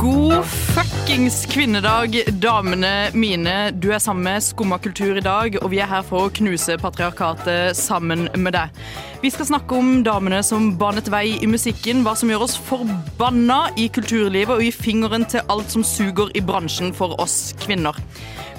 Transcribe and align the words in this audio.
God 0.00 0.44
fuckings 0.44 1.46
kvinnedag, 1.46 2.22
damene 2.40 3.10
mine. 3.12 3.70
Du 3.70 3.90
er 3.92 3.98
sammen 4.00 4.24
med 4.24 4.40
Skumma 4.40 4.78
kultur 4.80 5.18
i 5.18 5.20
dag, 5.24 5.58
og 5.60 5.68
vi 5.74 5.82
er 5.84 5.90
her 5.90 6.06
for 6.06 6.24
å 6.24 6.32
knuse 6.32 6.78
patriarkatet 6.80 7.76
sammen 7.76 8.30
med 8.32 8.56
deg. 8.56 8.72
Vi 9.20 9.28
skal 9.34 9.50
snakke 9.50 9.76
om 9.76 10.00
damene 10.06 10.38
som 10.46 10.70
banet 10.80 11.10
vei 11.12 11.34
i 11.36 11.50
musikken, 11.50 12.00
hva 12.06 12.14
som 12.16 12.32
gjør 12.32 12.46
oss 12.46 12.56
forbanna 12.70 13.58
i 13.76 13.90
kulturlivet, 13.92 14.54
og 14.56 14.64
gi 14.64 14.72
fingeren 14.72 15.28
til 15.28 15.44
alt 15.52 15.76
som 15.76 15.84
suger 15.84 16.32
i 16.32 16.40
bransjen 16.40 16.96
for 16.96 17.20
oss 17.20 17.52
kvinner. 17.60 18.00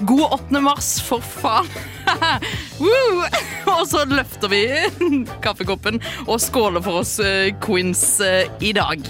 God 0.06 0.38
8. 0.38 0.62
mars, 0.62 0.94
for 1.02 1.18
faen! 1.18 1.66
Og 3.72 3.84
så 3.90 4.06
løfter 4.06 4.52
vi 4.52 4.64
kaffekoppen 5.44 5.98
og 6.28 6.38
skåler 6.42 6.86
for 6.86 7.02
oss 7.02 7.18
eh, 7.18 7.50
queens 7.66 8.20
eh, 8.22 8.46
i 8.62 8.76
dag. 8.78 9.02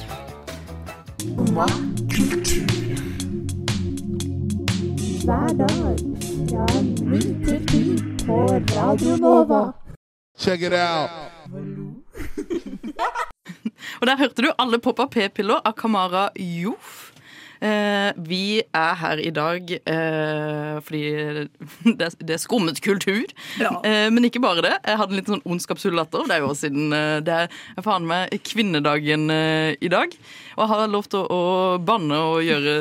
Check 10.36 10.60
it 10.60 10.72
out. 10.72 11.10
Og 14.00 14.06
der 14.06 14.16
hørte 14.18 14.42
du 14.42 14.50
alle 14.58 14.78
poppa 14.78 15.06
p-piller 15.06 15.60
av 15.64 15.72
Kamara 15.72 16.28
Joff. 16.36 17.01
Eh, 17.62 18.10
vi 18.26 18.58
er 18.74 18.94
her 18.98 19.20
i 19.22 19.30
dag 19.30 19.68
eh, 19.70 20.80
fordi 20.82 21.02
det, 21.98 22.08
er- 22.08 22.24
det 22.32 22.38
skummet 22.42 22.80
kultur. 22.82 23.28
Eh, 23.60 24.08
men 24.10 24.26
ikke 24.26 24.42
bare 24.42 24.64
det. 24.66 24.72
Jeg 24.88 24.98
hadde 24.98 25.14
en 25.14 25.20
litt 25.20 25.30
sånn 25.30 25.44
ondskapsfull 25.46 25.94
latter. 25.94 26.24
Det 26.26 26.34
er 26.36 26.42
jo 26.42 26.48
også 26.50 26.66
siden 26.66 26.90
det 27.22 27.36
er 27.44 27.84
faen 27.86 28.06
meg 28.08 28.34
kvinnedagen 28.48 29.30
i 29.32 29.90
dag. 29.92 30.12
Og 30.56 30.60
jeg 30.64 30.70
har 30.72 30.90
lov 30.92 31.06
til 31.12 31.22
å, 31.32 31.38
banne 31.86 32.18
og 32.32 32.42
gjøre 32.44 32.74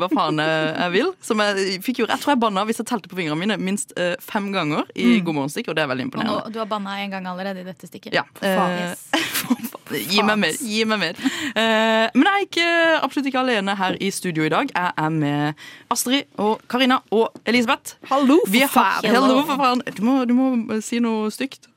hva 0.00 0.08
faen 0.12 0.42
jeg, 0.42 0.90
vil. 0.96 1.12
Som 1.24 1.40
jeg 1.44 1.78
fikk 1.86 2.02
gjøre. 2.02 2.12
Jeg 2.16 2.24
tror 2.24 2.34
jeg 2.34 2.42
banna, 2.42 2.66
hvis 2.68 2.82
jeg 2.82 2.88
telte 2.90 3.08
på 3.10 3.16
fingrene 3.20 3.38
mine, 3.40 3.56
minst 3.62 3.94
fem 4.24 4.50
ganger 4.54 4.90
i 4.98 5.20
God 5.24 5.38
morgenstikk, 5.38 5.70
og 5.72 5.78
det 5.78 5.86
er 5.86 5.92
veldig 5.94 6.08
imponerende. 6.08 6.42
Og 6.48 6.52
du 6.54 6.60
har 6.60 6.68
banna 6.70 6.98
en 7.04 7.14
gang 7.16 7.30
allerede 7.30 7.62
i 7.62 7.68
dette 7.70 7.88
stikket. 7.88 8.12
Ja. 8.18 8.26
Faen, 8.42 8.76
yes. 8.82 9.06
Gi 9.88 10.20
meg 10.20 10.36
mer. 10.42 10.56
gi 10.60 10.82
meg 10.84 10.98
mer 11.00 11.16
Eh, 11.56 12.10
Men 12.12 12.26
jeg 12.28 12.34
er 12.34 12.42
ikke, 12.44 12.66
absolutt 13.06 13.28
ikke 13.30 13.40
alene 13.40 13.72
her 13.78 13.96
i 14.04 14.07
studio 14.14 14.44
i 14.46 14.52
dag. 14.52 14.70
Jeg 14.74 14.92
er 14.96 15.08
med 15.14 15.54
Astrid 15.90 16.22
og 16.36 16.60
Karina 16.70 17.00
og 17.10 17.32
Elisabeth. 17.46 17.96
Hallo, 18.10 18.38
for 18.46 18.74
faen. 18.74 19.10
Hallo, 19.14 19.42
for 19.48 19.56
faen. 19.60 19.82
Du 19.96 20.04
må, 20.06 20.20
du 20.28 20.34
må 20.36 20.80
si 20.84 21.00
noe 21.02 21.30
stygt. 21.34 21.68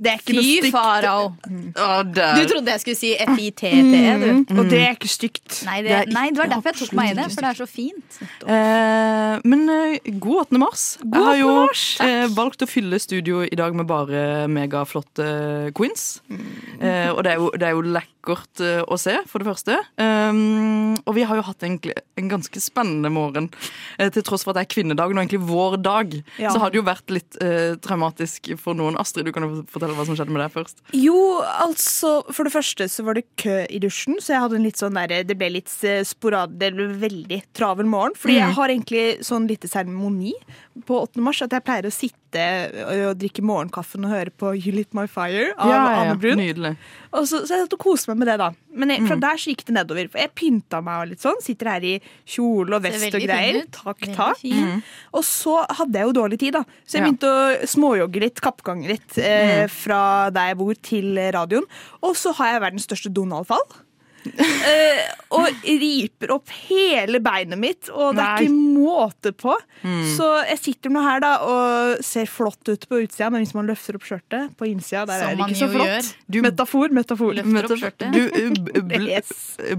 Det 0.00 0.08
er 0.14 0.20
ikke 0.22 0.32
noe 0.38 0.44
Fy 0.46 0.54
stygt. 0.62 0.72
farao. 0.72 1.24
Du 1.44 2.42
trodde 2.48 2.72
jeg 2.72 2.80
skulle 2.80 2.96
si 2.96 3.10
F-I-T-T-E, 3.20 4.14
du. 4.22 4.54
Og 4.58 4.70
det 4.70 4.78
er 4.80 4.94
ikke 4.96 5.10
stygt. 5.12 5.58
Nei, 5.68 5.82
Det 5.84 5.90
det, 5.90 6.14
nei, 6.14 6.26
det 6.32 6.40
var 6.40 6.48
derfor 6.54 6.72
jeg 6.72 6.78
tok 6.86 6.94
meg 6.96 7.10
i 7.12 7.16
det, 7.18 7.26
for 7.34 7.44
det 7.44 7.50
er 7.50 7.58
så 7.60 7.66
fint. 7.68 8.20
Eh, 8.48 9.34
men 9.44 9.66
eh, 9.68 10.10
god 10.22 10.46
8. 10.46 10.60
mars. 10.62 10.84
jeg 11.04 11.24
har 11.26 11.36
jo 11.40 11.50
mars. 11.66 11.84
eh, 12.00 12.26
valgt 12.36 12.64
å 12.64 12.68
fylle 12.70 12.98
studio 13.02 13.42
i 13.44 13.58
dag 13.60 13.76
med 13.76 13.86
bare 13.90 14.46
megaflotte 14.48 15.28
queens. 15.76 16.20
Eh, 16.80 17.10
og 17.12 17.20
det 17.26 17.34
er 17.34 17.42
jo, 17.42 17.50
det 17.60 17.68
er 17.68 17.76
jo 17.76 17.84
lekkert 17.92 18.64
eh, 18.64 18.80
å 18.88 18.96
se, 19.00 19.18
for 19.28 19.42
det 19.44 19.50
første. 19.50 19.76
Um, 20.00 20.96
og 21.04 21.14
vi 21.16 21.24
har 21.28 21.36
jo 21.38 21.44
hatt 21.46 21.62
egentlig 21.66 21.94
en 22.20 22.28
ganske 22.32 22.60
spennende 22.62 23.10
morgen. 23.12 23.50
Eh, 23.98 24.08
til 24.14 24.24
tross 24.26 24.44
for 24.46 24.52
at 24.54 24.60
det 24.60 24.66
er 24.68 24.72
kvinnedagen 24.74 25.16
og 25.18 25.24
egentlig 25.24 25.42
vår 25.48 25.76
dag, 25.84 26.16
Ja. 26.40 26.50
så 26.54 26.60
har 26.62 26.70
det 26.72 26.80
jo 26.80 26.86
vært 26.88 27.12
litt 27.12 27.36
eh, 27.44 27.76
traumatisk 27.84 28.52
for 28.60 28.74
noen. 28.78 28.96
Astrid, 29.00 29.26
du 29.28 29.32
kan 29.36 29.44
jo 29.46 29.62
fortelle 29.70 29.89
hva 29.96 30.06
som 30.08 30.16
skjedde 30.18 30.34
med 30.34 30.42
deg 30.44 30.54
først. 30.54 30.82
Jo, 30.96 31.18
altså, 31.64 32.12
for 32.30 32.46
det 32.46 32.54
første 32.54 32.88
så 32.92 33.04
var 33.06 33.18
det 33.18 33.26
kø 33.40 33.62
i 33.66 33.80
dusjen, 33.82 34.18
så 34.22 34.34
jeg 34.34 34.44
hadde 34.44 34.60
en 34.60 34.66
litt 34.68 34.80
sånn 34.80 34.98
der, 34.98 35.26
det 35.26 35.36
ble 35.40 35.50
litt 35.56 35.72
eh, 35.86 36.02
sporad, 36.06 36.56
det 36.60 36.72
ble 36.76 36.88
veldig 37.00 37.40
travel 37.56 37.88
morgen. 37.90 38.16
Fordi 38.18 38.38
jeg 38.38 38.56
har 38.58 38.72
egentlig 38.72 39.04
sånn 39.26 39.48
lite 39.50 39.70
seremoni 39.70 40.34
på 40.86 41.02
8. 41.02 41.20
mars, 41.24 41.42
at 41.44 41.54
jeg 41.56 41.66
pleier 41.66 41.88
å 41.88 41.94
sitte 41.94 42.16
og 42.38 43.16
drikke 43.18 43.42
morgenkaffen 43.42 44.04
og 44.06 44.12
høre 44.12 44.30
på 44.30 44.52
You 44.54 44.70
Lit 44.76 44.94
My 44.94 45.06
Fire 45.10 45.48
av 45.58 45.72
Anne 45.72 46.14
Brun. 46.20 46.38
Nydelig. 46.38 46.76
Og 47.10 47.26
så, 47.26 47.40
så 47.42 47.56
jeg 47.56 47.64
satt 47.66 47.74
og 47.74 47.80
koste 47.82 48.12
meg 48.12 48.20
med 48.22 48.30
det, 48.30 48.36
da. 48.38 48.50
Men 48.70 48.92
jeg, 48.94 49.02
fra 49.08 49.16
der 49.18 49.40
så 49.42 49.50
gikk 49.50 49.64
det 49.66 49.74
nedover. 49.74 50.06
For 50.12 50.22
jeg 50.22 50.30
pynta 50.38 50.78
meg 50.86 51.02
og 51.02 51.10
litt 51.10 51.24
sånn. 51.24 51.40
Sitter 51.42 51.72
her 51.72 51.86
i 51.88 51.96
kjole 52.30 52.78
og 52.78 52.84
vest 52.86 53.08
og 53.10 53.24
greier. 53.26 53.60
Takk, 53.74 54.06
takk. 54.14 54.44
Mm. 54.46 54.78
Og 55.18 55.26
så 55.26 55.56
hadde 55.80 55.98
jeg 55.98 56.06
jo 56.06 56.16
dårlig 56.20 56.38
tid, 56.44 56.54
da. 56.60 56.62
Så 56.86 56.98
jeg 56.98 57.02
Ja. 57.02 57.08
begynte 57.10 57.34
å 57.34 57.68
småjogge 57.74 58.20
litt, 58.28 58.40
kappgange 58.44 58.86
litt 58.92 59.18
eh, 59.18 59.66
fra 59.66 60.30
der 60.30 60.52
jeg 60.52 60.60
bor 60.62 60.74
til 60.86 61.18
radioen. 61.34 61.66
Og 62.06 62.14
så 62.16 62.32
har 62.38 62.54
jeg 62.54 62.62
verdens 62.68 62.86
største 62.86 63.10
Donald-fall. 63.12 63.66
Eh, 64.26 65.06
og 65.32 65.62
riper 65.64 66.32
opp 66.34 66.50
hele 66.68 67.20
beinet 67.24 67.58
mitt, 67.60 67.88
og 67.92 68.16
det 68.18 68.24
er 68.24 68.34
Nei. 68.34 68.44
ikke 68.44 68.56
måte 68.80 69.32
på. 69.36 69.54
Så 70.16 70.26
jeg 70.48 70.58
sitter 70.60 70.92
nå 70.92 71.00
her 71.04 71.22
da 71.24 71.30
og 71.46 72.02
ser 72.04 72.28
flott 72.28 72.68
ut 72.68 72.84
på 72.90 73.00
utsida, 73.04 73.30
men 73.32 73.44
hvis 73.44 73.54
man 73.56 73.68
løfter 73.70 73.96
opp 73.96 74.04
skjørtet 74.08 74.52
på 74.60 74.68
innsida, 74.68 75.06
der 75.08 75.22
Som 75.22 75.30
er 75.30 75.38
det 75.40 75.46
ikke 75.48 75.60
så 75.62 75.70
flott. 75.72 76.10
Du- 76.28 76.40
Metafor, 76.44 76.92
metafor. 77.00 77.32
Løfter 77.38 77.70
opp 77.70 77.80
skjørtet. 77.80 78.12
Du 78.12 78.22
eh, 78.28 78.82
bl 78.92 79.08
Yes. 79.10 79.32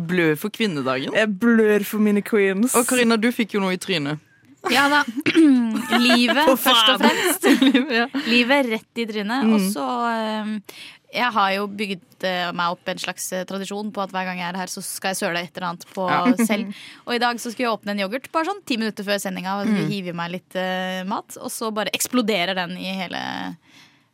blør 0.09 0.35
for 0.41 0.49
kvinnedagen. 0.49 1.13
Jeg 1.15 1.29
blør 1.39 1.85
for 1.85 1.99
mine 2.03 2.21
queens. 2.25 2.73
Og 2.75 2.87
Karina, 2.89 3.17
du 3.21 3.29
fikk 3.35 3.53
jo 3.57 3.61
noe 3.63 3.77
i 3.77 3.81
trynet. 3.81 4.19
Ja 4.69 4.83
da. 4.91 4.99
Livet, 6.01 6.49
først 6.61 6.89
og 6.93 6.99
fremst. 7.01 7.45
ja. 7.99 8.07
Livet 8.29 8.67
rett 8.69 9.01
i 9.01 9.05
trynet. 9.09 9.47
Og 9.53 9.63
så 9.73 9.85
eh, 10.11 10.51
Jeg 11.11 11.27
har 11.35 11.49
jo 11.57 11.65
bygd 11.67 12.23
eh, 12.27 12.51
meg 12.55 12.75
opp 12.75 12.87
en 12.87 13.01
slags 13.01 13.25
eh, 13.35 13.43
tradisjon 13.47 13.89
på 13.91 14.03
at 14.03 14.13
hver 14.13 14.29
gang 14.29 14.39
jeg 14.39 14.47
er 14.47 14.59
her, 14.61 14.71
så 14.71 14.83
skal 14.85 15.11
jeg 15.11 15.19
søle 15.19 15.41
et 15.43 15.51
eller 15.57 15.67
annet 15.73 15.83
på 15.91 16.05
Ja. 16.07 16.21
selv. 16.49 16.71
Og 17.03 17.15
i 17.17 17.21
dag 17.23 17.41
så 17.41 17.51
skulle 17.51 17.67
jeg 17.67 17.75
åpne 17.75 17.95
en 17.95 18.03
yoghurt 18.05 18.29
bare 18.31 18.47
sånn 18.47 18.63
ti 18.67 18.77
minutter 18.79 19.07
før 19.07 19.19
sendinga. 19.19 19.57
Og 19.59 19.71
så 19.71 19.89
hive 19.91 20.13
i 20.13 20.17
meg 20.17 20.31
litt 20.37 20.55
uh, 20.55 21.01
mat, 21.09 21.35
og 21.41 21.51
så 21.51 21.71
bare 21.75 21.91
eksploderer 21.97 22.55
den 22.57 22.77
i 22.79 22.93
hele 22.95 23.19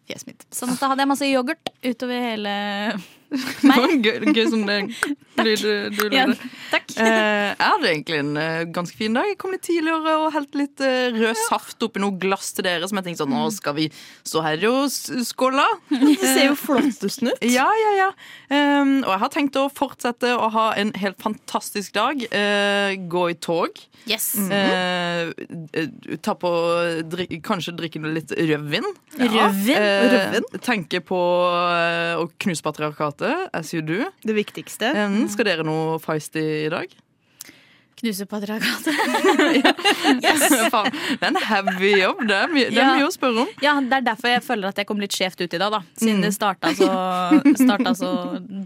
fjeset 0.10 0.32
mitt. 0.32 0.48
Sånn 0.56 0.74
at 0.74 0.82
da 0.82 0.90
hadde 0.94 1.06
jeg 1.06 1.12
masse 1.14 1.30
yoghurt 1.30 1.72
utover 1.86 2.28
hele 2.32 2.58
Det 3.28 3.68
var 3.76 3.92
gøy, 3.92 4.28
gøy 4.34 4.46
som 4.50 4.62
det 4.68 4.78
lyd 5.46 5.64
du 5.98 6.04
Ja, 6.16 6.24
lagde. 6.26 6.38
takk. 6.72 6.94
Eh, 6.98 7.50
jeg 7.52 7.60
hadde 7.60 7.90
egentlig 7.92 8.20
en 8.24 8.32
eh, 8.42 8.62
ganske 8.74 8.98
fin 8.98 9.14
dag. 9.18 9.28
Jeg 9.30 9.38
kom 9.42 9.52
litt 9.54 9.66
tidligere 9.68 10.14
og 10.24 10.32
helte 10.34 10.62
litt 10.62 10.82
eh, 10.86 11.10
rød 11.14 11.38
saft 11.48 11.84
oppi 11.86 12.02
noe 12.02 12.16
glass 12.22 12.54
til 12.58 12.66
dere. 12.66 12.88
Som 12.90 12.98
jeg 13.02 13.10
tenkte 13.10 13.26
sånn, 13.26 13.36
nå 13.36 13.44
skal 13.54 13.76
vi 13.78 13.90
stå 14.26 14.44
her 14.46 14.64
og 14.72 14.88
s- 14.90 15.12
skåle. 15.30 15.66
Det 15.92 16.16
ser 16.24 16.48
jo 16.50 16.56
flottesten 16.58 17.30
ut. 17.34 17.44
Ja, 17.46 17.68
ja, 17.84 17.92
ja. 18.00 18.10
Um, 18.48 18.96
og 19.04 19.12
jeg 19.14 19.22
har 19.26 19.34
tenkt 19.36 19.60
å 19.60 19.68
fortsette 19.76 20.32
å 20.40 20.48
ha 20.56 20.70
en 20.80 20.94
helt 20.98 21.20
fantastisk 21.22 21.94
dag. 22.00 22.24
Eh, 22.32 22.96
gå 23.12 23.28
i 23.34 23.38
tog. 23.44 23.78
Yes. 24.08 24.32
Eh, 24.40 25.30
eh, 25.76 25.92
ta 26.24 26.34
på 26.40 26.50
drik, 27.12 27.36
Kanskje 27.46 27.76
drikke 27.78 28.00
litt 28.08 28.32
rødvin. 28.32 28.88
Rødvin? 29.20 29.76
Eh, 29.76 30.08
Rødvin? 30.16 30.48
tenke 30.64 31.04
på 31.06 31.20
eh, 31.60 32.16
å 32.24 32.26
knuse 32.40 32.64
patriarkatet, 33.18 33.50
as 33.54 33.74
you 33.74 33.82
do. 33.82 34.06
Det 34.24 34.34
viktigste. 34.34 34.92
Mm. 34.94 35.28
skal 35.30 35.46
dere 35.46 35.64
noe 35.66 36.00
feisty 36.00 36.66
i 36.66 36.70
dag? 36.70 36.88
Knuse 37.98 38.28
patriarkatet. 38.30 38.94
Faen, 40.72 40.92
det 41.18 41.24
er 41.26 41.32
en 41.32 41.40
heavy 41.42 41.94
jobb. 41.98 42.20
Det 42.30 42.36
er, 42.36 42.48
mye, 42.52 42.68
det 42.70 42.78
er 42.78 42.84
Ja. 42.84 42.92
mye 42.94 43.08
å 43.08 43.14
spørre 43.14 43.42
om. 43.42 43.48
Ja, 43.64 43.74
det 43.82 43.94
er 43.98 44.02
derfor 44.06 44.30
jeg 44.30 44.44
føler 44.46 44.68
at 44.70 44.78
jeg 44.78 44.86
kom 44.86 45.00
litt 45.02 45.12
skjevt 45.18 45.42
ut 45.42 45.54
i 45.54 45.58
dag, 45.58 45.72
da. 45.74 45.80
Mm. 45.80 45.98
Siden 46.04 46.22
det 46.22 46.34
starta 46.36 46.74
så, 46.78 46.92
starta 47.58 47.96
så 47.98 48.12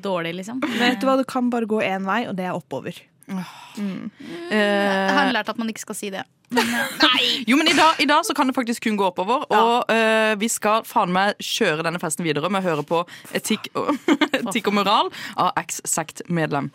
dårlig, 0.03 0.35
liksom. 0.41 0.59
Vet 0.81 0.99
du 0.99 1.07
hva, 1.07 1.15
du 1.17 1.23
kan 1.23 1.49
bare 1.49 1.65
gå 1.69 1.79
én 1.79 2.03
vei, 2.03 2.25
og 2.27 2.35
det 2.35 2.49
er 2.49 2.57
oppover. 2.57 2.99
Jeg 3.31 5.15
har 5.15 5.31
lært 5.31 5.49
at 5.49 5.57
man 5.59 5.69
ikke 5.71 5.83
skal 5.85 5.97
si 5.97 6.11
det. 6.13 6.23
Jo, 7.47 7.55
men 7.57 7.67
i 7.67 7.73
dag, 7.73 7.99
i 7.99 8.05
dag 8.05 8.25
så 8.25 8.33
kan 8.35 8.47
det 8.47 8.55
faktisk 8.55 8.83
kun 8.83 8.97
gå 8.99 9.05
oppover. 9.07 9.45
Og 9.49 9.85
uh, 9.91 10.39
vi 10.39 10.47
skal 10.51 10.83
faen 10.87 11.13
meg 11.13 11.39
kjøre 11.39 11.85
denne 11.85 11.99
festen 12.01 12.25
videre 12.27 12.49
med 12.51 12.63
å 12.63 12.69
høre 12.69 12.83
på 12.87 13.03
Etikk 13.37 13.69
og, 13.77 13.95
etikk 14.41 14.67
og 14.71 14.77
moral 14.81 15.11
av 15.39 15.51
X-Sect-medlem. 15.63 16.71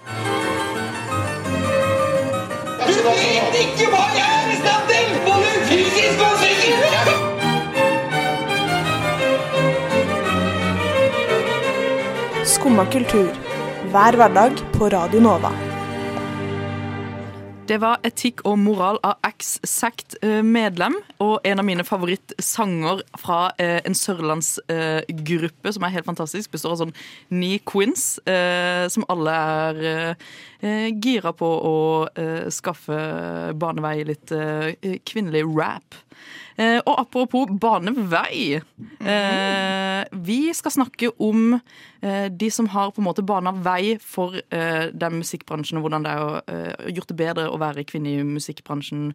Du 2.87 2.93
vet 3.05 3.57
ikke 3.61 3.87
hva 3.93 4.05
jeg 4.15 4.27
er 4.27 4.51
i 4.53 4.57
stand 4.63 4.91
til! 4.91 5.07
Både 5.27 5.49
fysisk 5.69 6.19
og 6.23 6.35
psykisk! 6.41 7.27
Skumma 12.57 12.87
kultur. 12.95 13.31
Hver 13.91 14.19
hverdag 14.19 14.53
på 14.79 14.89
Radio 14.95 15.21
Nova. 15.23 15.66
Det 17.67 17.81
var 17.83 17.99
Etikk 18.07 18.45
og 18.47 18.61
moral 18.63 18.99
av 19.03 19.17
X-Sact 19.27 20.15
medlem, 20.47 20.95
og 21.19 21.43
en 21.43 21.59
av 21.59 21.67
mine 21.67 21.83
favorittsanger 21.83 23.01
fra 23.19 23.39
eh, 23.59 23.81
en 23.83 23.97
sørlandsgruppe 23.99 25.73
som 25.75 25.87
er 25.87 25.95
helt 25.97 26.07
fantastisk. 26.07 26.53
Består 26.55 26.77
av 26.77 26.85
sånn 26.85 26.95
ni 27.35 27.57
queens, 27.67 28.21
eh, 28.23 28.87
som 28.93 29.07
alle 29.11 29.35
er 29.35 29.83
eh, 29.91 30.95
gira 30.95 31.35
på 31.35 31.49
å 31.73 31.77
eh, 32.15 32.47
skaffe 32.55 33.01
banevei 33.59 33.97
litt 34.13 34.31
eh, 34.37 35.01
kvinnelig 35.03 35.43
rap. 35.51 35.99
Eh, 36.57 36.79
og 36.89 36.95
apropos 37.03 37.51
banevei. 37.61 38.57
Eh, 38.57 40.03
vi 40.27 40.39
skal 40.57 40.73
snakke 40.73 41.11
om 41.21 41.59
eh, 41.59 42.29
de 42.33 42.49
som 42.53 42.71
har 42.73 42.95
på 42.95 43.03
en 43.03 43.09
måte 43.09 43.25
bana 43.27 43.53
vei 43.53 43.99
for 44.01 44.39
den 44.47 45.21
musikkbransjen, 45.21 45.79
og 45.79 45.87
hvordan 45.87 46.07
det 46.07 46.15
er 46.17 46.93
gjort 46.97 47.13
det 47.13 47.19
bedre 47.19 47.51
å 47.53 47.61
være 47.61 47.85
kvinne 47.89 48.15
i 48.15 48.25
musikkbransjen 48.25 49.11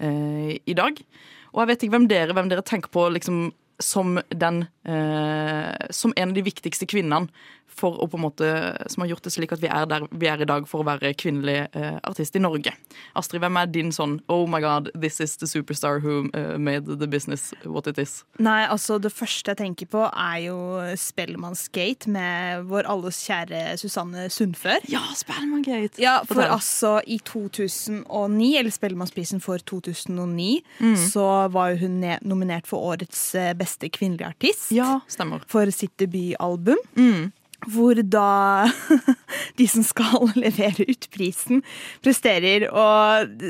i 0.00 0.74
dag. 0.76 0.98
Og 1.52 1.60
jeg 1.62 1.68
vet 1.70 1.84
ikke 1.84 1.94
hvem 1.96 2.08
dere, 2.10 2.34
hvem 2.36 2.50
dere 2.50 2.64
tenker 2.66 2.92
på 2.92 3.06
liksom, 3.14 3.46
som, 3.82 4.16
den, 4.28 4.62
som 4.84 6.14
en 6.16 6.32
av 6.32 6.36
de 6.36 6.44
viktigste 6.44 6.88
kvinnene 6.88 7.28
for 7.68 7.98
å 8.00 8.06
på 8.08 8.16
en 8.16 8.22
måte, 8.24 8.48
som 8.88 9.02
har 9.02 9.08
gjort 9.10 9.22
det 9.26 9.32
slik 9.34 9.52
at 9.52 9.60
vi 9.60 9.68
er 9.68 9.86
der 9.90 10.06
vi 10.10 10.26
er 10.30 10.40
i 10.40 10.46
dag 10.48 10.64
for 10.68 10.80
å 10.80 10.86
være 10.86 11.10
kvinnelig 11.18 11.68
eh, 11.76 11.98
artist 12.08 12.36
i 12.36 12.40
Norge. 12.40 12.72
Astrid, 13.14 13.42
hvem 13.42 13.56
er 13.60 13.66
din 13.66 13.90
sånn 13.92 14.20
Oh 14.32 14.46
my 14.48 14.60
God, 14.64 14.90
this 14.94 15.20
is 15.20 15.36
the 15.36 15.46
superstar 15.46 16.00
who 16.00 16.30
eh, 16.32 16.56
made 16.56 16.86
the 16.86 17.06
business 17.06 17.52
what 17.64 17.86
it 17.86 17.98
is? 17.98 18.24
Nei, 18.38 18.62
altså 18.66 18.98
Det 19.02 19.12
første 19.12 19.52
jeg 19.52 19.60
tenker 19.60 19.86
på, 19.92 20.06
er 20.08 20.38
jo 20.46 20.56
Spellemannsgate 20.96 22.08
med 22.12 22.64
vår 22.70 22.86
alles 22.90 23.18
kjære 23.26 23.76
Susanne 23.80 24.28
Sundfør. 24.32 24.80
Ja, 24.92 25.02
Spellemangate! 25.16 26.00
Ja, 26.02 26.18
for 26.24 26.34
Fortell. 26.40 26.52
altså 26.56 26.92
i 27.06 27.18
2009, 27.18 28.50
eller 28.60 28.70
Spellemannsprisen 28.74 29.40
for 29.44 29.58
2009, 29.58 30.62
så 31.10 31.26
var 31.52 31.74
jo 31.74 31.84
hun 31.86 32.00
ne- 32.02 32.18
nominert 32.22 32.66
for 32.68 32.78
årets 32.94 33.22
eh, 33.38 33.52
beste 33.58 33.90
kvinnelige 33.92 34.28
artist. 34.32 34.70
Ja, 34.76 35.00
stemmer. 35.10 35.44
For 35.50 35.68
sitt 35.74 35.96
debutalbum. 36.00 36.80
Hvor 37.64 37.98
da 38.04 38.68
de 39.58 39.68
som 39.68 39.84
skal 39.86 40.28
levere 40.44 40.86
ut 40.90 41.08
prisen, 41.14 41.62
presterer 42.04 42.68
å 42.70 42.88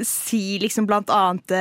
si 0.07 0.61
liksom 0.63 0.87
blant 0.87 1.11
annet 1.11 1.57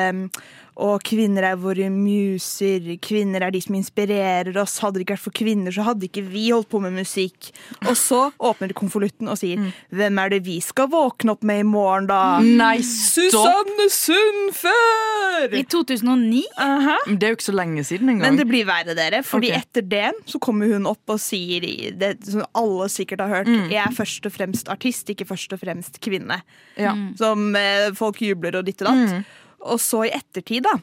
og 0.76 1.04
kvinner 1.08 1.46
er 1.52 1.60
våre 1.60 1.88
muser, 1.88 2.84
kvinner 3.04 3.46
er 3.46 3.54
de 3.56 3.62
som 3.64 3.78
inspirerer 3.78 4.58
oss. 4.60 4.82
Hadde 4.84 5.00
det 5.00 5.06
ikke 5.06 5.16
vært 5.16 5.24
for 5.24 5.36
kvinner, 5.40 5.72
så 5.72 5.86
hadde 5.88 6.10
ikke 6.10 6.26
vi 6.28 6.50
holdt 6.50 6.68
på 6.74 6.82
med 6.84 6.98
musikk. 6.98 7.52
Og 7.86 7.96
så 7.96 8.20
åpner 8.44 8.72
de 8.72 8.76
konvolutten 8.76 9.32
og 9.32 9.40
sier 9.40 9.62
Hvem 9.96 10.20
er 10.20 10.34
det 10.34 10.42
vi 10.46 10.58
skal 10.64 10.90
våkne 10.92 11.36
opp 11.36 11.46
med 11.48 11.64
i 11.64 11.68
morgen, 11.68 12.10
da? 12.10 12.20
Nei, 12.44 12.80
stopp! 12.84 13.32
Susanne 13.32 13.88
Sundfør! 13.94 15.56
I 15.56 15.64
2009? 15.64 16.44
Uh 16.60 16.88
-huh. 16.90 17.16
Det 17.16 17.24
er 17.24 17.32
jo 17.32 17.38
ikke 17.40 17.52
så 17.52 17.56
lenge 17.56 17.84
siden 17.84 18.10
engang. 18.10 18.32
Men 18.32 18.38
det 18.38 18.48
blir 18.48 18.66
verre, 18.66 18.96
dere. 18.96 19.24
Fordi 19.24 19.48
okay. 19.48 19.60
etter 19.60 19.82
det 19.82 20.12
så 20.26 20.40
kommer 20.40 20.68
hun 20.68 20.86
opp 20.86 21.10
og 21.10 21.20
sier 21.20 21.64
i 21.64 21.92
det 21.92 22.18
som 22.26 22.44
alle 22.54 22.90
sikkert 22.90 23.22
har 23.22 23.30
hørt, 23.30 23.48
jeg 23.48 23.86
er 23.86 23.92
først 23.96 24.26
og 24.26 24.32
fremst 24.32 24.70
artist, 24.70 25.10
ikke 25.10 25.26
først 25.26 25.54
og 25.54 25.60
fremst 25.60 26.02
kvinne. 26.02 26.42
Ja. 26.78 26.96
Som 27.16 27.56
eh, 27.56 27.94
folk 27.94 28.22
jubler 28.22 28.56
og 28.56 28.66
ditt 28.66 28.82
og 28.82 28.88
datt. 28.88 29.26
Og 29.64 29.80
så 29.82 30.04
i 30.08 30.14
ettertid, 30.16 30.66
da. 30.68 30.76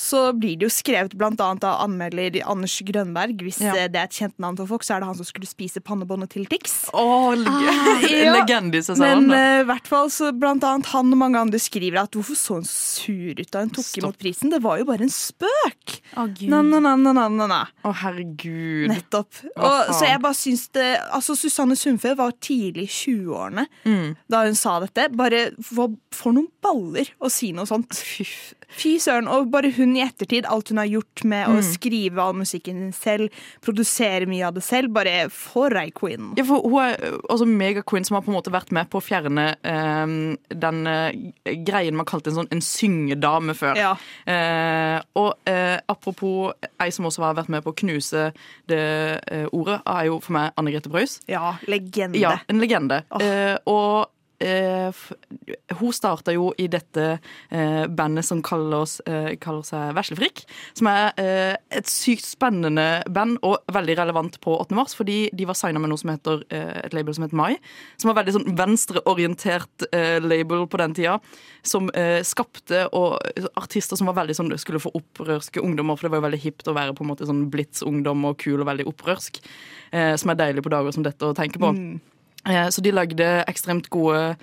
Så 0.00 0.20
blir 0.32 0.56
det 0.56 0.64
jo 0.64 0.72
skrevet 0.72 1.12
annet 1.44 1.64
av 1.68 1.82
anmelder 1.84 2.38
Anders 2.48 2.78
Grønberg. 2.88 3.36
Hvis 3.44 3.58
Ja. 3.60 3.74
eh, 3.76 3.88
det 3.92 4.00
er 4.00 4.06
et 4.08 4.16
kjent 4.16 4.38
navn 4.40 4.56
for 4.56 4.66
folk, 4.70 4.82
så 4.86 4.94
er 4.96 5.00
det 5.02 5.08
han 5.10 5.18
som 5.18 5.26
skulle 5.28 5.46
spise 5.50 5.82
pannebåndet 5.84 6.30
til 6.32 6.46
Tix. 6.48 6.86
Å, 6.96 7.34
leg 7.36 8.06
ja. 8.24 8.32
legende 8.38 8.80
i 8.80 8.96
Men 9.00 9.28
eh, 9.36 9.62
hvert 9.68 9.86
fall 9.90 10.08
så 10.08 10.30
blant 10.32 10.64
annet 10.64 10.86
han 10.94 11.12
og 11.12 11.18
mange 11.20 11.36
andre 11.42 11.60
skriver 11.60 12.00
at 12.04 12.16
hvorfor 12.16 12.38
så 12.38 12.54
hun 12.60 12.64
sur 12.64 13.36
ut 13.36 13.50
da 13.52 13.60
hun 13.66 13.70
tok 13.76 13.84
Stopp. 13.84 14.00
imot 14.02 14.18
prisen? 14.22 14.50
Det 14.54 14.62
var 14.64 14.78
jo 14.80 14.86
bare 14.88 15.04
en 15.04 15.12
spøk! 15.12 15.98
Å, 16.16 16.24
Gud. 16.32 16.48
Na, 16.48 16.62
na, 16.64 16.80
na, 16.80 16.94
na, 16.96 17.12
na, 17.12 17.28
na, 17.28 17.46
na. 17.50 17.60
Å, 17.84 17.92
herregud. 18.00 18.88
Nettopp. 18.94 19.42
Og, 19.56 19.92
så 19.92 20.06
jeg 20.08 20.22
bare 20.24 20.38
syns 20.38 20.64
det 20.72 20.88
Altså, 21.12 21.36
Susanne 21.38 21.76
Sundfø 21.78 22.14
var 22.18 22.32
tidlig 22.40 22.88
i 22.88 22.94
20-årene 22.94 23.66
Mm. 23.84 24.16
da 24.30 24.44
hun 24.46 24.54
sa 24.56 24.78
dette. 24.80 25.08
Bare 25.16 25.50
for, 25.62 25.92
for 26.14 26.32
noen 26.36 26.48
baller 26.64 27.08
å 27.20 27.30
si 27.32 27.52
noe 27.52 27.68
sånt. 27.68 27.92
Fy 28.00 28.26
Fy 28.70 28.92
søren. 29.02 29.26
Og 29.26 29.48
bare 29.50 29.72
hun 29.74 29.89
i 29.96 30.02
ettertid, 30.04 30.46
alt 30.46 30.68
hun 30.68 30.78
har 30.78 30.86
gjort 30.86 31.24
med 31.24 31.48
Mm. 31.48 31.56
å 31.58 31.62
skrive 31.64 32.18
all 32.22 32.34
musikken 32.34 32.92
selv, 32.94 33.30
produsere 33.62 34.26
mye 34.26 34.46
av 34.46 34.54
det 34.54 34.62
selv, 34.62 34.92
bare 34.92 35.28
for 35.30 35.74
ei 35.76 35.90
queen. 35.90 36.34
Ja, 36.36 36.44
for 36.44 36.60
Hun 36.62 36.78
er 36.82 36.96
også 36.96 37.28
altså 37.30 37.46
Mega 37.46 37.82
Queen 37.82 38.04
som 38.04 38.14
har 38.16 38.22
på 38.22 38.28
en 38.32 38.36
måte 38.38 38.52
vært 38.52 38.70
med 38.72 38.90
på 38.90 39.00
å 39.00 39.04
fjerne 39.04 39.56
eh, 39.64 40.36
den 40.54 40.86
eh, 40.86 41.54
greien 41.64 41.96
man 41.96 42.06
kalte 42.06 42.30
en 42.30 42.36
sånn 42.40 42.50
en 42.52 42.60
syngedame 42.60 43.54
før. 43.54 43.76
Ja. 43.76 43.96
Eh, 44.26 45.00
og 45.16 45.34
eh, 45.46 45.78
apropos 45.88 46.52
ei 46.80 46.90
som 46.90 47.06
også 47.06 47.22
har 47.24 47.34
vært 47.34 47.48
med 47.48 47.64
på 47.64 47.72
å 47.72 47.78
knuse 47.80 48.32
det 48.70 49.20
eh, 49.30 49.46
ordet, 49.52 49.80
er 49.86 50.06
jo 50.10 50.20
for 50.20 50.32
meg 50.36 50.52
Anne 50.56 50.72
Grete 50.74 50.90
Preus. 50.92 51.20
Ja, 51.30 51.56
legende. 51.66 52.18
Ja, 52.20 52.38
en 52.48 52.60
legende. 52.60 53.02
Oh. 53.10 53.56
Og 53.70 54.10
hun 54.40 55.92
starta 55.92 56.32
jo 56.34 56.50
i 56.58 56.66
dette 56.70 57.06
eh, 57.50 57.84
bandet 57.86 58.24
som 58.24 58.40
kaller, 58.44 58.84
oss, 58.86 58.98
eh, 59.06 59.34
kaller 59.40 59.66
seg 59.66 59.94
Veslefrikk. 59.96 60.42
Som 60.78 60.88
er 60.90 61.12
eh, 61.20 61.54
et 61.76 61.90
sykt 61.90 62.26
spennende 62.26 63.02
band 63.12 63.38
og 63.46 63.60
veldig 63.72 63.96
relevant 64.00 64.38
på 64.42 64.56
8. 64.62 64.76
mars, 64.76 64.96
fordi 64.96 65.22
de 65.36 65.48
var 65.48 65.58
signa 65.58 65.82
med 65.82 65.92
noe 65.92 66.00
som 66.00 66.12
heter 66.12 66.44
eh, 66.48 66.84
et 66.86 66.96
label 66.96 67.16
som 67.16 67.26
heter 67.26 67.38
Mai. 67.40 67.58
Som 68.00 68.10
var 68.10 68.20
veldig 68.20 68.36
sånn 68.38 68.48
venstreorientert 68.58 69.88
eh, 69.92 70.18
label 70.24 70.66
på 70.70 70.80
den 70.80 70.96
tida. 70.96 71.18
Som 71.66 71.90
eh, 71.96 72.20
skapte 72.26 72.86
og, 72.96 73.18
artister 73.60 74.00
som 74.00 74.10
var 74.10 74.20
veldig 74.22 74.38
sånn, 74.38 74.54
skulle 74.60 74.82
få 74.82 74.94
opprørske 74.96 75.62
ungdommer. 75.64 75.98
For 75.98 76.08
det 76.08 76.14
var 76.14 76.22
jo 76.22 76.28
veldig 76.30 76.44
hipt 76.46 76.70
å 76.70 76.76
være 76.76 76.96
på 76.96 77.04
en 77.04 77.12
måte 77.12 77.28
sånn 77.28 77.48
blitz-ungdom 77.52 78.24
og 78.30 78.40
kul 78.40 78.60
og 78.60 78.70
veldig 78.70 78.88
opprørsk. 78.90 79.42
Eh, 79.90 80.14
som 80.20 80.32
er 80.32 80.40
deilig 80.40 80.64
på 80.64 80.72
dager 80.72 80.94
som 80.94 81.06
dette 81.06 81.26
å 81.26 81.36
tenke 81.36 81.60
på. 81.60 81.74
Eh, 81.74 82.16
Så 82.46 82.80
de 82.80 82.90
lagde 82.90 83.44
ekstremt 83.48 83.90
gode 83.90 84.30
eh, 84.30 84.34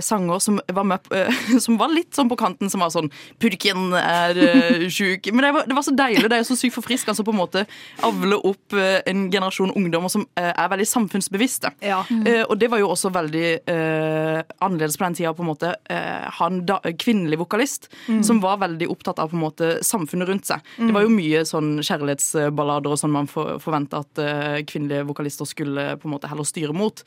sanger 0.00 0.38
som 0.42 0.60
var, 0.66 0.84
med, 0.84 1.12
eh, 1.14 1.58
som 1.64 1.78
var 1.80 1.92
litt 1.92 2.14
sånn 2.16 2.30
på 2.30 2.38
kanten, 2.38 2.70
som 2.70 2.82
var 2.84 2.92
sånn 2.94 3.10
'Purken 3.38 3.94
er 3.98 4.38
eh, 4.38 4.86
sjuk'. 4.96 5.30
Men 5.32 5.44
det 5.44 5.52
var, 5.52 5.66
det 5.66 5.76
var 5.76 5.86
så 5.86 5.94
deilig. 5.94 6.28
Det 6.28 6.38
er 6.38 6.44
jo 6.44 6.50
så 6.50 6.58
sykt 6.58 6.76
forfriskende 6.76 7.14
altså 7.14 7.24
på 7.24 7.32
en 7.34 7.40
måte 7.40 7.64
avle 8.06 8.38
opp 8.46 8.76
eh, 8.76 9.00
en 9.08 9.28
generasjon 9.32 9.72
ungdommer 9.76 10.12
som 10.12 10.26
eh, 10.38 10.50
er 10.50 10.72
veldig 10.72 10.88
samfunnsbevisste. 10.88 11.72
Ja. 11.84 12.02
Mm. 12.08 12.26
og 12.48 12.56
det 12.60 12.68
var 12.70 12.80
jo 12.80 12.88
også 12.92 13.10
veldig 13.12 13.48
uh, 13.68 14.40
annerledes 14.64 14.96
på 14.98 15.04
den 15.04 15.16
tida. 15.18 15.32
på 15.34 15.42
en 15.42 15.48
måte 15.48 15.70
eh, 15.90 16.26
Ha 16.38 16.46
en 16.46 16.60
da, 16.66 16.78
kvinnelig 16.98 17.38
vokalist 17.40 17.88
som 18.24 18.40
var 18.40 18.58
veldig 18.62 18.88
opptatt 18.90 19.18
av 19.22 19.30
på 19.32 19.36
en 19.36 19.42
måte 19.42 19.70
samfunnet 19.84 20.28
rundt 20.28 20.48
seg. 20.48 20.64
Det 20.78 20.90
var 20.94 21.04
jo 21.04 21.12
mye 21.12 21.44
sånn 21.48 21.78
kjærlighetsballader 21.84 22.94
og 22.94 23.00
sånn 23.00 23.14
man 23.14 23.28
for, 23.30 23.58
forventa 23.62 24.02
at 24.04 24.22
uh, 24.22 24.58
kvinnelige 24.68 25.06
vokalister 25.08 25.48
skulle 25.48 25.90
på 26.00 26.08
en 26.08 26.14
måte 26.16 26.30
heller 26.30 26.48
styre 26.48 26.76
mot. 26.76 27.02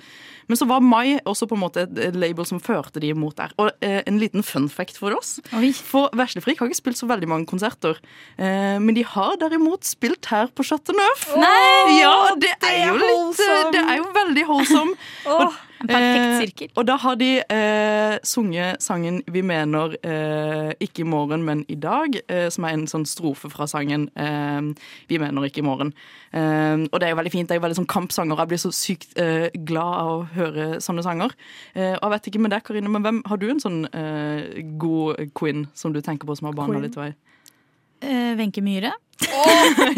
Men 0.51 0.59
så 0.59 0.67
var 0.69 0.83
Mai 0.85 1.19
også 1.25 1.47
på 1.49 1.57
en 1.57 1.63
måte 1.63 1.85
et 1.87 2.17
label 2.17 2.47
som 2.47 2.60
førte 2.63 3.01
de 3.03 3.11
imot 3.13 3.35
der. 3.39 3.53
Og 3.61 3.71
eh, 3.83 3.99
en 4.07 4.19
liten 4.21 4.45
fun 4.45 4.67
fact 4.71 4.99
for 5.01 5.15
oss. 5.17 5.39
Oi. 5.57 5.71
For 5.75 6.11
Veslefrik 6.17 6.61
har 6.61 6.69
ikke 6.69 6.79
spilt 6.81 6.99
så 7.01 7.09
veldig 7.09 7.29
mange 7.31 7.49
konserter. 7.49 7.99
Eh, 8.37 8.77
men 8.81 8.95
de 8.97 9.03
har 9.07 9.35
derimot 9.41 9.87
spilt 9.87 10.29
her 10.31 10.51
på 10.55 10.65
Chateau 10.67 10.95
Neuf. 10.97 11.27
Oh, 11.35 11.41
Ja, 11.97 12.13
det, 12.39 12.53
det 12.61 12.71
er 12.77 12.87
jo 12.91 12.99
litt 13.01 13.43
eh. 13.43 13.67
Det 13.75 13.83
er 13.83 13.99
jo 14.01 14.07
veldig 14.15 14.47
holdsom. 14.49 14.95
Åh, 15.35 15.59
En 15.81 15.87
perfekt 15.87 16.61
Eh, 16.61 16.67
og 16.75 16.87
da 16.87 16.95
har 16.97 17.15
de 17.15 17.29
eh, 17.39 18.17
sunget 18.23 18.81
sangen 18.81 19.21
'Vi 19.27 19.41
mener 19.41 19.95
eh, 20.03 20.73
ikke 20.79 21.01
i 21.01 21.03
morgen, 21.03 21.43
men 21.43 21.65
i 21.67 21.75
dag', 21.75 22.21
eh, 22.29 22.49
som 22.49 22.63
er 22.63 22.73
en 22.73 22.87
sånn 22.87 23.05
strofe 23.05 23.49
fra 23.49 23.67
sangen 23.67 24.09
eh, 24.15 24.61
'Vi 25.07 25.17
mener 25.17 25.43
ikke 25.43 25.61
i 25.61 25.67
morgen'. 25.67 25.93
Eh, 26.33 26.87
og 26.91 26.99
det 26.99 27.07
er 27.07 27.09
jo 27.09 27.21
veldig 27.21 27.31
fint. 27.31 27.49
Det 27.49 27.55
er 27.55 27.59
jo 27.59 27.67
veldig 27.67 27.79
sånn 27.81 27.87
kampsanger. 27.87 28.37
Jeg 28.37 28.47
blir 28.47 28.57
så 28.57 28.71
sykt 28.71 29.17
eh, 29.17 29.49
glad 29.65 29.93
av 30.01 30.07
å 30.07 30.27
høre 30.35 30.81
sånne 30.81 31.03
sanger. 31.03 31.31
Eh, 31.75 31.93
og 31.93 32.03
jeg 32.03 32.11
vet 32.11 32.27
ikke 32.27 32.41
med 32.41 32.51
deg, 32.51 32.63
Karine, 32.63 32.89
men 32.89 33.01
hvem, 33.01 33.21
har 33.25 33.37
du 33.37 33.49
en 33.49 33.59
sånn 33.59 33.85
eh, 33.93 34.61
god 34.77 35.31
queen 35.33 35.67
som 35.73 35.93
du 35.93 36.01
tenker 36.01 36.27
på 36.27 36.37
som 36.37 36.45
har 36.45 36.53
bana 36.53 36.73
Queen? 36.73 36.83
litt 36.83 36.95
vei? 36.95 37.13
Eh, 38.01 38.35
Wenche 38.39 38.61
Myhre. 38.65 38.91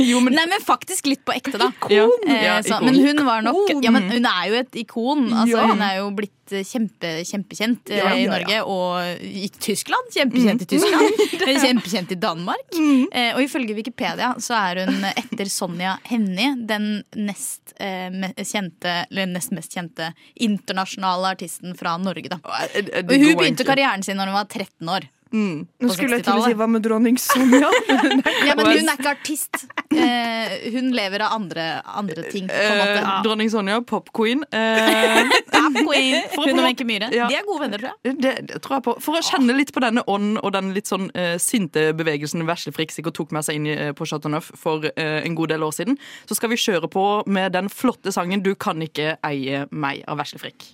jo, 0.04 0.20
men 0.20 0.34
Nei, 0.36 0.44
men 0.52 0.60
faktisk 0.60 1.06
litt 1.08 1.22
på 1.24 1.32
ekte, 1.32 1.56
da. 1.58 1.70
Ja, 1.90 2.04
Eh, 2.28 2.42
ja, 2.44 2.58
så, 2.64 2.76
ikon. 2.76 2.86
men 2.90 2.98
hun 3.00 3.22
var 3.26 3.42
nok 3.46 3.70
Ja, 3.82 3.92
men 3.96 4.10
hun 4.12 4.26
er 4.28 4.50
jo 4.50 4.58
et 4.60 4.76
ikon. 4.82 5.22
Altså, 5.32 5.54
Ja. 5.56 5.68
Hun 5.72 5.82
er 5.82 5.94
jo 6.02 6.10
blitt 6.18 6.52
eh, 6.52 6.66
kjempe, 6.68 7.14
kjempekjent 7.30 7.94
Ja, 7.96 8.10
ja, 8.12 8.18
i. 8.20 8.26
Norge 8.28 8.58
og 8.68 9.24
i 9.24 9.48
Tyskland. 9.64 10.12
Kjempekjent 10.12 10.66
i 10.66 10.70
Tyskland. 10.74 11.24
eh, 11.48 11.62
Kjempekjent 11.64 12.12
i 12.12 12.20
Danmark. 12.20 12.76
Eh, 12.76 13.32
og 13.38 13.42
ifølge 13.46 13.78
Wikipedia 13.80 14.34
så 14.44 14.60
er 14.60 14.84
hun 14.92 15.08
etter 15.14 15.48
Sonja 15.56 15.96
Hennie 16.12 16.52
den 16.60 16.92
nest, 17.16 17.74
eh, 17.80 18.12
kjente, 18.44 19.06
eller 19.10 19.32
nest 19.32 19.56
mest 19.56 19.72
kjente 19.80 20.12
internasjonale 20.36 21.32
artisten 21.38 21.80
fra 21.80 21.96
Norge. 21.98 22.28
Da. 22.36 22.42
Og 22.44 23.16
hun 23.16 23.36
begynte 23.40 23.64
karrieren 23.68 24.04
sin 24.04 24.20
når 24.20 24.34
hun 24.34 24.42
var 24.44 24.52
13 24.52 24.96
år. 25.00 25.08
Mm. 25.34 25.66
Nå 25.82 25.94
skulle 25.96 26.20
jeg 26.20 26.26
til 26.28 26.38
å 26.38 26.46
si 26.46 26.54
hva 26.58 26.68
med 26.70 26.84
dronning 26.86 27.18
Sonja? 27.18 27.72
Ja, 28.48 28.54
men 28.58 28.68
hun 28.68 28.90
er 28.92 28.98
ikke 29.00 29.14
artist. 29.16 29.64
Eh, 29.90 30.54
hun 30.76 30.92
lever 30.94 31.24
av 31.26 31.34
andre, 31.40 31.66
andre 31.86 32.26
ting, 32.30 32.46
på 32.48 32.54
en 32.54 32.82
Eh. 32.84 33.22
Dronning 33.26 33.50
Sonja, 33.50 33.80
popqueen. 33.82 34.44
Eh, 34.52 35.32
Pop 35.50 35.78
queen. 35.88 36.22
Hun 36.38 36.60
og 36.60 36.66
Wenche 36.66 36.86
Myhre. 36.86 37.10
Ja. 37.16 37.28
De 37.32 37.38
er 37.38 37.46
gode 37.48 37.64
venner, 37.64 37.82
tror 37.82 37.94
jeg. 37.94 38.18
det, 38.22 38.34
det 38.50 38.62
tror 38.64 38.78
jeg 38.78 38.86
på. 38.88 38.96
For 39.04 39.18
å 39.20 39.24
kjenne 39.26 39.56
litt 39.58 39.74
på 39.74 39.84
denne 39.84 40.04
ånden 40.10 40.38
og 40.44 40.54
den 40.56 40.74
litt 40.76 40.92
sånn 40.92 41.10
uh, 41.16 41.36
sinte 41.42 41.90
bevegelsen 41.98 42.46
Vesle 42.50 42.74
Frikk 42.76 42.94
sikkert 42.94 43.18
tok 43.18 43.34
med 43.36 43.48
seg 43.48 43.60
inn 43.60 43.70
i, 43.70 43.76
uh, 43.80 43.92
på 43.98 44.08
Chateau 44.10 44.32
Neuf 44.34 44.52
for 44.60 44.86
uh, 44.86 44.92
en 45.00 45.38
god 45.40 45.54
del 45.56 45.66
år 45.66 45.74
siden, 45.76 45.98
så 46.30 46.38
skal 46.38 46.54
vi 46.54 46.62
kjøre 46.62 46.92
på 46.92 47.08
med 47.26 47.56
den 47.58 47.72
flotte 47.74 48.14
sangen 48.14 48.44
'Du 48.44 48.54
kan 48.56 48.82
ikke 48.84 49.18
eie 49.24 49.66
meg' 49.72 50.04
av 50.08 50.22
Vesle 50.22 50.42
Frikk. 50.42 50.74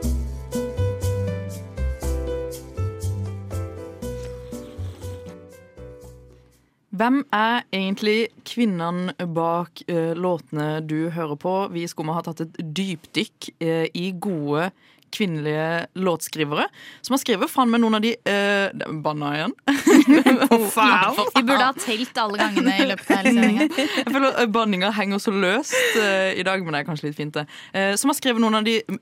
Hvem 7.01 7.23
er 7.33 7.63
egentlig 7.73 8.27
kvinnene 8.45 9.15
bak 9.33 9.79
uh, 9.89 10.11
låtene 10.13 10.83
du 10.85 11.09
hører 11.09 11.37
på? 11.39 11.53
Vi 11.73 11.81
i 11.81 11.89
Skumma 11.89 12.13
har 12.13 12.27
tatt 12.27 12.43
et 12.43 12.59
dypdykk 12.61 13.47
uh, 13.63 13.87
i 13.89 14.11
gode 14.21 14.67
kvinnelige 15.09 15.87
låtskrivere 15.97 16.67
som 17.01 17.15
har 17.15 17.21
skrevet 17.23 17.49
faen 17.49 17.73
med 17.73 17.81
noen 17.81 17.97
av 17.97 18.05
de 18.05 18.13
uh, 18.21 18.85
Banna 19.01 19.31
igjen. 19.39 19.55
Vi 20.07 21.43
burde 21.43 21.61
ha 21.63 21.73
telt 21.77 22.21
alle 22.21 22.39
gangene 22.41 22.77
i 22.77 22.87
løpet 22.89 23.11
av 23.11 23.21
hele 23.21 23.33
sendinga. 23.35 23.67
Jeg 24.01 24.07
føler 24.09 24.41
at 24.43 24.53
banninga 24.53 24.91
henger 24.95 25.21
så 25.21 25.33
løst 25.35 25.75
uh, 25.97 26.31
i 26.35 26.45
dag, 26.47 26.63
men 26.63 26.75
det 26.75 26.83
er 26.83 26.89
kanskje 26.89 27.09
litt 27.09 27.19
fint, 27.19 27.35
det. 27.37 27.45
Uh, 27.75 27.93
som 27.99 28.11
har 28.11 28.19
skrevet 28.19 28.43
noen 28.43 28.59
av 28.61 28.67
de 28.67 28.79
mm, 28.87 28.99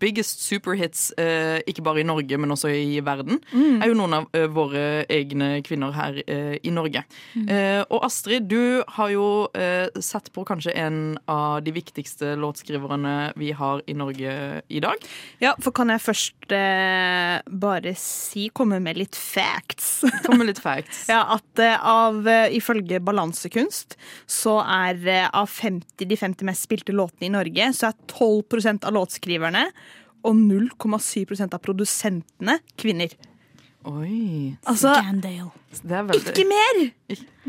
biggest 0.00 0.44
superhits, 0.46 1.10
uh, 1.20 1.58
ikke 1.70 1.84
bare 1.86 2.02
i 2.02 2.08
Norge, 2.08 2.40
men 2.40 2.54
også 2.54 2.72
i 2.74 3.00
verden. 3.04 3.40
Er 3.80 3.90
jo 3.90 3.96
noen 3.98 4.16
av 4.16 4.28
eh, 4.36 4.46
våre 4.50 4.84
egne 5.10 5.50
kvinner 5.66 5.94
her 5.94 6.20
eh, 6.24 6.56
i 6.66 6.72
Norge. 6.74 7.02
Eh, 7.36 7.82
og 7.82 8.04
Astrid, 8.06 8.48
du 8.50 8.82
har 8.96 9.12
jo 9.12 9.26
eh, 9.56 9.88
sett 10.02 10.30
på 10.34 10.44
kanskje 10.48 10.74
en 10.78 11.00
av 11.30 11.60
de 11.64 11.74
viktigste 11.74 12.34
låtskriverne 12.40 13.32
vi 13.40 13.52
har 13.56 13.82
i 13.90 13.96
Norge 13.96 14.34
i 14.68 14.82
dag. 14.82 15.08
Ja, 15.42 15.54
for 15.62 15.74
kan 15.76 15.92
jeg 15.92 16.04
først 16.04 16.54
eh, 16.56 17.40
bare 17.50 17.94
si, 17.98 18.48
komme 18.54 18.80
med 18.82 19.00
litt 19.00 19.18
facts? 19.18 20.00
Kom 20.30 20.40
med 20.40 20.50
litt 20.50 20.62
facts. 20.62 21.04
Ja, 21.10 21.22
at 21.36 21.62
eh, 21.62 21.76
av, 21.76 22.20
eh, 22.30 22.54
ifølge 22.56 23.00
Balansekunst, 23.04 23.96
så 24.30 24.60
er 24.62 25.00
eh, 25.10 25.26
av 25.26 25.50
50, 25.50 26.06
de 26.06 26.18
50 26.18 26.46
mest 26.48 26.68
spilte 26.68 26.94
låtene 26.94 27.28
i 27.28 27.34
Norge, 27.34 27.70
så 27.76 27.90
er 27.90 27.98
12% 28.06 28.86
av 28.86 28.94
låtskriverne 28.96 29.66
og 30.26 30.36
0,7% 30.36 31.56
av 31.56 31.62
produsentene 31.64 32.60
kvinner. 32.78 33.16
Oi. 33.88 34.56
Altså, 34.68 34.92
Scandale. 34.94 35.50
Det 35.70 35.94
er 35.94 36.06
veldig 36.08 36.32
ikke 36.34 36.48
mer! 36.50 36.80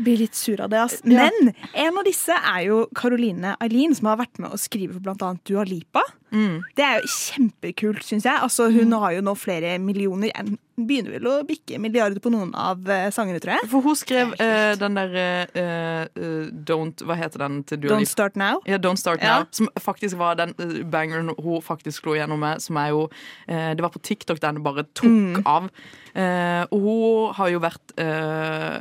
Blir 0.02 0.22
litt 0.22 0.34
sur 0.38 0.60
av 0.64 0.70
det, 0.72 0.78
ass. 0.80 1.00
Men 1.04 1.52
en 1.74 1.98
av 2.00 2.06
disse 2.06 2.32
er 2.34 2.62
jo 2.68 2.86
Caroline 2.96 3.56
Eileen, 3.62 3.92
som 3.94 4.08
har 4.10 4.20
vært 4.22 4.38
med 4.42 4.54
å 4.54 4.58
skrive 4.58 4.96
for 4.96 5.12
annet 5.12 5.42
Dua 5.46 5.64
Lipa. 5.68 6.02
Mm. 6.32 6.62
Det 6.78 6.84
er 6.86 7.02
jo 7.02 7.10
kjempekult, 7.12 8.00
syns 8.08 8.24
jeg. 8.24 8.40
Altså, 8.40 8.70
hun 8.72 8.94
har 8.96 9.12
jo 9.18 9.24
nå 9.26 9.34
flere 9.36 9.74
millioner. 9.82 10.32
Hun 10.38 10.86
begynner 10.88 11.12
vel 11.18 11.28
å 11.28 11.34
bikke 11.46 11.76
milliarder 11.82 12.22
på 12.24 12.32
noen 12.32 12.54
av 12.58 12.80
uh, 12.88 13.10
sangene, 13.12 13.42
tror 13.42 13.58
jeg. 13.58 13.68
For 13.70 13.84
hun 13.84 13.98
skrev 14.00 14.32
uh, 14.40 14.72
den 14.80 14.96
der 14.96 15.12
eh, 15.20 15.60
eh, 15.60 16.48
Don't 16.72 17.04
Hva 17.04 17.18
heter 17.20 17.44
den 17.44 17.60
til 17.68 17.82
Dua 17.84 17.92
Don't 17.92 18.06
Lipa? 18.06 18.14
Start 18.14 18.40
Now. 18.40 18.62
Ja, 18.66 18.80
Don't 18.82 18.98
Start 19.02 19.20
Ja. 19.22 19.42
Now. 19.42 19.50
Som 19.52 19.68
faktisk 19.78 20.16
var 20.22 20.40
den 20.40 20.56
bangeren 20.90 21.34
hun 21.36 21.60
faktisk 21.62 22.00
slo 22.00 22.16
gjennom 22.16 22.40
med. 22.42 22.64
Som 22.64 22.80
er 22.80 22.94
jo 22.96 23.04
Det 23.46 23.82
var 23.84 23.92
på 23.92 24.00
TikTok 24.02 24.40
den 24.42 24.62
bare 24.64 24.86
tok 24.96 25.10
Mm. 25.12 25.42
av. 25.46 25.68
Eh, 26.16 26.64
og 26.72 26.80
hun 26.80 27.34
har 27.36 27.48
jo 27.52 27.60
vært 27.60 27.92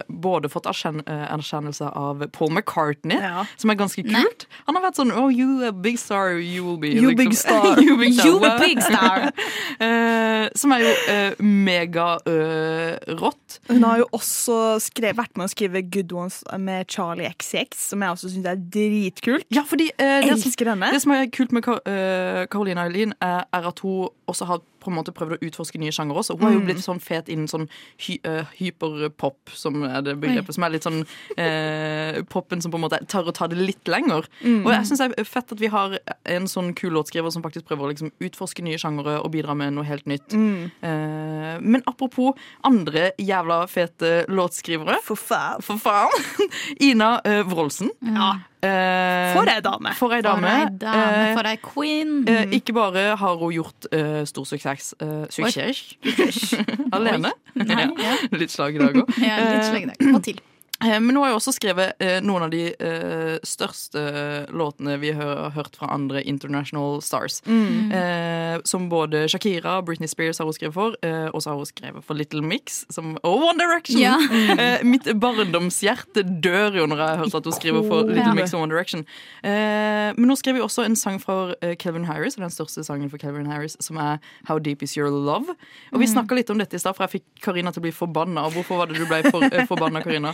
både 0.07 0.49
fått 0.51 0.65
eh, 0.67 1.33
erkjennelse 1.33 1.89
av 1.95 2.27
Paul 2.31 2.51
McCartney, 2.51 3.17
Ja. 3.21 3.45
som 3.57 3.69
er 3.69 3.75
ganske 3.75 4.03
kult. 4.03 4.47
Han 4.65 4.75
har 4.75 4.83
vært 4.89 4.95
sånn 4.99 5.11
Oh, 5.11 5.29
you 5.29 5.63
a 5.67 5.71
big 5.71 5.97
star, 5.99 6.39
you 6.39 6.63
will 6.65 6.77
be. 6.77 6.87
You 6.95 7.15
big 7.15 7.33
star. 7.37 7.79
you 7.81 7.97
big 7.97 8.13
star. 8.13 8.27
You 8.27 8.45
a 8.45 8.57
big 8.59 8.81
star. 8.81 9.31
eh, 9.79 10.47
som 10.55 10.71
er 10.75 10.83
jo 10.85 10.91
uh, 11.11 11.43
megarått. 11.43 13.59
Hun 13.69 13.83
har 13.83 14.01
jo 14.01 14.07
også 14.15 14.57
skrevet, 14.83 15.17
vært 15.21 15.37
med 15.37 15.49
å 15.49 15.51
skrive 15.51 15.81
Good 15.91 16.13
Ones 16.15 16.41
med 16.59 16.89
Charlie 16.91 17.29
XX, 17.37 17.75
som 17.91 18.03
jeg 18.05 18.15
også 18.15 18.31
syns 18.33 18.49
er 18.51 18.61
dritkult. 18.73 19.45
Ja, 19.53 19.63
fordi 19.67 19.89
uh, 19.97 20.21
det, 20.25 20.37
som, 20.41 20.85
det 20.87 21.01
som 21.03 21.15
er 21.15 21.27
kult 21.33 21.53
med 21.55 21.65
Ka- 21.65 21.81
eh, 21.85 22.43
Caroline 22.51 22.85
Eileen, 22.87 23.15
er 23.21 23.69
at 23.71 23.83
hun 23.83 24.09
også 24.31 24.47
har 24.49 24.61
på 24.81 24.91
en 24.91 24.97
måte 24.97 25.13
prøvd 25.15 25.37
å 25.37 25.41
utforske 25.47 25.81
nye 25.81 25.93
sjangere 25.95 26.23
også. 26.23 26.37
Hun 26.39 26.47
har 26.47 26.55
jo 26.57 26.63
blitt 26.65 26.83
sånn 26.83 27.01
fet 27.03 27.29
innen 27.31 27.49
sånn 27.51 27.67
hy, 28.05 28.17
uh, 28.27 28.43
hyperpop, 28.57 29.53
som 29.57 29.81
er 29.87 30.01
det 30.05 30.17
begrepet. 30.21 30.57
Som 30.57 30.67
er 30.67 30.75
litt 30.75 30.87
sånn 30.87 31.01
uh, 31.05 32.21
popen 32.31 32.63
som 32.63 32.73
på 32.73 32.79
en 32.79 32.85
måte 32.87 33.01
tør 33.11 33.31
å 33.31 33.35
ta 33.35 33.49
det 33.51 33.59
litt 33.61 33.91
lenger. 33.91 34.27
Og 34.43 34.69
jeg 34.73 34.89
syns 34.89 35.03
det 35.03 35.11
er 35.21 35.27
fett 35.27 35.53
at 35.53 35.61
vi 35.61 35.71
har 35.71 35.97
en 36.35 36.49
sånn 36.49 36.73
kul 36.77 36.93
låtskriver 36.95 37.33
som 37.33 37.43
faktisk 37.45 37.69
prøver 37.69 37.87
å 37.87 37.91
liksom 37.93 38.11
utforske 38.23 38.65
nye 38.65 38.79
sjangere 38.81 39.19
og 39.21 39.31
bidra 39.33 39.55
med 39.57 39.75
noe 39.75 39.87
helt 39.87 40.07
nytt. 40.09 40.35
Eh, 40.35 41.55
men 41.61 41.83
apropos 41.89 42.37
andre 42.67 43.11
jævla 43.21 43.63
fete 43.71 44.25
låtskrivere. 44.31 44.99
For 45.05 45.19
faen. 45.19 45.63
For 45.65 45.81
faen! 45.81 46.49
Ina 46.89 47.17
uh, 47.25 47.41
Wroldsen. 47.49 47.91
Ja. 48.13 48.33
Eh, 48.61 49.33
For 49.33 49.49
ei 49.49 49.61
dame. 49.65 49.93
For 49.97 50.13
ei 50.13 50.21
For 50.21 50.35
dame. 50.35 50.51
ei 50.53 50.65
dame, 50.77 51.29
Eh, 51.31 51.33
for 51.37 51.47
ei 51.49 51.57
queen. 51.57 52.11
eh, 52.27 52.45
ikke 52.59 52.73
bare 52.77 53.15
har 53.17 53.35
hun 53.41 53.51
gjort 53.55 53.87
eh, 53.91 54.21
stor 54.29 54.45
suksess 54.45 54.93
eh, 55.01 55.25
Suksess? 55.33 55.95
Alene. 56.95 57.31
Nei, 57.55 57.87
ja. 57.97 58.15
Litt 58.37 58.51
slag 58.53 58.75
i 58.75 58.83
dag 58.83 58.95
òg. 59.01 59.09
Ja, 59.17 59.37
litt 59.55 59.65
slag 59.65 59.83
i 59.83 59.89
dag. 59.89 60.15
Og 60.15 60.21
til. 60.23 60.39
Eh, 60.83 60.99
Men 60.99 61.15
hun 61.15 61.23
har 61.23 61.31
jo 61.33 61.37
også 61.39 61.53
skrevet 61.55 61.93
eh, 62.01 62.19
noen 62.25 62.43
av 62.47 62.51
de 62.53 62.63
eh, 62.73 63.37
største 63.45 64.01
låtene 64.51 64.97
vi 65.01 65.11
har 65.17 65.51
hørt 65.55 65.75
fra 65.77 65.89
andre 65.93 66.23
international 66.23 67.01
stars. 67.05 67.41
Eh, 67.47 68.57
som 68.65 68.87
både 68.89 69.25
Shakira 69.31 69.77
og 69.79 69.85
Britney 69.89 70.07
Spears 70.09 70.39
har 70.41 70.45
hun 70.49 70.53
skrevet 70.57 70.73
for, 70.73 70.95
eh, 71.05 71.27
og 71.31 71.41
så 71.43 71.51
har 71.53 71.57
hun 71.61 71.69
skrevet 71.69 72.03
for 72.05 72.17
Little 72.17 72.41
Mix 72.41 72.81
som, 72.93 73.13
og 73.23 73.45
One 73.51 73.59
Direction! 73.61 73.99
Ja. 74.01 74.17
Eh, 74.61 74.81
mitt 74.85 75.05
barndomshjerte 75.17 76.21
dør 76.43 76.75
jo 76.75 76.83
når 76.89 76.99
jeg 77.01 77.07
har 77.11 77.19
hørt 77.21 77.35
at 77.39 77.45
hun 77.47 77.55
skriver 77.55 77.85
for 77.87 78.09
Little 78.09 78.33
Mix 78.37 78.53
og 78.53 78.61
One 78.65 78.73
Direction. 78.73 79.05
Eh, 79.43 80.11
men 80.17 80.29
hun 80.29 80.37
skrev 80.37 80.59
jo 80.59 80.65
også 80.67 80.83
en 80.85 80.95
sang 80.99 81.17
for 81.23 81.53
Kelvin 81.81 82.05
Harris, 82.05 82.35
og 82.37 82.43
den 82.45 82.53
største 82.53 82.83
sangen 82.85 83.09
for 83.11 83.21
Calvin 83.21 83.47
Harris, 83.49 83.77
som 83.83 83.97
er 84.01 84.19
How 84.49 84.59
Deep 84.59 84.83
Is 84.85 84.95
Your 84.97 85.09
Love. 85.13 85.55
Og 85.93 86.01
vi 86.03 86.09
snakka 86.09 86.35
litt 86.37 86.51
om 86.53 86.59
dette 86.61 86.77
i 86.77 86.81
stad, 86.81 86.95
for 86.97 87.07
jeg 87.07 87.21
fikk 87.21 87.43
Karina 87.47 87.71
til 87.73 87.81
å 87.81 87.85
bli 87.87 87.93
forbanna. 87.95 88.45
Og 88.49 88.57
hvorfor 88.59 88.81
var 88.83 88.91
det 88.91 88.99
du 89.01 89.05
ble 89.09 89.21
for, 89.29 89.43
eh, 89.47 89.65
forbanna, 89.69 90.03
Karina? 90.05 90.33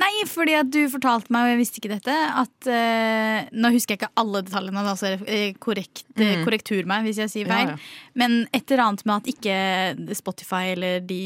Nei, 0.00 0.10
fordi 0.26 0.56
at 0.58 0.70
du 0.74 0.80
fortalte 0.90 1.30
meg, 1.34 1.46
og 1.46 1.52
jeg 1.52 1.60
visste 1.60 1.80
ikke 1.80 1.92
dette, 1.92 2.14
at 2.14 2.68
eh, 2.70 3.50
Nå 3.54 3.70
husker 3.74 3.94
jeg 3.94 4.00
ikke 4.00 4.22
alle 4.22 4.42
detaljene, 4.46 4.82
da, 4.86 4.94
så 4.98 5.12
eh, 5.22 5.52
korrekt, 5.62 6.06
mm. 6.18 6.42
korrektur 6.46 6.88
meg 6.90 7.06
hvis 7.06 7.20
jeg 7.22 7.32
sier 7.32 7.50
feil. 7.50 7.74
Ja, 7.74 7.76
ja. 7.76 8.14
Men 8.18 8.40
et 8.50 8.64
eller 8.66 8.84
annet 8.88 9.04
med 9.06 9.14
at 9.16 9.30
ikke 9.34 10.16
Spotify 10.18 10.72
eller 10.72 11.04
de 11.04 11.20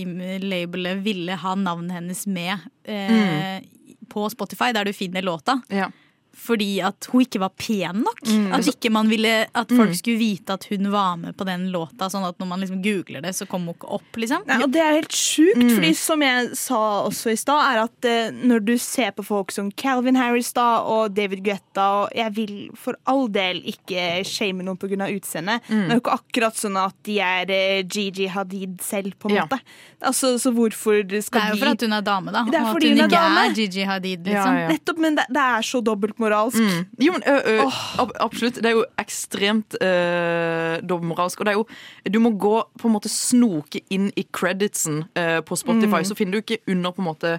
labelene 0.45 1.01
ville 1.05 1.39
ha 1.41 1.55
navnet 1.59 1.97
hennes 2.01 2.27
med 2.29 2.69
eh, 2.85 3.65
på 4.09 4.29
Spotify, 4.33 4.73
der 4.77 4.89
du 4.89 4.93
finner 4.97 5.25
låta. 5.25 5.61
Ja. 5.73 5.91
Fordi 6.39 6.69
at 6.87 7.09
hun 7.13 7.25
ikke 7.25 7.41
var 7.43 7.51
pen 7.59 8.05
nok. 8.07 8.21
At 8.55 8.69
ikke 8.71 8.91
man 8.95 9.09
ville 9.11 9.47
At 9.59 9.73
folk 9.75 9.95
skulle 9.99 10.19
vite 10.21 10.55
at 10.55 10.65
hun 10.71 10.87
var 10.93 11.17
med 11.19 11.35
på 11.37 11.45
den 11.49 11.67
låta, 11.75 12.07
sånn 12.13 12.25
at 12.29 12.39
når 12.39 12.47
man 12.53 12.61
liksom 12.63 12.79
googler 12.85 13.23
det, 13.25 13.33
så 13.37 13.47
kommer 13.51 13.73
hun 13.73 13.77
ikke 13.79 13.91
opp, 13.99 14.17
liksom. 14.23 14.45
Nei, 14.49 14.61
og 14.63 14.71
det 14.73 14.81
er 14.85 14.95
helt 15.01 15.13
sjukt, 15.19 15.65
fordi 15.75 15.91
som 15.99 16.23
jeg 16.23 16.51
sa 16.57 16.79
også 17.09 17.33
i 17.35 17.37
stad, 17.41 17.61
er 17.75 17.83
at 17.83 18.09
eh, 18.09 18.31
når 18.39 18.63
du 18.69 18.73
ser 18.79 19.11
på 19.19 19.25
folk 19.27 19.51
som 19.55 19.71
Calvin 19.73 20.17
Harris 20.17 20.53
da, 20.57 20.69
og 20.87 21.15
David 21.17 21.43
Guetta 21.47 21.89
og 22.05 22.15
Jeg 22.17 22.33
vil 22.39 22.55
for 22.79 22.95
all 23.11 23.27
del 23.35 23.61
ikke 23.67 24.25
shame 24.27 24.63
noen 24.63 24.79
pga. 24.79 25.09
utseendet, 25.11 25.61
men 25.69 25.89
det 25.89 25.97
er 25.97 25.99
jo 25.99 26.05
ikke 26.05 26.17
akkurat 26.21 26.55
sånn 26.59 26.79
at 26.81 26.95
de 27.09 27.19
er 27.21 27.51
eh, 27.51 27.83
Gigi 27.83 28.27
Hadid 28.31 28.79
selv, 28.83 29.13
på 29.19 29.29
en 29.31 29.37
Ja. 29.37 29.45
måte. 29.47 29.59
Altså, 30.01 30.37
så 30.39 30.53
hvorfor 30.55 31.03
Det 31.09 31.19
er 31.35 31.51
jo 31.53 31.59
for 31.59 31.67
at 31.75 31.81
hun 31.83 31.93
er 31.93 32.03
dame, 32.03 32.31
da. 32.33 32.45
Det 32.45 32.55
er 32.55 32.63
og 32.63 32.77
at 32.77 32.83
hun 32.83 32.89
hun 32.89 32.99
er 33.01 33.05
ikke 33.09 33.11
dame. 33.19 33.45
er 33.51 33.55
Gigi 33.55 33.83
Hadid, 33.85 34.27
Ja, 34.27 34.33
liksom. 34.33 34.59
ja. 34.63 34.69
Nettopp, 34.69 34.99
men 34.99 35.15
det, 35.17 35.25
det 35.29 35.43
er 35.43 35.61
så 35.67 35.83
dobbeltmoralsk 35.83 36.28
dobbeltmoralsk. 36.29 36.59
Mm. 36.59 36.87
Jo, 37.07 37.13
men, 37.13 37.23
ø, 37.27 37.37
ø, 37.37 37.71
ab 38.03 38.13
absolutt. 38.21 38.55
Det 38.63 38.67
er 38.71 38.77
jo 38.77 38.85
ekstremt 39.01 39.77
uh, 39.83 40.79
dobbeltmoralsk. 40.83 41.41
Og 41.41 41.47
det 41.49 41.53
er 41.55 41.59
jo 41.59 41.67
Du 42.13 42.19
må 42.25 42.31
gå 42.41 42.55
på 42.79 42.89
en 42.89 42.95
måte 42.95 43.09
snoke 43.13 43.81
inn 43.91 44.11
i 44.17 44.25
creditsen 44.33 45.05
på 45.45 45.57
Spotify, 45.59 46.03
så 46.05 46.17
finner 46.17 46.39
du 46.39 46.43
ikke 46.43 46.61
under 46.73 46.93
på 46.93 47.03
en 47.03 47.09
måte 47.09 47.33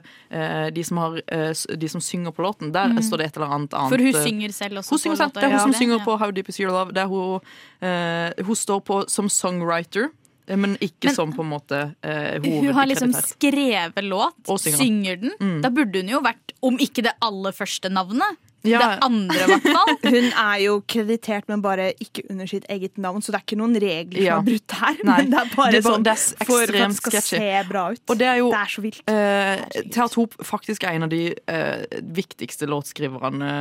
de, 0.76 0.84
som 0.86 0.98
har, 1.02 1.18
de 1.80 1.90
som 1.90 2.02
synger 2.02 2.32
på 2.36 2.44
låten. 2.46 2.72
Der 2.76 2.94
står 3.02 3.18
det 3.24 3.26
et 3.32 3.38
eller 3.40 3.54
annet 3.56 3.74
annet. 3.74 3.90
For 3.90 3.98
hun 4.04 4.14
synger 4.26 4.54
selv 4.54 4.78
også. 4.84 4.94
Hun 4.96 5.00
synger 5.00 5.18
selv. 5.24 5.34
Det 5.34 5.44
er 5.44 5.50
hun 5.50 5.58
ja, 5.58 5.64
som 5.66 5.72
det? 5.74 5.80
synger 5.82 5.98
Ja. 6.00 6.04
på 6.06 6.18
How 6.22 6.32
Deep 6.32 6.50
Is 6.50 6.60
Your 6.62 6.72
Love. 6.72 6.94
Det 6.94 7.02
er 7.02 7.08
hun, 7.08 7.40
hun 8.46 8.56
står 8.56 8.80
på 8.86 9.02
som 9.10 9.30
songwriter, 9.30 10.10
men 10.50 10.78
ikke 10.82 11.10
Men- 11.10 11.16
som 11.16 11.34
på 11.34 11.42
en 11.46 11.50
måte 11.50 11.80
eh, 12.04 12.40
Hun 12.42 12.74
har 12.74 12.86
liksom 12.90 13.14
skrevet 13.14 14.04
låt, 14.04 14.34
synger. 14.60 14.78
synger 14.78 15.16
den. 15.22 15.32
Mm. 15.40 15.62
Da 15.62 15.70
burde 15.70 16.02
hun 16.02 16.10
jo 16.10 16.22
vært, 16.22 16.54
om 16.62 16.78
ikke 16.78 17.04
det 17.06 17.14
aller 17.22 17.52
første 17.52 17.90
navnet, 17.90 18.38
Ja. 18.64 18.80
det 18.80 19.04
andre 19.06 19.38
i 19.40 19.46
hvert 19.48 19.68
fall. 19.72 19.92
Hun 20.14 20.26
er 20.34 20.58
jo 20.66 20.74
kreditert, 20.88 21.46
men 21.48 21.62
bare 21.62 21.94
ikke 22.04 22.26
under 22.30 22.46
sitt 22.50 22.66
eget 22.70 22.98
navn, 22.98 23.22
så 23.24 23.32
det 23.32 23.40
er 23.40 23.46
ikke 23.48 23.58
noen 23.62 23.76
regler 23.80 24.22
Ja. 24.22 24.36
som 24.40 24.48
er 24.48 24.52
brutt 24.52 24.72
her. 24.82 24.98
Nei. 25.08 25.18
Men 25.22 25.30
det 25.32 25.40
er 25.40 25.56
bare 25.56 25.72
Det 25.72 25.80
er 25.80 25.82
bare- 25.86 25.94
sånn 25.96 26.04
det 26.04 26.12
er 26.12 26.46
for, 26.46 26.62
at 26.62 26.68
det 26.74 26.96
skal 26.98 27.12
sketchy. 27.12 27.38
se 27.38 27.64
bra 27.70 27.84
ut. 27.92 28.02
Og 28.10 28.18
det 28.20 28.28
er 28.28 28.38
jo 28.42 28.50
Det 28.52 28.60
er 28.60 28.72
så 28.76 28.82
vilt. 28.84 29.02
Eh, 29.08 29.82
Thea 29.92 30.08
Top 30.10 30.34
faktisk 30.44 30.84
er 30.84 30.92
en 30.98 31.04
av 31.04 31.10
de 31.10 31.22
eh, 31.48 31.86
viktigste 32.20 32.68
låtskriverne 32.68 33.52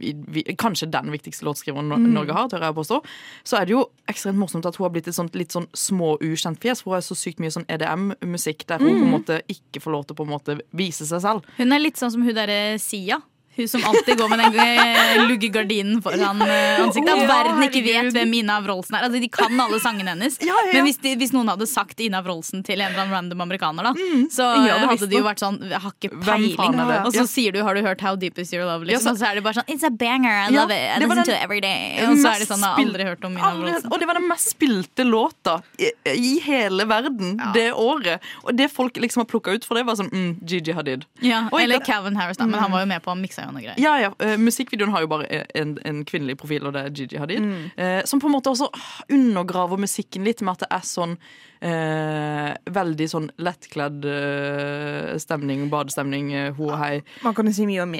i, 0.00 0.12
vi, 0.28 0.42
Kanskje 0.60 0.90
den 0.90 1.10
viktigste 1.14 1.44
låtskriveren 1.44 1.88
Mm. 1.94 2.12
Norge 2.12 2.32
har, 2.32 2.48
tør 2.48 2.60
jeg 2.60 2.74
påstå. 2.74 3.00
Så 3.44 3.56
er 3.60 3.64
det 3.66 3.70
jo 3.74 3.86
ekstremt 4.08 4.36
morsomt 4.38 4.66
at 4.66 4.76
hun 4.76 4.84
har 4.84 4.90
blitt 4.90 5.08
et 5.08 5.14
sånt, 5.14 5.34
litt 5.34 5.52
sånn 5.52 5.66
små 5.74 6.18
ukjent 6.20 6.58
fjes. 6.60 6.82
Hun 6.84 6.94
har 6.94 7.00
så 7.00 7.14
sykt 7.16 7.38
mye 7.40 7.50
sånn 7.52 7.66
EDM-musikk 7.68 8.66
der 8.66 8.78
hun 8.78 8.88
på 8.88 9.02
en 9.04 9.04
Mm. 9.04 9.14
måte 9.14 9.42
ikke 9.48 9.80
får 9.82 9.92
lov 9.92 10.06
til 10.06 10.14
å 10.14 10.16
på 10.16 10.24
en 10.24 10.32
måte 10.34 10.60
vise 10.74 11.06
seg 11.06 11.20
selv. 11.20 11.44
Hun 11.56 11.72
er 11.72 11.78
litt 11.80 11.96
sånn 11.96 12.10
som 12.12 12.22
hun 12.22 12.34
derre 12.34 12.78
Sia. 12.78 13.20
Hun 13.56 13.68
som 13.68 13.84
alltid 13.86 14.18
går 14.18 14.28
med 14.32 14.38
den 14.42 14.56
eh, 14.58 15.22
luggegardinen 15.28 16.00
foran 16.02 16.42
eh, 16.42 16.80
ansiktet. 16.82 17.12
At 17.14 17.28
verden 17.28 17.62
ikke 17.68 17.82
vet 17.86 18.10
hvem 18.16 18.32
Ina 18.40 18.56
Wroldsen 18.64 18.96
er. 18.98 19.04
Altså, 19.06 19.20
de 19.22 19.28
kan 19.32 19.60
alle 19.60 19.78
sangene 19.82 20.14
hennes. 20.14 20.38
Ja, 20.42 20.50
ja, 20.50 20.64
ja. 20.66 20.72
Men 20.78 20.88
hvis, 20.88 20.98
de, 21.04 21.12
hvis 21.20 21.32
noen 21.34 21.50
hadde 21.52 21.68
sagt 21.70 22.00
Ina 22.02 22.22
Wroldsen 22.26 22.64
til 22.66 22.80
en 22.80 22.88
eller 22.90 23.04
annen 23.04 23.14
random 23.14 23.44
amerikaner, 23.46 23.90
da, 23.90 23.92
så 24.34 24.48
ingen 24.58 24.88
hadde 24.90 25.08
de 25.10 25.20
jo 25.20 25.24
vært 25.26 25.42
sånn 25.44 25.60
Jeg 25.70 25.80
har 25.84 25.94
ikke 25.94 26.10
peiling. 26.24 26.80
Og 27.04 27.12
så 27.14 27.26
sier 27.30 27.52
du 27.54 27.60
'Har 27.64 27.74
du 27.74 27.82
hørt 27.86 28.00
How 28.02 28.16
Deep 28.16 28.38
Is 28.38 28.52
Your 28.52 28.64
Love?' 28.66 28.84
Ja, 28.86 28.98
Liksom, 28.98 29.04
så- 29.04 29.10
og 29.14 29.18
så 29.18 29.30
er 29.30 29.34
det 29.36 29.44
bare 29.44 29.54
sånn 29.54 29.68
'It's 29.70 29.84
a 29.86 29.90
banger. 29.90 30.34
I 30.48 30.50
love 30.50 30.70
it. 30.70 30.90
I 30.96 30.98
listen 30.98 31.16
den- 31.16 31.24
to 31.24 31.32
it 31.32 31.42
every 31.42 31.60
day'. 31.60 32.02
Og 32.10 32.18
så 32.18 32.34
er 32.34 32.38
det 32.40 32.48
sånn 32.48 32.58
'Jeg 32.58 32.74
har 32.74 32.84
aldri 32.84 33.04
hørt 33.04 33.24
om 33.24 33.32
Ina 33.38 33.52
Wroldsen'. 33.54 33.92
Og 33.92 33.98
det 34.00 34.06
var 34.06 34.14
den 34.14 34.28
mest 34.28 34.50
spilte 34.56 35.04
låta 35.04 35.62
i, 35.78 35.90
i 36.06 36.40
hele 36.40 36.84
verden 36.86 37.38
det 37.54 37.72
året. 37.72 38.18
Og 38.44 38.56
det 38.56 38.70
folk 38.70 38.94
liksom 38.96 39.20
har 39.22 39.26
plukka 39.26 39.54
ut 39.54 39.64
for 39.64 39.74
det, 39.76 39.84
var 39.86 39.94
sånn 39.94 40.10
mm, 40.10 40.38
Gigi 40.44 40.72
Hadid. 40.72 41.04
Ja, 41.20 41.48
eller 41.52 41.78
Calvin 41.80 42.16
Harris, 42.16 42.36
da, 42.36 42.46
men 42.46 42.58
han 42.60 42.70
var 42.72 42.80
jo 42.80 42.86
med 42.86 43.02
på 43.02 43.12
å 43.12 43.18
mikse 43.20 43.43
og 43.48 43.56
noe 43.56 43.64
greier. 43.64 43.80
Ja, 43.80 43.94
ja. 44.02 44.12
Uh, 44.20 44.36
musikkvideoen 44.40 44.94
har 44.94 45.04
jo 45.04 45.10
bare 45.12 45.44
en, 45.54 45.76
en 45.84 46.04
kvinnelig 46.08 46.38
profil, 46.40 46.66
og 46.68 46.76
det 46.76 46.84
er 46.84 46.94
Gigi 46.94 47.20
Hadid. 47.20 47.44
Mm. 47.44 47.66
Uh, 47.78 48.00
som 48.08 48.22
på 48.22 48.30
en 48.30 48.36
måte 48.36 48.52
også 48.52 48.70
undergraver 49.12 49.80
musikken 49.80 50.26
litt, 50.26 50.44
med 50.44 50.56
at 50.56 50.66
det 50.66 50.72
er 50.78 50.86
sånn 50.88 51.18
eh, 51.64 52.52
veldig 52.74 53.06
sånn 53.10 53.28
lettkledd 53.42 54.04
eh, 54.08 55.14
stemning, 55.22 55.66
badestemning, 55.72 56.30
eh, 56.36 56.50
ho 56.56 56.68
og 56.70 56.76
hei. 56.80 56.98
Man 57.24 57.36
kan 57.36 57.48
jo 57.48 57.54
si 57.56 57.66
mye 57.68 57.84
om 57.84 57.94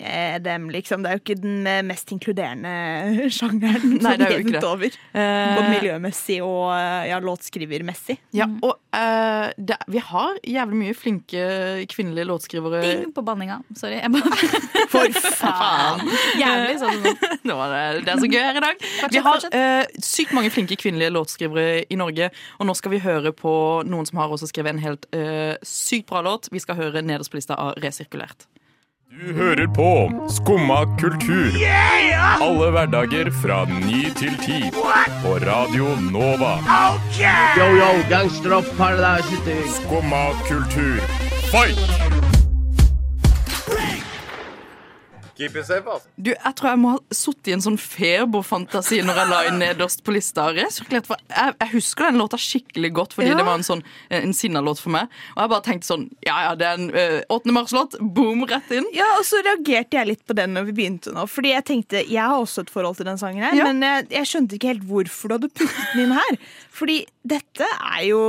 dem, 0.44 0.68
liksom. 0.74 1.04
Det 1.04 1.10
er 1.10 1.18
jo 1.18 1.22
ikke 1.24 1.38
den 1.40 1.68
eh, 1.70 1.80
mest 1.86 2.12
inkluderende 2.14 3.28
sjangeren. 3.36 3.96
Nei, 4.04 4.14
det 4.20 4.28
er 4.28 4.36
jo 4.36 4.44
ikke 4.44 4.56
det. 4.58 4.64
Over. 4.74 4.98
Eh, 5.14 5.54
Både 5.54 5.70
miljømessig 5.72 6.38
og 6.44 6.72
eh, 6.76 7.08
ja, 7.10 7.20
låtskrivermessig. 7.24 8.18
Ja, 8.36 8.48
og 8.64 8.76
eh, 8.96 9.48
det, 9.56 9.78
vi 9.92 10.02
har 10.10 10.40
jævlig 10.54 10.80
mye 10.82 10.96
flinke 10.98 11.46
kvinnelige 11.92 12.28
låtskrivere. 12.30 12.82
Ding 12.84 13.14
på 13.16 13.24
banninga. 13.26 13.60
Sorry. 13.78 14.00
Jeg 14.02 14.12
bare, 14.14 14.52
For 14.94 15.20
faen! 15.38 16.04
jævlig 16.40 16.78
sånn. 16.82 17.02
Nå 17.48 17.58
var 17.58 17.72
det, 17.72 17.82
det 18.06 18.14
er 18.14 18.22
så 18.22 18.30
gøy 18.30 18.40
her 18.42 18.60
i 18.60 18.64
dag. 18.64 18.86
Vi 19.14 19.24
har 19.24 19.48
eh, 19.54 19.96
sykt 20.04 20.34
mange 20.36 20.52
flinke 20.54 20.78
kvinnelige 20.80 21.12
låtskrivere 21.14 21.84
i 21.92 21.98
Norge, 22.00 22.30
og 22.58 22.68
nå 22.68 22.74
skal 22.78 22.94
vi 22.94 23.02
høre 23.04 23.34
på 23.36 23.53
noen 23.88 24.08
som 24.08 24.20
har 24.22 24.32
også 24.32 24.50
skrevet 24.50 24.74
en 24.74 24.82
helt 24.84 25.06
uh, 25.16 25.54
sykt 25.66 26.08
bra 26.10 26.24
låt. 26.24 26.50
Vi 26.52 26.62
skal 26.62 26.78
høre 26.80 27.04
nederst 27.04 27.32
på 27.32 27.40
lista 27.40 27.58
av 27.58 27.78
Resirkulert. 27.84 28.48
Du 29.14 29.32
hører 29.32 29.66
på 29.66 29.90
Skumma 30.28 30.80
kultur. 30.98 31.54
Alle 32.42 32.70
hverdager 32.74 33.30
fra 33.42 33.60
ny 33.70 34.08
til 34.18 34.34
ti. 34.42 34.58
På 35.22 35.36
Radio 35.44 35.94
Nova. 36.10 36.56
Yo, 37.14 37.70
yo, 37.78 37.92
gangsteropp, 38.10 38.66
paradise. 38.80 39.62
Skumma 39.78 40.26
kultur, 40.48 40.98
fight! 41.52 42.23
Keep 45.36 45.56
it 45.58 45.66
safe, 45.66 45.84
altså. 45.90 46.08
Du, 46.16 46.30
Jeg 46.30 46.54
tror 46.56 46.68
jeg 46.70 46.78
må 46.78 46.90
ha 46.94 46.98
sittet 47.10 47.48
i 47.50 47.54
en 47.56 47.62
sånn 47.64 47.78
feberfantasi 47.80 49.00
når 49.04 49.18
jeg 49.20 49.30
la 49.32 49.38
inn 49.48 49.58
nederst 49.58 50.04
på 50.06 50.14
lista. 50.14 50.46
Resirkulert, 50.54 51.08
for 51.10 51.18
jeg, 51.30 51.54
jeg 51.60 51.72
husker 51.74 52.06
den 52.08 52.20
låta 52.22 52.38
skikkelig 52.40 52.90
godt, 52.94 53.16
fordi 53.16 53.32
Ja. 53.32 53.38
det 53.40 53.46
var 53.48 53.58
en 53.58 53.66
sånn 53.66 53.82
en 54.14 54.32
sinnalåt 54.36 54.78
for 54.82 54.94
meg. 54.94 55.08
Og 55.36 55.42
jeg 55.42 55.52
bare 55.54 55.66
tenkte 55.66 55.90
sånn 55.90 56.04
Ja, 56.26 56.36
ja, 56.48 56.54
det 56.54 56.66
er 56.68 56.78
en 56.78 56.90
uh, 56.94 57.20
8. 57.34 57.52
mars-låt. 57.56 57.96
Boom, 58.14 58.44
rett 58.50 58.70
inn. 58.76 58.86
Ja, 58.94 59.08
og 59.18 59.24
så 59.26 59.42
reagerte 59.44 59.98
jeg 59.98 60.06
litt 60.12 60.24
på 60.26 60.36
den 60.38 60.54
når 60.54 60.70
vi 60.70 60.76
begynte 60.80 61.12
nå. 61.14 61.26
Fordi 61.30 61.50
jeg 61.54 61.64
tenkte, 61.64 62.04
jeg 62.06 62.22
har 62.22 62.38
også 62.38 62.62
et 62.64 62.70
forhold 62.70 62.96
til 63.00 63.06
den 63.10 63.18
sangen 63.18 63.42
her, 63.42 63.54
Ja. 63.58 63.64
men 63.72 63.82
jeg, 63.82 64.08
jeg 64.14 64.30
skjønte 64.30 64.54
ikke 64.58 64.72
helt 64.74 64.86
hvorfor 64.88 65.28
du 65.28 65.34
hadde 65.38 65.50
puttet 65.50 65.94
den 65.94 66.06
inn 66.06 66.16
her. 66.16 66.38
Fordi 66.74 67.00
dette 67.24 67.66
er 67.66 68.04
jo 68.08 68.22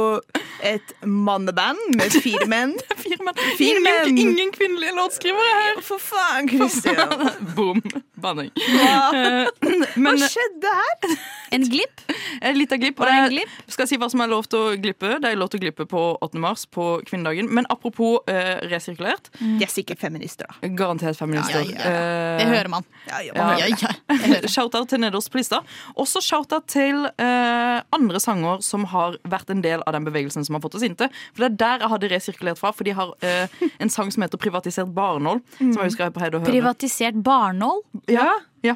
et 0.66 0.94
manneband 1.06 1.78
med 1.96 2.16
fire 2.24 2.48
menn. 2.54 2.76
Fire 2.98 3.22
menn. 3.24 3.40
Fire 3.58 3.78
ingen, 3.78 3.84
menn. 3.86 4.18
ingen 4.18 4.52
kvinnelige 4.56 4.96
låtskrivere 4.98 5.54
her. 5.62 5.82
For 5.86 6.02
faen, 6.02 6.50
Christian. 6.50 7.30
Boom. 7.56 7.82
Banning. 8.22 8.52
Hva, 8.56 8.96
Men, 9.96 10.16
hva 10.18 10.30
skjedde 10.32 10.76
her? 10.82 11.18
En 11.56 11.66
glipp? 11.72 12.02
en 12.42 12.58
liten 12.60 12.80
glipp. 12.82 13.00
Og 13.00 13.06
Var 13.06 13.12
det 13.12 13.20
en 13.24 13.34
glipp? 13.36 13.54
skal 13.72 13.86
jeg 13.86 13.90
si 13.94 13.98
hva 14.02 14.10
som 14.12 14.22
er 14.26 14.30
lov 14.32 14.48
til 14.52 14.60
å 14.60 14.74
glippe? 14.82 15.14
Det 15.24 15.32
er 15.32 15.38
lov 15.40 15.50
til 15.54 15.60
å 15.60 15.64
glippe 15.66 15.86
på 15.90 16.04
8. 16.22 16.40
mars, 16.44 16.66
på 16.68 16.86
kvinnedagen. 17.08 17.48
Men 17.54 17.66
apropos 17.72 18.20
eh, 18.32 18.60
resirkulert. 18.72 19.30
De 19.40 19.64
er 19.66 19.72
sikkert 19.72 20.00
feminister, 20.04 20.50
da. 20.52 20.70
Garantert 20.76 21.18
feminister. 21.20 21.64
Ja, 21.64 21.72
ja, 21.72 21.80
ja. 21.80 22.38
Det 22.40 22.46
Eh, 22.46 22.52
hører 22.52 22.70
man. 22.70 22.84
Ja, 23.08 23.22
ja, 23.24 23.34
Ja. 23.36 23.46
Ja, 23.58 23.68
ja. 23.82 23.92
Hører. 24.26 24.48
Shout-out 24.56 24.90
til 24.92 25.00
nederst 25.00 25.32
på 25.32 25.40
lista. 25.40 25.62
Også 25.96 26.22
shout-out 26.22 26.68
til 26.68 27.06
eh, 27.18 27.82
andre 27.96 28.20
sanger 28.20 28.62
som 28.66 28.84
har 28.92 29.18
vært 29.24 29.50
en 29.54 29.62
del 29.64 29.82
av 29.88 29.94
den 29.96 30.06
bevegelsen 30.06 30.46
som 30.46 30.56
har 30.58 30.62
fått 30.66 30.76
oss 30.76 30.84
inntil. 30.86 31.10
For 31.34 31.46
det 31.46 31.52
er 31.54 31.58
der 31.64 31.86
jeg 31.86 31.94
hadde 31.96 32.10
resirkulert 32.12 32.60
fra, 32.62 32.72
for 32.76 32.84
de 32.88 32.92
har 32.98 33.14
eh, 33.26 33.48
en 33.80 33.90
sang 33.90 34.12
som 34.12 34.24
heter 34.26 34.38
'Privatisert 34.38 34.92
barnål'. 34.94 35.42
Som 35.58 35.72
jeg 35.80 35.90
husker 35.92 36.04
jeg 36.10 36.14
pleide 36.14 36.38
å 36.38 36.44
høre. 36.44 36.52
Privatisert 36.52 37.18
barnål? 37.24 37.82
Ja, 38.12 38.30
ja, 38.64 38.76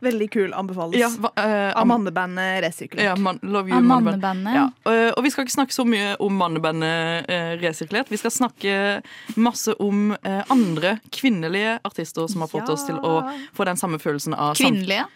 Veldig 0.00 0.28
kul. 0.30 0.52
Anbefales. 0.54 0.94
ja, 1.00 1.08
hva- 1.08 1.32
eh, 1.42 1.72
Av 1.76 1.86
mannebandet 1.86 2.62
Resirkulert. 2.62 3.02
Ja, 3.04 3.16
man, 3.16 3.40
love 3.42 3.68
you, 3.68 3.80
mannebandet? 3.82 4.54
Ja. 4.54 4.68
Og, 4.86 5.18
og 5.18 5.24
vi 5.24 5.30
skal 5.34 5.44
ikke 5.44 5.56
snakke 5.56 5.74
så 5.74 5.84
mye 5.84 6.12
om 6.22 6.36
mannebandet 6.38 7.26
eh, 7.28 7.56
Resirkulert. 7.62 8.08
Vi 8.12 8.16
skal 8.20 8.30
snakke 8.30 9.02
masse 9.36 9.74
om 9.82 10.12
eh, 10.22 10.42
andre 10.54 11.00
kvinnelige 11.10 11.80
artister 11.84 12.28
som 12.30 12.40
har 12.46 12.48
fått 12.52 12.68
Ja. 12.68 12.74
oss 12.76 12.86
til 12.86 12.94
å 13.02 13.16
få 13.56 13.64
den 13.66 13.76
samme 13.76 13.98
følelsen 13.98 14.34
av 14.38 14.54
sam- 14.54 14.70
Kvinnelige? 14.70 15.06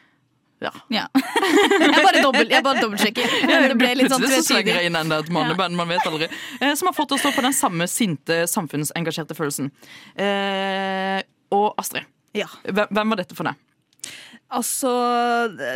Ja. 0.62 0.70
Ja. 0.94 1.06
Jeg 1.14 2.02
bare 2.04 2.20
dobbelt- 2.22 2.50
jeg 2.54 2.62
bare 2.62 2.78
dobbeltsjekker. 2.82 3.32
Det 3.48 3.74
ble 3.78 3.94
litt 3.98 4.10
sånn 4.12 4.20
Plutselig 4.22 4.42
så 4.44 4.52
slenger 4.52 4.62
tvetydig. 4.68 4.82
jeg 4.82 4.90
inn 4.92 4.96
enda 5.00 5.18
et 5.18 5.30
manneband, 5.34 5.74
man 5.78 5.88
vet 5.90 6.06
aldri. 6.06 6.28
Eh, 6.60 6.74
som 6.78 6.86
har 6.86 6.94
fått 6.94 7.10
oss 7.16 7.22
til 7.24 7.32
å 7.32 7.34
få 7.34 7.42
den 7.42 7.52
samme 7.56 7.88
sinte, 7.90 8.44
samfunnsengasjerte 8.50 9.34
følelsen. 9.34 9.70
Eh, 10.16 11.22
og 11.50 11.74
Astrid, 11.78 12.06
Ja. 12.34 12.46
hvem, 12.62 12.86
hvem 12.90 13.08
var 13.10 13.16
dette 13.22 13.34
for 13.34 13.44
deg? 13.50 13.54
Altså, 14.52 14.90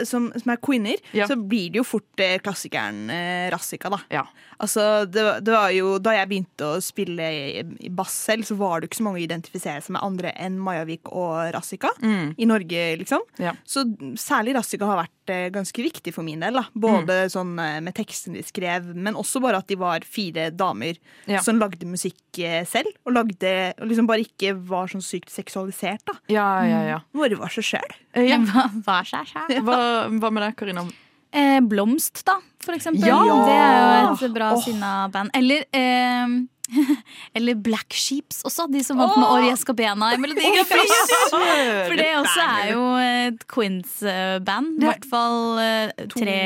som, 0.08 0.28
som 0.36 0.52
er 0.52 0.58
queener, 0.62 1.00
Ja. 1.16 1.26
så 1.30 1.36
blir 1.40 1.70
det 1.72 1.80
jo 1.80 1.84
fort 1.86 2.20
eh, 2.22 2.36
klassikeren 2.44 3.08
eh, 3.12 3.46
Rassika, 3.54 3.88
da. 3.92 3.98
Ja. 4.12 4.24
Altså, 4.60 5.06
det, 5.08 5.22
var- 5.24 5.40
det 5.44 5.52
var 5.54 5.70
jo, 5.74 5.94
Da 5.98 6.12
jeg 6.16 6.28
begynte 6.30 6.68
å 6.76 6.80
spille 6.84 7.26
i, 7.32 7.64
i 7.88 7.90
bass 7.92 8.14
selv, 8.28 8.44
så 8.48 8.56
var 8.60 8.80
det 8.80 8.86
jo 8.86 8.92
ikke 8.92 9.00
så 9.02 9.06
mange 9.08 9.20
å 9.22 9.24
identifisere 9.26 9.82
seg 9.84 9.96
med 9.96 10.04
andre 10.06 10.32
enn 10.36 10.58
Majavik 10.62 11.08
og 11.12 11.52
Rassika 11.56 11.90
i 12.04 12.48
Norge, 12.48 12.84
liksom. 13.00 13.24
Mm. 13.38 13.44
Ja. 13.48 13.56
Så 13.68 13.84
særlig 14.20 14.56
Rassika 14.58 14.88
har 14.88 15.02
vært 15.04 15.15
ganske 15.26 15.82
viktig 15.82 16.12
for 16.14 16.22
min 16.22 16.40
del. 16.40 16.54
da. 16.54 16.64
Både 16.74 17.26
Mm. 17.26 17.30
sånn 17.32 17.58
eh, 17.58 17.80
med 17.80 17.94
tekstene 17.94 18.34
de 18.38 18.42
skrev, 18.42 18.94
men 18.94 19.14
også 19.14 19.40
bare 19.42 19.58
at 19.58 19.66
de 19.66 19.74
var 19.76 20.00
fire 20.04 20.50
damer 20.50 20.96
Ja. 21.26 21.40
som 21.40 21.58
lagde 21.58 21.84
musikk 21.86 22.38
eh, 22.38 22.64
selv. 22.64 22.86
Og 23.06 23.12
lagde, 23.14 23.74
og 23.80 23.88
liksom 23.88 24.06
bare 24.06 24.24
ikke 24.24 24.54
var 24.56 24.86
sånn 24.88 25.02
sykt 25.02 25.30
seksualisert. 25.30 26.04
da. 26.06 26.12
Ja, 26.28 26.62
ja, 26.64 26.80
ja. 26.86 27.00
Bare 27.14 27.36
var 27.36 27.48
seg 27.48 27.64
sjøl. 27.64 27.96
Eh, 28.14 28.28
ja. 28.30 28.38
Hva, 28.46 28.70
hva 28.84 29.00
er 29.00 29.04
seg 29.04 29.26
sjæl? 29.26 29.62
Hva, 29.64 30.08
hva 30.20 30.30
med 30.32 30.42
deg, 30.42 30.56
Karina? 30.56 30.86
Eh, 31.32 31.60
Blomst, 31.60 32.24
da, 32.24 32.38
for 32.62 32.72
eksempel. 32.72 33.04
Ja! 33.06 33.18
Det 33.20 33.52
er 33.52 34.04
jo 34.06 34.26
et 34.28 34.32
bra 34.34 34.52
oh. 34.54 34.60
sinna 34.62 35.08
band. 35.12 35.30
Eller 35.34 35.66
eh, 35.74 36.26
Eller 37.36 37.54
Black 37.54 37.94
Sheeps 37.94 38.42
også, 38.46 38.66
de 38.72 38.82
som 38.84 38.98
vant 39.00 39.16
med 39.18 39.28
Ori 39.28 39.50
Escabena 39.52 40.12
i 40.14 40.20
Melodi 40.20 40.44
Grand 40.44 40.70
Prix. 40.70 40.94
For 41.88 41.96
det 41.98 42.08
også 42.20 42.46
er 42.46 42.70
jo 42.72 42.84
et 43.02 43.46
Queens-band. 43.52 44.72
I 44.82 44.88
hvert 44.88 45.08
fall 45.10 45.60
eh, 45.62 46.06
tre 46.12 46.38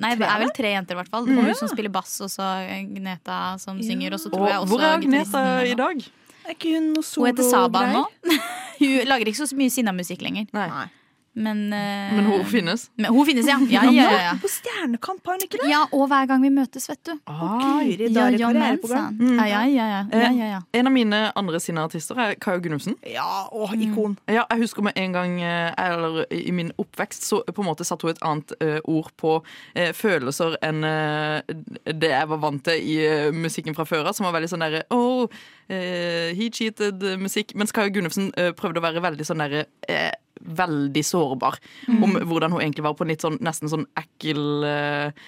Nei, 0.00 0.14
det 0.20 0.28
er 0.28 0.44
vel 0.44 0.54
tre 0.56 0.74
jenter, 0.74 0.96
i 0.96 1.00
hvert 1.02 1.12
fall. 1.12 1.28
Hun 1.30 1.52
som 1.58 1.70
spiller 1.70 1.92
bass, 1.92 2.16
og 2.24 2.32
så 2.32 2.48
Gneta 2.90 3.40
som 3.62 3.80
synger. 3.84 4.16
Og 4.16 4.22
så 4.22 4.32
tror 4.32 4.48
jeg 4.48 4.62
også 4.64 4.74
hvor 4.74 4.86
er 4.86 5.04
Gneta 5.04 5.44
i 5.66 5.76
dag? 5.78 6.06
Er 6.46 6.56
ikke 6.56 6.76
hun 6.78 6.94
noe 6.94 7.04
Hun 7.04 7.28
heter 7.28 7.50
Saba 7.50 7.84
nå. 7.92 8.06
Hun 8.80 9.04
lager 9.10 9.28
ikke 9.28 9.44
så 9.44 9.56
mye 9.58 9.72
sinna 9.72 9.92
musikk 9.92 10.22
lenger. 10.24 10.46
Nei. 10.56 10.86
Men, 11.32 11.62
uh, 11.70 12.14
Men 12.16 12.26
hun 12.26 12.44
finnes. 12.50 12.88
Men 12.98 13.14
hun 13.14 13.26
finnes, 13.26 13.46
ja. 13.46 13.58
Ja, 13.70 13.84
ja, 13.84 14.06
ja, 14.12 14.22
ja. 14.22 14.32
På 14.42 14.48
Stjernekamp, 14.50 15.22
har 15.26 15.38
hun 15.38 15.46
ikke 15.46 15.60
det? 15.62 15.70
ja 15.70 15.84
og 15.94 16.08
hver 16.10 16.26
gang 16.26 16.42
vi 16.42 16.50
møtes, 16.50 16.88
vet 16.90 17.00
du. 17.06 17.12
Det 17.14 18.10
karriereprogram. 18.14 19.20
Ja, 19.38 19.46
ja, 19.46 19.62
ja, 19.66 19.86
ja, 19.90 20.00
ja, 20.12 20.30
ja, 20.32 20.48
ja. 20.54 20.60
En 20.72 20.90
av 20.90 20.92
mine 20.92 21.20
andre 21.38 21.60
sine 21.62 21.84
artister 21.86 22.18
er 22.18 22.34
Kaja 22.40 22.60
Gunnufsen. 22.62 22.96
Ja, 23.06 23.46
å, 23.52 23.68
ikon. 23.74 24.16
Ja, 24.26 24.44
jeg 24.50 24.64
husker 24.64 24.84
med 24.84 24.98
en 24.98 25.14
gang 25.14 25.38
eh, 25.42 25.70
Eller 25.78 26.24
i 26.34 26.50
min 26.54 26.72
oppvekst 26.80 27.24
Så 27.26 27.40
på 27.46 27.62
en 27.62 27.68
måte 27.68 27.86
satte 27.86 28.06
hun 28.06 28.14
et 28.14 28.22
annet 28.26 28.54
uh, 28.62 28.78
ord 28.90 29.10
på 29.20 29.36
uh, 29.40 29.90
følelser 29.96 30.56
enn 30.66 30.84
eh, 30.86 31.54
det 31.86 32.10
jeg 32.12 32.30
var 32.30 32.40
vant 32.42 32.62
til 32.64 32.80
i 32.80 32.96
eh, 33.06 33.28
musikken 33.34 33.76
fra 33.76 33.86
før 33.88 34.10
av, 34.10 34.16
som 34.16 34.26
var 34.28 34.36
veldig 34.36 34.50
sånn 34.52 34.64
derre 34.64 34.82
Oh, 34.94 35.30
eh, 35.70 36.32
he 36.36 36.50
cheated-musikk. 36.54 37.54
Mens 37.58 37.74
Kaja 37.76 37.92
Gunnufsen 37.94 38.30
eh, 38.40 38.50
prøvde 38.56 38.82
å 38.82 38.84
være 38.84 39.02
veldig 39.04 39.26
sånn 39.26 39.42
derre 39.42 39.66
eh, 39.88 40.10
Veldig 40.40 41.04
sårbar 41.04 41.58
om 42.00 42.16
hvordan 42.16 42.54
hun 42.54 42.62
egentlig 42.62 42.86
var 42.86 42.96
på 42.96 43.04
en 43.04 43.12
litt 43.12 43.24
sånn 43.24 43.36
nesten 43.44 43.68
sånn 43.68 43.86
ekkel 44.00 44.64
eh, 44.64 45.24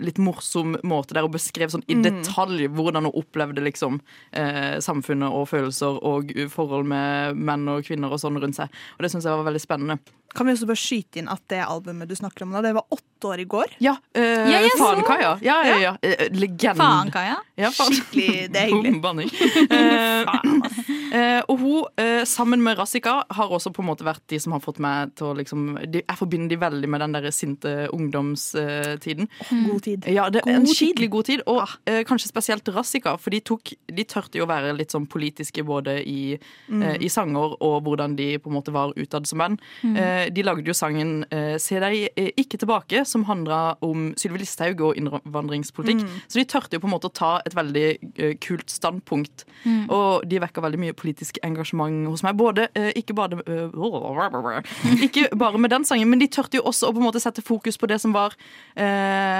litt 0.00 0.20
morsom 0.22 0.76
måte 0.86 1.16
der 1.16 1.26
hun 1.26 1.34
beskrev 1.34 1.72
sånn 1.72 1.82
i 1.90 1.96
detalj 2.04 2.68
hvordan 2.70 3.08
hun 3.08 3.16
opplevde 3.18 3.64
liksom 3.64 3.98
eh, 4.30 4.78
samfunnet 4.84 5.34
og 5.34 5.48
følelser 5.50 5.98
og 6.06 6.30
forhold 6.52 6.86
med 6.86 7.38
menn 7.38 7.66
og 7.72 7.82
kvinner 7.88 8.14
og 8.14 8.22
sånn 8.22 8.38
rundt 8.38 8.58
seg. 8.60 8.70
Og 8.96 9.04
det 9.04 9.12
syns 9.12 9.26
jeg 9.26 9.34
var 9.34 9.48
veldig 9.48 9.64
spennende. 9.64 9.98
Kan 10.36 10.46
vi 10.46 10.52
også 10.52 10.66
bare 10.68 10.78
skyte 10.78 11.20
inn 11.22 11.28
at 11.32 11.40
det 11.48 11.62
albumet 11.64 12.08
du 12.10 12.14
snakker 12.16 12.44
om 12.44 12.52
nå, 12.52 12.60
det 12.62 12.74
var 12.76 12.84
åtte 12.92 13.30
år 13.30 13.40
i 13.42 13.46
går? 13.48 13.72
Ja, 13.82 13.94
eh, 14.12 14.50
Ja. 15.18 15.32
Ja, 15.42 15.56
ja, 15.66 15.78
ja. 15.82 15.92
Eh, 16.02 16.28
legend 16.36 16.78
Faen, 16.78 17.10
Kaja. 17.10 17.38
Ja, 17.58 17.70
faen. 17.74 17.94
Skikkelig, 17.96 18.52
det 18.52 18.60
er 18.60 18.68
hyggelig. 18.70 18.92
Bombanning. 18.98 19.32
Eh, 19.78 20.26
eh, 21.14 21.42
og 21.48 21.60
hun, 21.60 21.84
eh, 22.00 22.22
sammen 22.28 22.60
med 22.62 22.78
Rassika, 22.78 23.22
har 23.30 23.52
også 23.54 23.70
på 23.74 23.82
en 23.82 23.88
måte 23.88 24.04
vært 24.06 24.22
de 24.28 24.38
som 24.40 24.52
har 24.52 24.60
fått 24.60 24.80
meg 24.82 25.14
til 25.16 25.30
å 25.30 25.36
liksom 25.38 25.78
de, 25.88 26.02
Jeg 26.02 26.18
forbinder 26.18 26.52
de 26.52 26.58
veldig 26.60 26.90
med 26.90 27.00
den 27.04 27.16
der 27.16 27.28
sinte 27.34 27.72
ungdomstiden. 27.94 29.28
God 29.50 29.82
tid. 29.82 30.06
Ja, 30.10 30.28
det 30.32 30.42
er 30.42 30.48
God 30.48 30.54
en 30.60 30.68
skikkelig 30.70 31.08
god 31.12 31.28
tid. 31.28 31.42
Og 31.50 31.62
eh, 31.88 32.02
kanskje 32.08 32.30
spesielt 32.30 32.68
Rassika, 32.74 33.16
for 33.20 33.34
de, 33.34 33.40
tok, 33.44 33.72
de 33.86 34.04
tørte 34.08 34.40
jo 34.40 34.46
å 34.46 34.50
være 34.50 34.74
litt 34.76 34.94
sånn 34.94 35.08
politiske 35.10 35.64
både 35.66 35.98
i, 36.02 36.36
eh, 36.36 36.96
i 37.04 37.10
sanger 37.12 37.56
og 37.64 37.76
hvordan 37.86 38.16
de 38.18 38.30
på 38.42 38.50
en 38.52 38.58
måte 38.58 38.74
var 38.74 38.94
utad 38.98 39.28
som 39.28 39.40
menn. 39.42 39.58
Eh, 39.84 40.28
de 40.34 40.44
lagde 40.46 40.68
jo 40.68 40.76
sangen 40.76 41.24
eh, 41.30 41.56
'Se 41.58 41.80
deg 41.80 42.10
eh, 42.16 42.30
ikke 42.38 42.60
tilbake', 42.60 43.04
som 43.06 43.24
handla 43.28 43.78
om 43.84 44.12
Sylvi 44.18 44.42
Listhaug 44.42 44.80
og 44.84 44.98
innvandringspolitikk. 45.00 46.04
Så 46.28 46.40
de 46.40 46.46
tørte 46.48 46.76
jo 46.76 46.84
på 46.84 46.90
en 46.90 46.94
måte 46.96 47.10
å 47.10 47.14
ta 47.14 47.32
et 47.46 47.56
veldig 47.56 47.86
eh, 48.16 48.34
kult 48.40 48.70
standpunkt. 48.70 49.46
Og 49.88 50.24
de 50.28 50.40
vekka 50.40 50.62
veldig 50.64 50.80
mye 50.80 50.96
politisk 50.96 51.38
engasjement 51.44 52.08
hos 52.08 52.22
meg. 52.24 52.36
Både, 52.38 52.68
ikke, 52.96 53.14
bare, 53.16 53.40
ikke 55.06 55.28
bare 55.38 55.58
med 55.58 55.70
den 55.70 55.84
sangen, 55.88 56.08
men 56.10 56.20
de 56.20 56.28
tørte 56.30 56.58
jo 56.58 56.66
også 56.68 56.88
å 56.88 56.94
på 56.94 57.02
en 57.02 57.08
måte 57.08 57.22
sette 57.22 57.44
fokus 57.44 57.78
på 57.78 57.88
det 57.90 57.98
som 58.02 58.14
var 58.16 58.34
eh, 58.76 59.37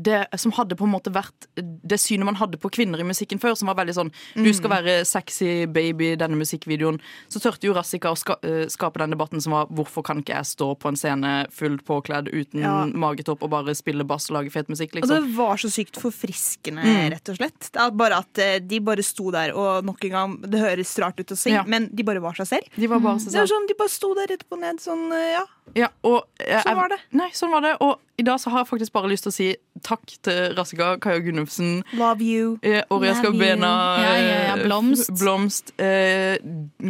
det 0.00 0.26
som 0.40 0.52
hadde 0.56 0.72
på 0.78 0.86
en 0.86 0.92
måte 0.94 1.10
vært 1.12 1.44
det 1.60 1.98
synet 2.00 2.24
man 2.24 2.36
hadde 2.40 2.56
på 2.56 2.70
kvinner 2.72 3.02
i 3.02 3.04
musikken 3.04 3.36
før, 3.42 3.52
som 3.60 3.68
var 3.68 3.76
veldig 3.76 3.92
sånn 3.92 4.10
Du 4.32 4.48
skal 4.56 4.70
være 4.72 4.94
sexy 5.04 5.66
baby 5.68 6.14
i 6.14 6.16
denne 6.16 6.38
musikkvideoen. 6.40 6.96
Så 7.28 7.42
tørte 7.44 7.68
jo 7.68 7.74
Rassika 7.76 8.08
å 8.08 8.16
ska, 8.16 8.38
eh, 8.42 8.64
skape 8.72 8.96
den 9.02 9.12
debatten 9.12 9.42
som 9.44 9.52
var 9.52 9.66
Hvorfor 9.68 10.02
kan 10.06 10.22
ikke 10.22 10.32
jeg 10.38 10.48
stå 10.54 10.70
på 10.80 10.88
en 10.88 10.96
scene 10.96 11.32
fullt 11.52 11.84
påkledd 11.84 12.30
uten 12.32 12.62
Ja. 12.64 12.86
magetopp 12.86 13.42
og 13.44 13.50
bare 13.50 13.74
spille 13.76 14.02
bass 14.08 14.30
og 14.30 14.38
lage 14.38 14.50
fet 14.50 14.68
musikk, 14.72 14.94
Og 14.96 15.02
liksom? 15.02 15.28
det 15.28 15.36
var 15.36 15.56
så 15.60 15.68
sykt 15.68 16.00
forfriskende, 16.00 16.80
Mm. 16.82 17.10
rett 17.12 17.28
og 17.28 17.36
slett. 17.36 17.70
Bare 17.96 18.16
at 18.16 18.38
eh, 18.38 18.58
de 18.60 18.78
bare 18.80 19.02
sto 19.04 19.30
der, 19.30 19.52
og 19.54 19.84
nok 19.84 20.02
en 20.04 20.10
gang, 20.10 20.40
det 20.40 20.58
høres 20.60 20.98
rart 20.98 21.20
ut 21.20 21.26
å 21.32 21.36
si, 21.36 21.50
Ja. 21.50 21.64
men 21.64 21.90
de 21.94 22.02
bare 22.02 22.20
var 22.20 22.32
seg 22.32 22.46
selv. 22.46 22.64
De 22.80 22.86
var 22.86 22.98
bare 23.00 23.18
seg 23.20 23.32
selv. 23.32 23.46
sånn, 23.48 23.68
De 23.68 23.74
bare 23.74 23.88
sto 23.90 24.14
der 24.14 24.26
rett 24.26 24.48
på 24.48 24.58
ned, 24.58 24.78
sånn, 24.80 25.12
eh, 25.12 25.32
ja. 25.36 25.44
Ja, 25.78 25.88
og, 26.06 26.24
jeg, 26.40 26.62
Sånn 26.64 26.78
var 26.78 26.90
det. 26.90 26.98
Nei, 27.14 27.28
sånn 27.36 27.52
var 27.54 27.62
det. 27.64 27.72
Og 27.84 28.00
i 28.20 28.24
dag 28.26 28.40
så 28.42 28.50
har 28.52 28.64
jeg 28.64 28.70
faktisk 28.72 28.94
bare 28.96 29.10
lyst 29.12 29.26
til 29.26 29.30
å 29.32 29.34
si 29.36 29.48
takk 29.86 30.14
til 30.26 30.54
Rassika, 30.58 30.92
Kaja 31.02 31.22
Gunnufsen, 31.24 31.84
Love 31.98 32.26
you. 32.26 32.56
Eh, 32.66 32.82
Oriaska 32.90 33.30
Love 33.30 33.46
Ja, 33.46 33.54
ja, 34.00 34.14
ja, 34.18 34.56
eh, 34.56 34.64
Blomst. 34.64 35.12
Blomst 35.20 35.72
eh, 35.80 36.40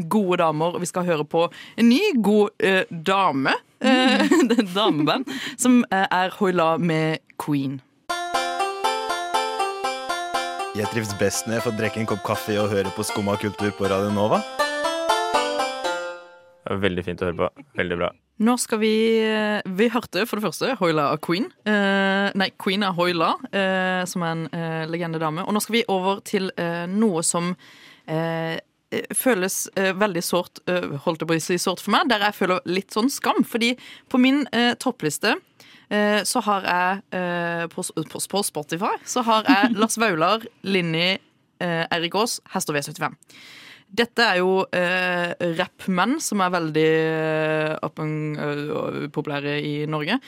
gode 0.09 0.41
damer. 0.41 0.79
Vi 0.81 0.89
skal 0.89 1.05
høre 1.09 1.27
på 1.29 1.47
en 1.77 1.91
ny 1.93 2.01
god 2.25 2.57
eh, 2.65 2.83
dame. 2.91 3.55
Eh, 3.81 4.25
det 4.49 4.59
er 4.59 4.65
et 4.65 4.75
dameband 4.75 5.29
som 5.61 5.83
eh, 5.91 6.07
er 6.07 6.35
Hoila 6.41 6.75
med 6.79 7.21
Queen. 7.41 7.81
Jeg 10.79 10.87
trives 10.93 11.13
best 11.19 11.49
når 11.49 11.59
jeg 11.59 11.67
får 11.67 11.79
drikke 11.81 12.01
en 12.01 12.09
kopp 12.09 12.25
kaffe 12.25 12.55
og 12.63 12.71
høre 12.73 12.93
på 12.95 13.05
Skumma 13.05 13.35
kultur 13.43 13.73
på 13.77 13.91
Radio 13.91 14.13
Nova. 14.15 14.41
Veldig 16.71 17.05
fint 17.05 17.23
å 17.25 17.31
høre 17.31 17.41
på. 17.41 17.69
Veldig 17.81 17.99
bra. 17.99 18.13
Nå 18.41 18.55
skal 18.57 18.81
vi 18.81 18.95
eh, 19.21 19.61
Vi 19.77 19.91
hørte 19.93 20.25
for 20.29 20.41
det 20.41 20.47
første 20.47 20.73
Hoila 20.81 21.11
av 21.13 21.21
Queen. 21.25 21.51
Eh, 21.69 22.31
nei, 22.41 22.49
Queen 22.61 22.85
er 22.87 22.95
Hoila, 22.97 23.35
eh, 23.53 24.01
som 24.09 24.25
er 24.25 24.33
en 24.33 24.47
eh, 24.57 24.85
legendedame. 24.89 25.45
Og 25.45 25.53
nå 25.53 25.61
skal 25.61 25.77
vi 25.77 25.83
over 25.93 26.23
til 26.25 26.49
eh, 26.57 26.87
noe 26.89 27.21
som 27.27 27.53
eh, 28.09 28.57
føles 29.15 29.69
veldig 29.77 30.23
sårt, 30.25 30.65
holdt 31.05 31.21
jeg 31.23 31.29
på 31.31 31.37
å 31.37 31.43
si 31.45 31.59
sårt 31.63 31.79
for 31.85 31.93
meg, 31.95 32.09
der 32.11 32.25
jeg 32.27 32.35
føler 32.41 32.65
litt 32.67 32.97
sånn 32.97 33.13
skam. 33.13 33.45
Fordi 33.47 33.75
på 34.11 34.19
min 34.19 34.41
toppliste 34.83 35.37
eh, 35.93 36.25
så 36.27 36.43
har 36.49 36.67
jeg 36.67 37.05
eh, 37.21 37.69
på, 37.71 37.85
på, 37.87 38.25
på 38.33 38.43
Spotify 38.49 38.97
så 39.07 39.23
har 39.29 39.47
jeg 39.47 39.75
Lars 39.85 40.01
Vaular, 40.01 40.49
Linni, 40.67 41.13
Erik 41.61 42.17
Aas, 42.17 42.41
Hester 42.55 42.73
V75. 42.75 43.15
Dette 43.91 44.23
er 44.23 44.39
jo 44.39 44.63
eh, 44.77 45.33
rappmenn 45.59 46.19
som 46.23 46.43
er 46.45 46.53
veldig 46.55 46.87
eh, 46.87 47.89
eh, 48.05 48.99
populære 49.11 49.57
i 49.67 49.75
Norge. 49.91 50.21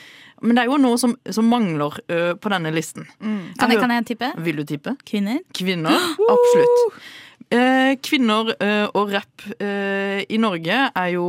Men 0.43 0.57
det 0.57 0.65
er 0.65 0.71
jo 0.71 0.79
noe 0.83 0.99
som, 0.99 1.15
som 1.31 1.47
mangler 1.47 1.95
eh, 2.11 2.33
på 2.35 2.51
denne 2.51 2.73
listen. 2.75 3.07
Kan 3.21 3.71
jeg, 3.71 3.79
kan 3.79 3.93
jeg 3.95 4.07
tippe? 4.11 4.33
Vil 4.43 4.59
du 4.59 4.65
tippe? 4.67 4.97
Kvinner? 5.07 5.39
Kvinner? 5.55 5.95
Absolutt. 6.35 6.99
Eh, 7.53 7.93
kvinner 8.03 8.51
eh, 8.57 8.87
og 8.91 9.13
rapp 9.13 9.47
i 9.63 10.37
Norge 10.41 10.83
er 10.89 11.09
jo 11.13 11.27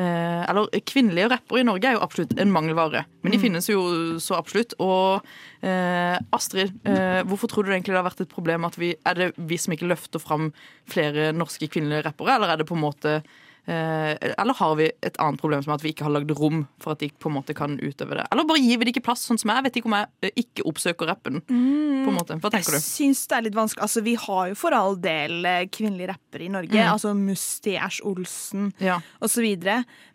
Eller 0.00 0.70
kvinnelige 0.88 1.28
rappere 1.34 1.60
i 1.60 1.66
Norge 1.66 1.88
er 1.88 1.96
jo 1.96 2.02
absolutt 2.04 2.32
en 2.40 2.52
mangelvare. 2.52 3.04
Men 3.22 3.34
de 3.34 3.40
finnes 3.42 3.68
jo 3.68 3.82
så 4.22 4.38
absolutt. 4.38 4.72
Og 4.82 5.20
eh, 5.60 6.16
Astrid, 6.32 6.72
eh, 6.88 7.20
hvorfor 7.28 7.52
tror 7.52 7.66
du 7.66 7.72
egentlig 7.74 7.92
det 7.92 8.00
har 8.00 8.08
vært 8.08 8.24
et 8.24 8.32
problem 8.32 8.64
at 8.68 8.78
vi 8.80 8.94
Er 9.04 9.18
det 9.18 9.28
vi 9.36 9.58
som 9.60 9.74
ikke 9.76 9.90
løfter 9.90 10.22
fram 10.22 10.50
flere 10.90 11.30
norske 11.36 11.68
kvinnelige 11.68 12.06
rappere, 12.08 12.36
eller 12.36 12.54
er 12.54 12.62
det 12.62 12.68
på 12.70 12.78
en 12.78 12.86
måte 12.86 13.18
eh, 13.20 13.40
eller 13.66 14.54
har 14.58 14.74
vi 14.76 14.88
et 15.06 15.16
annet 15.22 15.40
problem 15.40 15.62
som 15.62 15.70
er 15.72 15.78
at 15.78 15.84
vi 15.84 15.92
ikke 15.94 16.02
har 16.06 16.14
lagd 16.16 16.32
rom 16.38 16.64
for 16.82 16.92
at 16.96 16.98
de 17.02 17.08
på 17.22 17.30
en 17.30 17.36
måte 17.36 17.54
kan 17.54 17.76
utøve 17.78 18.16
det? 18.18 18.24
Eller 18.32 18.46
bare 18.48 18.58
gir 18.62 18.80
vi 18.80 18.88
det 18.88 18.94
ikke 18.96 19.04
plass, 19.06 19.22
sånn 19.28 19.38
som 19.38 19.52
jeg? 19.52 19.60
Jeg 19.60 19.66
vet 19.68 19.78
ikke 19.80 19.90
om 19.92 19.96
jeg 20.00 20.08
eh, 20.26 20.32
ikke 20.42 20.66
oppsøker 20.66 21.10
rappen. 21.12 21.40
på 21.46 22.10
en 22.10 22.16
måte. 22.18 22.38
Hva 22.42 22.50
tenker 22.50 22.74
Jeg 22.74 22.82
du? 22.82 22.86
syns 22.88 23.22
det 23.30 23.36
er 23.38 23.46
litt 23.46 23.54
vanskelig. 23.58 23.82
Altså, 23.86 24.02
vi 24.02 24.14
har 24.18 24.48
jo 24.50 24.58
for 24.58 24.74
all 24.74 24.96
del 24.98 25.44
eh, 25.46 25.66
kvinnelige 25.70 26.10
rappere 26.14 26.46
i 26.48 26.50
Norge. 26.52 26.74
Mm. 26.74 26.90
Altså 26.96 27.14
Musti, 27.14 27.76
Æsj 27.78 28.02
Olsen 28.10 28.72
Ja. 28.82 28.98
osv. 29.22 29.46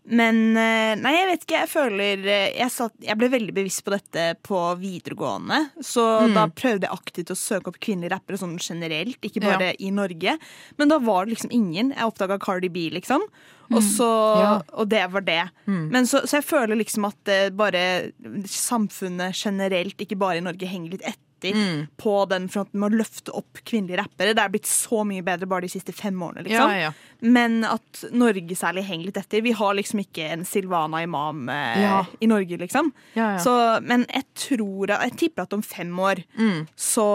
Men 0.10 0.56
eh, 0.56 0.93
nei, 0.96 1.12
jeg 1.17 1.28
vet 1.28 1.41
ikke. 1.43 1.58
Jeg 1.65 1.70
føler 1.72 2.22
eh, 2.32 2.54
jeg, 2.56 2.72
satt, 2.72 2.93
jeg 3.04 3.17
ble 3.20 3.28
veldig 3.34 3.54
bevisst 3.58 3.84
på 3.84 3.91
dette 3.91 4.28
på 4.48 4.62
videregående. 4.80 5.58
Så 5.84 6.06
Mm. 6.28 6.34
da 6.34 6.46
prøvde 6.48 6.88
jeg 6.88 6.96
aktivt 6.96 7.32
å 7.34 7.36
søke 7.38 7.67
opp 7.67 7.80
kvinnelige 7.84 8.13
rappere 8.15 8.39
sånn 8.39 8.56
generelt, 8.58 9.20
ikke 9.22 9.41
bare 9.43 9.74
i 9.84 9.89
Norge. 9.91 10.38
Men 10.78 10.88
da 10.93 10.98
var 11.00 11.26
det 11.26 11.36
liksom 11.36 11.52
ingen. 11.52 11.91
Jeg 11.91 12.08
oppdaga 12.08 12.39
Cardi 12.39 12.70
B, 12.70 12.89
liksom. 12.96 13.22
Og, 13.70 13.82
så, 13.84 14.08
Mm. 14.08 14.39
Ja. 14.39 14.62
og 14.80 14.88
det 14.89 15.04
var 15.12 15.22
det. 15.28 15.50
Men 15.65 16.06
så, 16.08 16.22
så 16.24 16.38
jeg 16.39 16.46
føler 16.48 16.78
liksom 16.80 17.06
at 17.10 17.28
eh, 17.28 17.50
bare 17.50 18.12
samfunnet 18.48 19.36
generelt, 19.36 19.98
ikke 20.00 20.17
bare 20.17 20.38
i 20.39 20.46
Norge, 20.46 20.67
henger 20.72 20.91
litt 20.96 21.04
etter. 21.04 21.24
Mm. 21.43 21.88
På 22.02 22.26
den 22.30 22.47
fronten 22.50 22.80
med 22.82 22.91
å 22.91 22.97
løfte 23.04 23.32
opp 23.38 23.60
kvinnelige 23.63 24.00
rappere. 24.02 24.34
Det 24.34 24.41
er 24.43 24.50
blitt 24.50 24.65
så 24.69 25.04
mye 25.06 25.21
bedre 25.23 25.45
bare 25.47 25.62
de 25.67 25.69
siste 25.69 25.93
fem 25.93 26.17
årene. 26.23 26.43
liksom 26.47 26.71
Ja, 26.73 26.88
ja. 26.88 26.93
Men 27.21 27.63
at 27.65 28.04
Norge 28.13 28.56
særlig 28.58 28.84
henger 28.86 29.06
litt 29.06 29.17
etter. 29.17 29.41
Vi 29.41 29.52
har 29.58 29.73
liksom 29.78 30.00
ikke 30.04 30.26
en 30.34 30.43
Silvana 30.45 31.02
Imam 31.06 31.47
eh, 31.50 31.82
Ja. 31.82 32.06
i 32.21 32.28
Norge, 32.28 32.58
liksom. 32.58 32.91
Ja, 33.15 33.32
ja. 33.36 33.39
Så, 33.39 33.54
men 33.84 34.06
jeg 34.13 34.23
tror 34.36 34.88
Jeg 34.97 35.15
tipper 35.17 35.43
at 35.43 35.54
om 35.54 35.62
fem 35.62 35.93
år 36.00 36.23
Mm. 36.38 36.67
så 36.76 37.06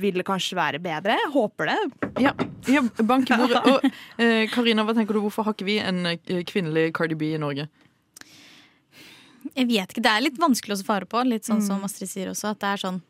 vil 0.00 0.14
det 0.14 0.24
kanskje 0.26 0.56
være 0.56 0.78
bedre. 0.80 1.16
Jeg 1.20 1.32
håper 1.32 1.66
det. 1.66 1.78
Ja, 2.20 2.32
ja 2.68 2.82
bank 3.02 3.30
i 3.30 3.36
bordet. 3.36 3.64
Og 3.72 3.84
eh, 4.18 4.46
Karina, 4.52 4.84
hva 4.84 4.94
tenker 4.94 5.14
du, 5.14 5.20
hvorfor 5.20 5.44
har 5.44 5.54
ikke 5.54 5.64
vi 5.68 5.78
en 5.78 6.06
eh, 6.06 6.42
kvinnelig 6.44 6.92
Cardi 6.94 7.14
B 7.14 7.34
i 7.34 7.38
Norge? 7.40 7.68
Jeg 9.54 9.68
vet 9.68 9.92
ikke, 9.92 10.02
Det 10.02 10.10
er 10.10 10.22
litt 10.24 10.38
vanskelig 10.40 10.74
å 10.78 10.80
svare 10.82 11.06
på. 11.06 11.20
Litt 11.28 11.44
sånn 11.46 11.60
som 11.62 11.82
Astrid 11.86 12.10
sier 12.10 12.30
også. 12.32 12.54
At 12.54 12.60
det 12.64 12.70
er 12.74 12.80
sånn 12.88 13.02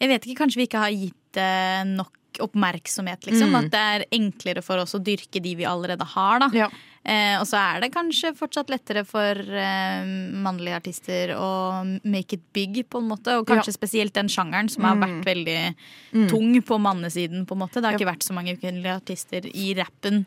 Jeg 0.00 0.08
vet 0.08 0.26
ikke, 0.26 0.38
Kanskje 0.44 0.56
vi 0.62 0.66
ikke 0.68 0.78
har 0.86 0.90
gitt 0.96 1.16
det 1.32 1.86
nok 1.96 2.16
oppmerksomhet. 2.40 3.26
liksom 3.26 3.50
Mm. 3.50 3.56
At 3.58 3.70
det 3.70 3.80
er 3.80 4.04
enklere 4.16 4.62
for 4.62 4.78
oss 4.78 4.94
å 4.94 5.02
dyrke 5.02 5.42
de 5.42 5.54
vi 5.56 5.64
allerede 5.64 6.04
har. 6.06 6.38
da 6.38 6.48
Ja. 6.52 6.68
Eh, 7.04 7.40
og 7.40 7.46
så 7.46 7.56
er 7.56 7.80
det 7.80 7.92
kanskje 7.92 8.34
fortsatt 8.36 8.68
lettere 8.68 9.04
for 9.06 9.32
eh, 9.34 10.04
mannlige 10.04 10.76
artister 10.76 11.28
å 11.34 12.00
make 12.04 12.34
it 12.34 12.52
big, 12.52 12.88
på 12.88 12.98
en 13.00 13.08
måte. 13.08 13.38
Og 13.38 13.46
kanskje 13.46 13.72
spesielt 13.76 14.12
den 14.12 14.28
sjangeren 14.28 14.70
som 14.70 14.84
har 14.84 14.94
Mm. 14.96 15.00
vært 15.02 15.24
veldig 15.24 15.74
Mm. 16.12 16.28
tung 16.28 16.62
på 16.62 16.78
mannesiden, 16.80 17.46
på 17.46 17.52
en 17.52 17.58
måte. 17.58 17.74
Det 17.80 17.84
har 17.84 17.94
ikke 17.98 18.12
vært 18.14 18.22
så 18.28 18.32
mange 18.34 18.56
kvinnelige 18.60 18.96
artister 19.02 19.40
i 19.46 19.74
rappen. 19.74 20.26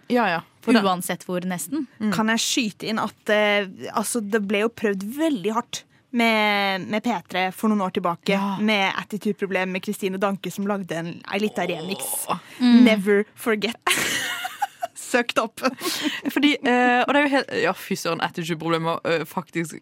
For 0.62 0.74
Uansett 0.74 1.26
hvor, 1.26 1.42
nesten. 1.42 1.88
Kan 2.12 2.28
jeg 2.28 2.40
skyte 2.40 2.88
inn 2.90 3.00
at 3.00 3.30
eh, 3.30 3.66
altså, 3.94 4.20
det 4.22 4.46
ble 4.48 4.62
jo 4.62 4.70
prøvd 4.70 5.04
veldig 5.16 5.54
hardt 5.54 5.84
med, 6.14 6.86
med 6.88 7.04
P3 7.06 7.48
for 7.52 7.72
noen 7.72 7.82
år 7.86 7.96
tilbake. 7.98 8.40
Med 8.62 8.92
Attitude-problem 9.02 9.74
med 9.74 9.84
Kristine 9.86 10.22
Danke 10.22 10.52
som 10.54 10.68
lagde 10.70 11.00
en, 11.00 11.16
en 11.24 11.42
lita 11.42 11.66
remix. 11.70 12.28
Mm. 12.60 12.84
Never 12.86 13.26
forget. 13.36 13.76
Søkt 15.14 15.38
opp. 15.42 15.62
Fordi, 16.34 16.56
eh, 16.60 17.02
og 17.06 17.14
det 17.14 17.20
er 17.22 17.28
jo 17.28 17.32
helt 17.38 17.52
Ja, 17.64 17.74
fy 17.78 17.96
søren, 18.00 18.22
attitude-problemer. 18.26 19.00
eh, 19.06 19.24
faktisk, 19.30 19.78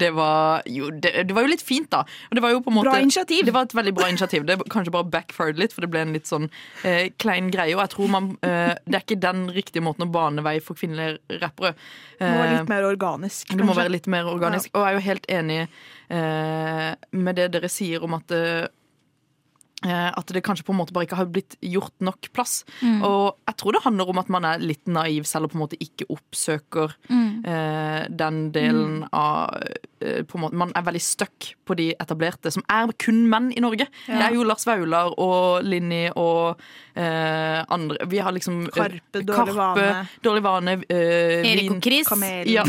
det 0.00 0.10
var 0.16 0.62
jo 0.68 0.90
det, 0.92 1.12
det 1.28 1.34
var 1.36 1.44
jo 1.46 1.50
litt 1.54 1.64
fint, 1.64 1.88
da. 1.92 2.02
Og 2.30 2.36
det 2.38 2.42
var 2.44 2.52
jo 2.54 2.60
på 2.64 2.72
en 2.72 2.78
måte 2.78 2.90
Bra 2.92 3.00
initiativ. 3.04 3.44
Det 3.48 3.54
var 3.56 3.66
et 3.68 3.74
veldig 3.76 3.94
bra 3.96 4.08
initiativ. 4.12 4.44
Det 4.48 4.58
kanskje 4.72 4.92
bare 4.94 5.08
backfired 5.12 5.58
litt, 5.60 5.72
for 5.76 5.84
det 5.84 5.90
ble 5.92 6.04
en 6.04 6.14
litt 6.16 6.28
sånn 6.30 6.48
eh, 6.84 7.08
klein 7.20 7.50
greie. 7.54 7.74
Og 7.76 7.82
jeg 7.84 7.94
tror 7.96 8.12
man 8.12 8.30
eh, 8.44 8.74
Det 8.84 8.98
er 9.00 9.04
ikke 9.06 9.20
den 9.24 9.46
riktige 9.56 9.84
måten 9.84 10.06
å 10.06 10.10
bane 10.14 10.44
vei 10.44 10.58
for 10.64 10.76
kvinnelige 10.78 11.40
rappere. 11.42 11.74
Det 12.20 12.28
må 12.30 12.38
være 12.38 12.52
Eh, 12.54 12.58
litt 12.60 12.68
mer 12.70 12.84
organisk. 12.86 13.48
det 13.56 13.64
må 13.66 13.74
være 13.76 13.92
litt 13.96 14.06
mer 14.12 14.28
organisk. 14.30 14.70
Og 14.74 14.84
jeg 14.84 14.92
er 14.92 14.98
jo 15.00 15.04
helt 15.08 15.26
enig 15.40 15.60
eh, 16.14 16.94
med 17.16 17.36
det 17.38 17.48
dere 17.56 17.70
sier 17.72 18.04
om 18.06 18.14
at 18.18 18.34
eh, 18.34 18.66
at 19.92 20.26
det 20.32 20.42
kanskje 20.44 20.64
på 20.64 20.72
en 20.72 20.78
måte 20.80 20.92
bare 20.96 21.04
ikke 21.06 21.16
har 21.18 21.26
blitt 21.26 21.56
gjort 21.60 21.92
nok 22.00 22.30
plass. 22.32 22.64
Mm. 22.80 23.02
Og 23.04 23.36
jeg 23.48 23.56
tror 23.60 23.72
det 23.76 23.82
handler 23.84 24.08
om 24.08 24.18
at 24.18 24.28
man 24.32 24.44
er 24.44 24.58
litt 24.64 24.86
naiv 24.86 25.24
selv 25.28 25.44
og 25.44 25.50
på 25.52 25.58
en 25.58 25.64
måte 25.66 25.80
ikke 25.80 26.06
oppsøker 26.10 26.94
Mm. 27.10 27.44
eh, 27.44 28.06
den 28.08 28.50
delen 28.52 29.00
Mm. 29.04 29.08
av 29.12 29.62
eh, 30.00 30.22
måte, 30.34 30.54
Man 30.54 30.72
er 30.76 30.82
veldig 30.82 31.00
stuck 31.02 31.54
på 31.66 31.74
de 31.76 31.94
etablerte, 32.00 32.50
som 32.52 32.62
er 32.68 32.92
kun 32.98 33.28
menn 33.28 33.52
i 33.56 33.60
Norge. 33.60 33.86
Ja. 34.08 34.18
Det 34.18 34.24
er 34.30 34.34
jo 34.34 34.44
Lars 34.44 34.64
Vaular 34.66 35.12
og 35.18 35.62
Linni 35.64 36.10
og 36.16 36.58
eh, 36.96 37.64
andre 37.68 37.96
Vi 38.08 38.18
har 38.18 38.32
liksom 38.32 38.64
eh, 38.66 38.74
Karpe, 38.74 39.22
Dårlig 39.24 39.54
Vane. 39.56 40.08
Dårlig 40.22 40.42
vane 40.42 40.74
eh, 40.88 41.42
Erik 41.52 41.70
og 41.70 41.82
Chris. 41.82 42.06
Kamelen. 42.08 42.48
Ja. 42.54 42.64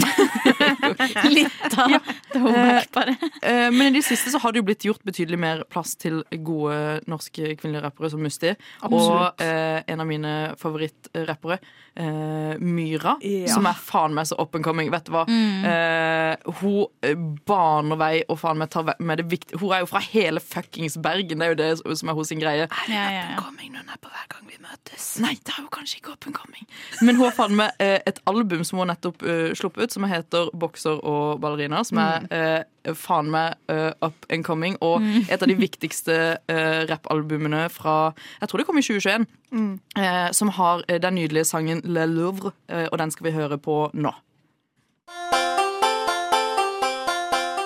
Litt 1.29 1.77
av 1.77 1.91
throwback, 2.33 2.91
bare. 2.91 3.15
Eh, 3.41 3.71
Men 3.71 3.87
i 3.95 3.99
det 3.99 4.05
siste 4.07 4.31
så 4.33 4.39
har 4.41 4.51
det 4.53 4.61
jo 4.61 4.67
blitt 4.67 4.85
gjort 4.87 5.03
betydelig 5.05 5.39
mer 5.39 5.63
plass 5.71 5.95
til 5.99 6.23
gode 6.45 7.01
norske 7.11 7.55
kvinnelige 7.59 7.83
rappere 7.85 8.09
som 8.13 8.21
Musti. 8.23 8.53
Absolutt. 8.81 9.11
Og 9.39 9.41
eh, 9.45 9.83
en 9.91 10.01
av 10.03 10.07
mine 10.09 10.33
favorittrappere, 10.61 11.59
eh, 11.95 12.55
Myra, 12.59 13.15
Ja. 13.21 13.47
som 13.53 13.65
er 13.69 13.73
faen 13.77 14.13
meg 14.13 14.25
så 14.29 14.37
up 14.41 14.55
and 14.55 14.63
coming. 14.65 14.89
Vet 14.91 15.05
du 15.05 15.11
hva? 15.15 15.25
Mm. 15.27 15.65
Eh, 15.65 16.53
hun 16.61 16.85
eh, 17.05 17.15
baner 17.47 17.99
vei 17.99 18.23
og 18.29 18.39
faen 18.41 18.57
meg 18.61 18.69
tar 18.73 18.93
med 18.99 19.17
det 19.21 19.27
viktige 19.31 19.59
Hun 19.61 19.71
er 19.75 19.83
jo 19.83 19.89
fra 19.89 19.99
hele 20.03 20.39
fuckings 20.43 20.97
Bergen, 20.97 21.39
det 21.39 21.45
er 21.47 21.53
jo 21.53 21.59
det 21.61 21.97
som 21.99 22.09
er 22.09 22.13
hos 22.17 22.27
sin 22.31 22.39
greie. 22.41 22.67
Ja, 22.89 23.05
ja, 23.11 23.25
and 23.31 23.39
Coming 23.43 23.73
når 23.73 23.85
hun 23.85 23.93
er 23.95 24.01
på 24.01 24.09
hver 24.11 24.27
gang 24.33 24.47
vi 24.49 24.57
møtes. 24.61 25.09
Nei, 25.23 25.33
det 25.45 25.53
er 25.57 25.63
jo 25.63 25.69
kanskje 25.73 25.99
ikke 26.01 26.13
up 26.15 26.27
and 26.27 26.35
coming. 26.35 26.67
Men 27.01 27.15
hun 27.19 27.25
har 27.29 27.35
faen 27.37 27.55
meg 27.57 27.71
eh, 27.79 27.99
et 28.05 28.19
album 28.29 28.63
som 28.67 28.79
hun 28.81 28.87
nettopp 28.91 29.21
uh, 29.25 29.51
sluppet 29.57 29.83
ut, 29.87 29.91
som 29.95 30.03
heter 30.09 30.49
Bokser 30.53 30.99
og 31.05 31.39
ballerina. 31.43 31.83
Som 31.87 31.99
er 32.01 32.25
eh, 32.31 32.63
faen 32.93 33.31
meg 33.33 33.55
uh, 33.71 33.91
up 34.05 34.25
and 34.29 34.43
coming, 34.45 34.77
og 34.81 35.01
Mm. 35.01 35.25
et 35.29 35.41
av 35.41 35.47
de 35.47 35.55
viktigste 35.55 36.37
uh, 36.51 36.85
rappalbumene 36.89 37.69
fra 37.69 38.13
Jeg 38.41 38.49
tror 38.49 38.57
det 38.61 38.67
kom 38.67 38.77
i 38.77 38.81
2021. 38.85 39.25
Mm. 39.51 39.79
Uh, 39.97 40.31
som 40.31 40.49
har 40.49 40.83
eh, 40.89 40.99
den 40.99 41.15
nydelige 41.15 41.45
sangen 41.45 41.81
Le 41.83 42.05
Louvre, 42.05 42.51
uh, 42.71 42.87
og 42.91 42.97
den 42.99 43.11
skal 43.11 43.25
vi 43.25 43.31
høre 43.31 43.57
på 43.57 43.89
nå. 43.93 44.11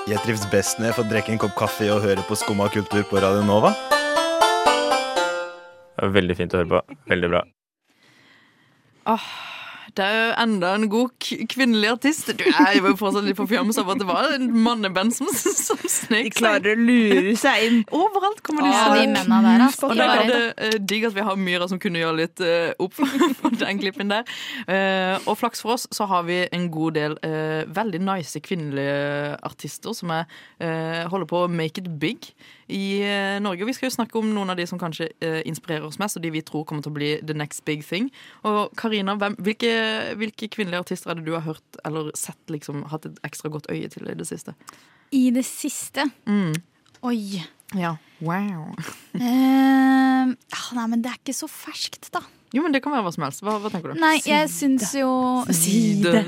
Jeg 0.09 0.17
trives 0.25 0.45
best 0.51 0.79
når 0.79 0.89
jeg 0.89 0.95
får 0.97 1.09
drikke 1.11 1.31
en 1.35 1.41
kopp 1.43 1.55
kaffe 1.59 1.85
og 1.93 2.01
høre 2.01 2.23
på 2.25 2.35
Skumma 2.39 2.65
kultur 2.73 3.03
på 3.09 3.19
Radio 3.21 3.43
Nova. 3.45 3.69
Det 5.99 6.07
er 6.07 6.13
Veldig 6.15 6.35
fint 6.39 6.53
å 6.55 6.61
høre 6.63 6.71
på. 6.71 6.95
Veldig 7.11 7.29
bra. 7.29 7.41
Åh, 9.13 9.27
det 9.99 10.05
er 10.07 10.17
jo 10.19 10.27
enda 10.45 10.69
en 10.77 10.85
god 10.91 11.11
k 11.19 11.41
kvinnelig 11.51 11.89
artist. 11.91 12.29
Du 12.39 12.43
er 12.47 12.77
jo 12.79 12.93
fortsatt 12.99 13.25
litt 13.27 13.37
forfjamset 13.39 13.81
av 13.83 13.91
at 13.93 13.99
det 14.01 14.07
var 14.07 14.29
en 14.37 14.47
manneband 14.63 15.11
som, 15.15 15.27
som 15.35 15.79
snek 15.91 16.29
De 16.29 16.33
klarer 16.39 16.77
å 16.77 16.79
lure 16.79 17.33
seg 17.39 17.65
inn. 17.67 17.79
Overalt 17.95 18.39
kommer 18.45 18.63
de 18.65 18.71
Ja, 18.71 18.85
de 18.95 19.05
mennene 19.11 19.55
der. 19.59 19.65
Og 19.89 19.95
da 19.99 20.07
var- 20.07 20.23
er 20.23 20.31
det 20.31 20.75
uh, 20.75 20.77
digg 20.93 21.07
at 21.09 21.17
vi 21.17 21.25
har 21.27 21.39
Myra 21.39 21.67
som 21.71 21.81
kunne 21.81 21.99
gjøre 22.01 22.19
litt 22.21 22.43
uh, 22.43 22.71
opp 22.79 22.95
for 23.41 23.57
den 23.59 23.81
klippen 23.81 24.11
der. 24.13 24.23
Uh, 24.69 25.19
og 25.29 25.37
flaks 25.41 25.63
for 25.65 25.75
oss 25.75 25.87
så 25.95 26.07
har 26.09 26.23
vi 26.29 26.39
en 26.55 26.69
god 26.71 26.95
del 26.95 27.17
eh, 27.25 27.63
veldig 27.75 27.99
nice 28.03 28.39
kvinnelige 28.43 29.35
artister 29.45 29.93
som 29.97 30.11
er, 30.13 30.25
eh, 30.63 31.03
holder 31.11 31.27
på 31.29 31.43
å 31.45 31.51
make 31.51 31.81
it 31.81 31.89
big 32.01 32.29
i 32.69 33.01
eh, 33.01 33.37
Norge. 33.43 33.65
Og 33.65 33.69
vi 33.71 33.75
skal 33.77 33.89
jo 33.89 33.95
snakke 33.97 34.19
om 34.19 34.29
noen 34.33 34.53
av 34.53 34.59
de 34.59 34.65
som 34.69 34.79
kanskje 34.81 35.09
eh, 35.25 35.41
inspirerer 35.49 35.87
oss 35.87 35.99
mest, 36.01 36.19
og 36.19 36.23
de 36.25 36.31
vi 36.33 36.43
tror 36.45 36.65
kommer 36.69 36.85
til 36.85 36.93
å 36.93 36.97
bli 36.99 37.11
the 37.25 37.35
next 37.37 37.65
big 37.67 37.83
thing. 37.85 38.09
Og 38.47 38.73
Karina, 38.79 39.17
hvem, 39.19 39.37
hvilke, 39.43 39.73
hvilke 40.21 40.49
kvinnelige 40.53 40.85
artister 40.85 41.11
er 41.13 41.19
det 41.19 41.27
du 41.27 41.33
har 41.35 41.45
hørt 41.47 41.81
eller 41.87 42.11
sett 42.17 42.53
liksom, 42.53 42.85
hatt 42.93 43.09
et 43.09 43.21
ekstra 43.27 43.51
godt 43.53 43.69
øye 43.73 43.89
til 43.91 44.09
i 44.09 44.17
det 44.17 44.27
siste? 44.29 44.55
I 45.15 45.29
det 45.33 45.45
siste 45.47 46.05
Mm. 46.29 46.53
Oi. 47.09 47.41
Ja. 47.77 47.95
Wow. 48.21 48.73
Ah, 50.29 50.73
nei, 50.75 50.83
men 50.91 51.01
det 51.01 51.09
er 51.13 51.17
ikke 51.17 51.33
så 51.33 51.47
ferskt, 51.49 52.09
da. 52.13 52.19
Jo, 52.53 52.63
men 52.65 52.73
det 52.73 52.81
kan 52.83 52.93
være 52.93 53.05
hva 53.05 53.11
som 53.13 53.23
helst. 53.25 53.43
Hva, 53.45 53.55
hva 53.61 53.69
tenker 53.71 53.93
du? 53.93 53.99
Nei, 54.01 54.17
jeg 54.25 54.49
syns 54.51 54.91
jo 54.97 55.09
Side. 55.53 56.23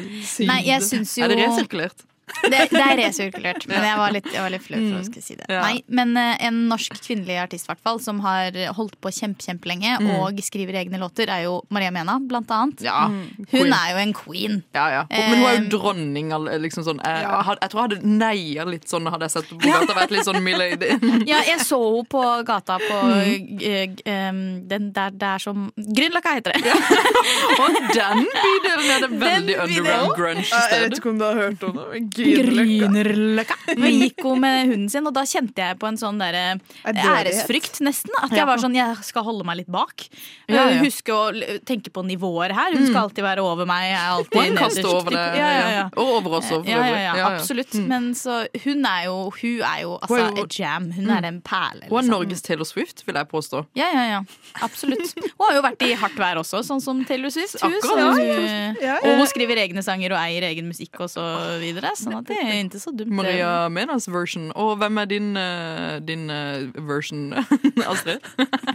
Nei, 0.47 0.59
jeg 0.67 0.85
syns 0.85 1.15
jo 1.17 1.25
Er 1.25 1.33
det 1.33 1.39
resirkulert? 1.41 2.05
Det, 2.41 2.69
det 2.71 2.81
er 2.81 2.97
resirkulert, 2.97 3.67
men 3.69 3.83
jeg 3.85 3.97
var 3.97 4.11
litt, 4.15 4.25
jeg 4.33 4.41
var 4.41 4.49
litt 4.53 4.63
flau 4.65 4.77
for 4.79 4.95
å 4.97 4.99
Mm. 5.01 5.05
skulle 5.05 5.23
si 5.23 5.35
det. 5.35 5.45
Ja. 5.49 5.61
Nei, 5.61 5.83
men 5.87 6.15
eh, 6.17 6.37
en 6.47 6.67
norsk 6.69 6.93
kvinnelig 7.05 7.37
artist 7.43 7.67
hvert 7.67 7.79
fall, 7.83 7.99
som 7.99 8.19
har 8.25 8.51
holdt 8.77 8.95
på 9.01 9.11
kjempe, 9.13 9.41
kjempelenge 9.45 9.99
Mm. 10.01 10.09
og 10.19 10.39
skriver 10.43 10.73
egne 10.81 10.97
låter, 10.99 11.29
er 11.29 11.43
jo 11.43 11.61
Maria 11.69 11.91
Mena, 11.91 12.17
blant 12.19 12.49
annet. 12.51 12.81
Ja, 12.81 13.07
Hun 13.07 13.45
queen. 13.49 13.73
er 13.73 13.91
jo 13.91 13.97
en 14.01 14.13
queen. 14.13 14.63
Ja, 14.73 14.87
ja. 14.89 15.03
Men 15.09 15.37
hun 15.37 15.45
er 15.45 15.55
jo 15.57 15.63
Eh, 15.63 15.69
dronning. 15.69 16.29
Liksom 16.61 16.83
sånn. 16.83 16.99
jeg, 17.03 17.21
Ja. 17.21 17.43
jeg 17.61 17.69
tror 17.69 17.89
jeg 17.89 17.89
hadde 17.89 18.05
neia 18.05 18.65
litt 18.65 18.85
sånn 18.87 19.05
hadde 19.11 19.21
jeg 19.27 19.31
sett 19.31 19.49
på 19.49 19.59
gata. 19.61 19.93
Vært 19.93 20.11
litt 20.11 20.25
sånn 20.25 20.41
milady. 20.43 20.89
Ja, 21.27 21.41
jeg 21.45 21.59
så 21.59 21.77
henne 21.79 22.07
på 22.07 22.21
gata 22.45 22.77
på 22.79 22.97
Mm. 23.01 23.59
eh, 24.05 24.31
den 24.67 24.91
der 24.93 25.09
der 25.11 25.35
er 25.35 25.39
som 25.39 25.71
Grünerløkka 25.77 26.33
heter 26.39 26.53
det. 26.53 26.63
Og 27.61 27.69
den 27.93 28.25
bydelen 28.25 28.89
er 28.91 28.99
det 29.01 29.11
veldig 29.11 29.47
Den 29.47 29.61
underground 29.61 29.77
bydelen. 29.77 30.15
grunge 30.17 30.45
Jeg 30.71 30.81
vet 30.89 30.97
ikke 30.99 31.09
om 31.11 31.17
du 31.19 31.25
har 31.25 31.35
hørt 31.35 31.63
om 31.63 31.73
det. 31.77 31.85
Grünerløkka. 32.21 33.57
Nå 33.79 33.91
gikk 33.95 34.23
hun 34.25 34.39
med 34.43 34.69
hunden 34.71 34.89
sin, 34.91 35.07
og 35.09 35.13
da 35.15 35.23
kjente 35.27 35.63
jeg 35.65 35.79
på 35.81 35.87
en 35.89 35.97
sånn 35.99 36.19
der, 36.21 36.37
æresfrykt, 36.85 37.79
nesten. 37.85 38.13
At 38.21 38.33
jeg 38.35 38.47
var 38.47 38.61
sånn, 38.61 38.75
jeg 38.77 38.97
skal 39.07 39.25
holde 39.27 39.45
meg 39.47 39.61
litt 39.61 39.71
bak. 39.71 40.05
Ja, 40.51 40.67
ja. 40.69 40.79
Uh, 40.79 40.85
Huske 40.85 41.13
å 41.15 41.59
tenke 41.67 41.91
på 41.93 42.03
nivåer 42.05 42.53
her. 42.55 42.73
Hun 42.75 42.87
skal 42.89 43.05
alltid 43.05 43.23
være 43.25 43.43
over 43.45 43.67
meg. 43.69 43.87
Jeg 43.91 43.99
er 43.99 44.11
alltid 44.15 44.55
nederst. 44.55 44.85
over 44.91 45.15
det. 45.15 45.25
Ja, 45.39 45.49
ja, 45.57 45.67
ja. 45.75 45.83
Og 45.95 46.13
over 46.19 46.37
oss 46.39 46.49
òg, 46.51 46.63
for 46.65 46.71
Ja, 46.71 46.77
ja, 46.77 46.83
øvrig. 46.83 47.01
ja, 47.01 47.11
Ja, 47.11 47.15
ja. 47.21 47.29
absolutt. 47.35 47.73
Mm. 47.77 47.87
Men 47.91 48.09
så 48.17 48.39
hun 48.65 48.85
er 48.85 49.05
jo, 49.07 49.15
hun 49.41 49.61
er 49.67 49.79
jo 49.85 49.97
altså, 50.01 50.21
a 50.43 50.45
jam. 50.57 50.91
Hun 50.91 51.05
Mm. 51.11 51.17
er 51.17 51.27
en 51.27 51.41
perle. 51.41 51.87
Hun 51.89 51.97
er 51.97 52.01
liksom. 52.01 52.11
Norges 52.11 52.41
Taylor 52.41 52.65
Swift, 52.65 53.03
vil 53.05 53.15
jeg 53.15 53.27
påstå. 53.31 53.65
Ja, 53.75 53.87
ja, 53.93 54.03
ja. 54.11 54.19
Absolutt. 54.61 55.13
Hun 55.17 55.45
har 55.47 55.55
jo 55.55 55.61
vært 55.65 55.81
i 55.87 55.93
hardt 55.93 56.15
vær 56.19 56.35
også, 56.41 56.61
sånn 56.65 56.81
som 56.81 57.03
Taylor 57.05 57.29
Swift. 57.33 57.55
Akkurat. 57.61 57.97
Ja, 57.97 58.11
hun, 58.11 58.19
ja, 58.27 58.75
ja. 58.81 58.97
Og 59.03 59.17
hun 59.21 59.27
skriver 59.27 59.57
egne 59.57 59.83
sanger 59.83 60.11
og 60.15 60.19
eier 60.21 60.43
egen 60.51 60.67
musikk 60.67 60.99
og 61.01 61.09
så 61.09 61.23
videre. 61.61 61.91
Sånn 62.11 62.21
at 62.21 62.29
det 62.29 62.37
er 62.41 62.57
ikke 62.65 62.81
så 62.81 62.91
dumt. 62.95 63.13
Maria 63.15 63.51
Menas 63.71 64.07
version. 64.11 64.49
Og 64.59 64.75
hvem 64.81 64.99
er 65.01 65.09
din, 65.09 65.29
eh, 65.39 65.99
din 66.03 66.27
eh, 66.33 66.67
version, 66.87 67.31
Astrid? 67.91 68.25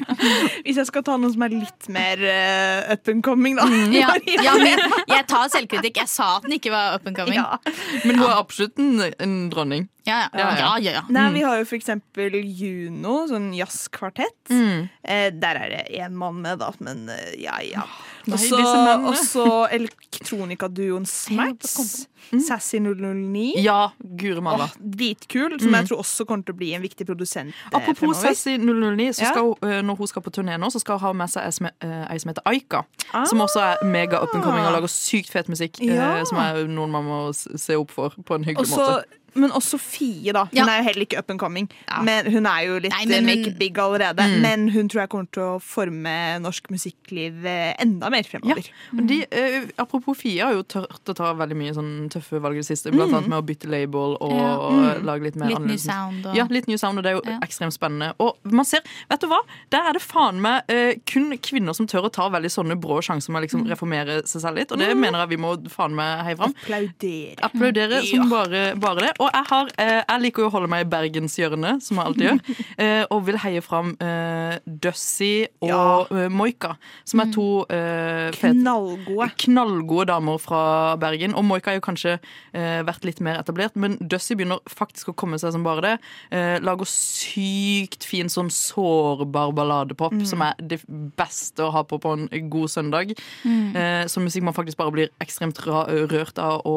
Hvis 0.65 0.81
jeg 0.81 0.89
skal 0.89 1.05
ta 1.07 1.19
noe 1.21 1.33
som 1.35 1.45
er 1.47 1.55
litt 1.55 1.89
mer 1.93 2.23
eh, 2.23 2.95
up 2.95 3.11
and 3.13 3.25
coming, 3.27 3.59
da. 3.61 3.69
Ja, 3.95 4.15
ja, 4.47 4.57
men 4.61 4.81
jeg 5.13 5.29
tar 5.31 5.53
selvkritikk. 5.53 6.01
Jeg 6.03 6.13
sa 6.13 6.37
at 6.39 6.49
den 6.49 6.57
ikke 6.59 6.73
var 6.75 6.97
up 6.97 7.07
and 7.09 7.19
coming. 7.19 7.39
Ja. 7.39 7.61
Men 8.05 8.19
hun 8.19 8.27
er 8.31 8.39
absolutt 8.39 8.81
en, 8.83 9.05
en 9.23 9.37
dronning. 9.53 9.91
Ja, 10.07 10.25
ja. 10.31 10.51
ja, 10.55 10.73
ja, 10.79 10.99
ja. 11.01 11.05
Nei, 11.11 11.29
Vi 11.35 11.43
har 11.43 11.59
jo 11.59 11.67
for 11.67 11.79
eksempel 11.81 12.37
Juno, 12.39 13.25
sånn 13.31 13.51
jazzkvartett. 13.57 14.39
Mm. 14.55 14.87
Eh, 15.03 15.31
der 15.35 15.63
er 15.65 15.73
det 15.73 15.87
én 15.99 16.15
mann 16.19 16.39
med, 16.45 16.63
da, 16.63 16.71
men 16.79 17.09
ja 17.37 17.59
ja 17.67 17.87
ja. 18.27 18.73
Nei, 18.99 19.09
Og 19.09 19.17
så 19.17 19.45
også 19.45 19.69
elektronikaduoen 19.77 21.07
Smax. 21.11 22.07
Sassy 22.43 22.81
009. 22.83 23.53
Ja, 23.63 23.93
Guri 24.19 24.41
malla. 24.43 24.65
Åh, 24.65 24.73
dritkul, 24.81 25.61
som 25.61 25.69
Mm. 25.71 25.75
jeg 25.79 25.89
tror 25.89 25.99
også 26.03 26.25
kommer 26.27 26.45
til 26.45 26.55
å 26.55 26.59
bli 26.59 26.73
en 26.75 26.83
viktig 26.83 27.07
produsent 27.07 27.53
eh, 27.55 27.77
Apropos 27.79 28.01
fremover. 28.01 28.35
Sassy 28.35 28.57
009, 28.59 29.13
så 29.15 29.23
Ja. 29.23 29.45
eh, 29.69 29.83
når 29.83 29.97
hun 29.97 30.07
skal 30.11 30.23
på 30.23 30.31
turné 30.35 30.57
nå, 30.59 30.67
så 30.75 30.81
skal 30.81 30.99
hun 30.99 31.07
ha 31.07 31.13
med 31.13 31.29
seg 31.31 31.45
ei 31.47 31.51
som, 31.53 31.67
eh, 31.67 32.07
ei 32.11 32.19
som 32.19 32.29
heter 32.33 32.43
Aika. 32.47 32.85
Ah. 33.15 33.25
Som 33.27 33.39
også 33.39 33.61
er 33.63 33.85
mega 33.85 34.17
up 34.23 34.35
and 34.35 34.43
coming 34.43 34.67
og 34.67 34.73
lager 34.73 34.89
sykt 34.91 35.31
fet 35.31 35.47
musikk. 35.49 35.79
Ja. 35.81 36.25
Som 36.25 36.39
er 36.39 36.67
noen 36.67 36.91
man 36.91 37.05
må 37.05 37.21
se 37.35 37.77
opp 37.77 37.91
for 37.93 38.11
på 38.11 38.35
en 38.35 38.43
hyggelig 38.45 38.67
Også, 38.67 38.77
måte. 38.77 39.05
Men 39.37 39.51
også 39.51 39.79
Fie, 39.81 40.33
da. 40.33 40.45
Hun 40.47 40.57
Ja. 40.57 40.65
er 40.67 40.79
jo 40.83 40.85
heller 40.89 41.05
ikke 41.07 41.19
up 41.19 41.31
and 41.31 41.39
coming. 41.39 41.69
Men 42.03 42.27
hun 42.33 42.47
er 42.47 42.65
jo 42.67 42.79
litt 42.81 42.91
Nei, 42.93 43.03
eh, 43.05 43.09
men 43.09 43.27
make 43.27 43.47
it 43.53 43.59
big 43.59 43.75
allerede. 43.79 44.17
Mm. 44.19 44.41
Men 44.43 44.69
hun 44.71 44.89
tror 44.89 45.03
jeg 45.03 45.09
kommer 45.11 45.31
til 45.31 45.43
å 45.43 45.61
forme 45.63 46.15
norsk 46.43 46.69
musikkliv 46.71 47.45
eh, 47.47 47.75
enda 47.81 48.11
mer 48.11 48.23
fremover. 48.25 48.65
De, 49.07 49.21
uh, 49.31 49.69
apropos 49.79 50.17
Fie 50.17 50.41
har 50.43 50.53
jo 50.55 50.63
tørt 50.63 51.05
å 51.13 51.15
ta 51.15 51.33
veldig 51.35 51.57
mye 51.57 51.75
sånn 51.77 52.09
tøffe 52.11 52.41
valg 52.41 52.57
i 52.57 52.63
det 52.65 52.67
siste. 52.71 52.91
Blant 52.93 53.11
Mm. 53.13 53.17
annet 53.19 53.29
med 53.29 53.39
å 53.43 53.47
bytte 53.47 53.69
label 53.71 54.17
og 54.21 54.33
Ja. 54.33 54.57
og 54.57 55.03
lage 55.05 55.23
litt 55.23 55.37
mer 55.37 55.49
Litt 55.49 55.59
annerledes 55.59 55.87
New 55.87 55.93
sound 55.93 56.27
og- 56.27 56.35
Ja, 56.37 56.47
litt 56.51 56.67
new 56.69 56.77
sound, 56.77 56.99
og 56.99 57.05
det 57.05 57.13
er 57.13 57.17
jo 57.17 57.23
Ja. 57.27 57.39
ekstremt 57.41 57.73
spennende. 57.79 58.15
Og 58.19 58.37
man 58.45 58.65
ser, 58.65 58.81
vet 59.11 59.21
du 59.21 59.27
hva? 59.29 59.41
Der 59.71 59.83
er 59.89 59.93
det 59.93 60.03
faen 60.03 60.41
meg 60.41 60.63
uh, 60.71 60.93
kun 61.07 61.31
kvinner 61.39 61.75
som 61.75 61.87
tør 61.87 62.05
å 62.09 62.13
ta 62.13 62.29
veldig 62.31 62.51
sånne 62.51 62.81
brå 62.81 63.01
sjanser 63.03 63.31
med 63.31 63.43
å 63.43 63.47
liksom 63.47 63.67
reformere 63.69 64.23
seg 64.27 64.43
selv 64.43 64.57
litt, 64.57 64.73
og 64.73 64.79
det 64.79 64.97
mener 64.97 65.19
jeg 65.21 65.29
vi 65.31 65.37
må 65.37 65.57
faen 65.69 65.93
meg 65.95 66.25
heie 66.25 66.37
fram. 66.37 66.55
Applaudere. 66.65 67.37
Applaudere 67.43 68.03
som 68.07 68.29
bare, 68.31 68.75
bare 68.77 69.01
det. 69.01 69.13
Og 69.21 69.26
jeg, 69.33 69.45
har, 69.51 69.71
eh, 69.79 70.03
jeg 70.09 70.21
liker 70.23 70.43
jo 70.43 70.49
å 70.49 70.53
holde 70.55 70.69
meg 70.73 70.85
i 70.87 70.89
bergenshjørnet, 70.91 71.83
som 71.85 71.97
jeg 72.01 72.07
alltid 72.11 72.27
gjør. 72.27 72.41
eh, 72.85 73.05
og 73.11 73.25
vil 73.27 73.39
heie 73.43 73.63
fram 73.65 73.93
eh, 74.01 74.57
Dussie 74.67 75.49
og 75.65 76.11
ja. 76.13 76.29
Moika, 76.33 76.75
som 77.05 77.23
er 77.25 77.33
to 77.35 77.47
eh, 77.73 78.31
fete 78.37 78.55
Knallgode. 78.57 79.31
knallgode 79.45 80.09
damer 80.13 80.39
fra 80.43 80.63
Bergen. 81.01 81.35
Og 81.39 81.45
Moika 81.49 81.71
har 81.73 81.79
jo 81.81 81.85
kanskje 81.87 82.17
eh, 82.19 82.81
vært 82.87 83.05
litt 83.09 83.21
mer 83.25 83.41
etablert, 83.43 83.77
men 83.77 83.97
Dussie 84.01 84.37
begynner 84.39 84.61
faktisk 84.71 85.13
å 85.13 85.17
komme 85.19 85.39
seg 85.43 85.53
som 85.57 85.65
bare 85.67 85.85
det. 85.87 85.95
Eh, 86.35 86.57
lager 86.65 86.89
sykt 86.89 88.05
fin 88.07 88.31
sånn 88.33 88.51
sårbar 88.53 89.53
balladepop, 89.57 90.13
Mm. 90.17 90.25
som 90.27 90.43
er 90.43 90.55
det 90.63 90.79
beste 91.19 91.65
å 91.67 91.71
ha 91.75 91.83
på 91.85 91.99
på 92.01 92.13
en 92.17 92.29
god 92.51 92.71
søndag. 92.73 93.13
Mm. 93.45 93.77
Eh, 93.77 94.07
som 94.09 94.25
musikk 94.25 94.43
man 94.47 94.55
faktisk 94.57 94.79
bare 94.79 94.93
blir 94.95 95.09
ekstremt 95.21 95.59
rørt 95.67 96.39
av 96.39 96.63
å 96.65 96.77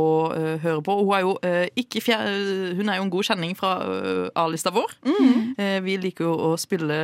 høre 0.64 0.82
på. 0.84 0.92
Og 1.00 1.06
hun 1.10 1.16
er 1.16 1.22
jo 1.22 1.34
ikke 1.80 2.02
fjer 2.04 2.29
hun 2.80 2.90
er 2.90 3.00
jo 3.00 3.06
en 3.08 3.12
god 3.14 3.28
kjenning 3.30 3.54
fra 3.60 3.74
eh, 3.84 4.26
A-lista 4.40 4.72
vår. 4.76 4.96
Eh, 5.58 5.78
vi 5.86 5.98
liker 6.02 6.30
jo 6.30 6.34
å 6.50 6.56
spille 6.60 6.98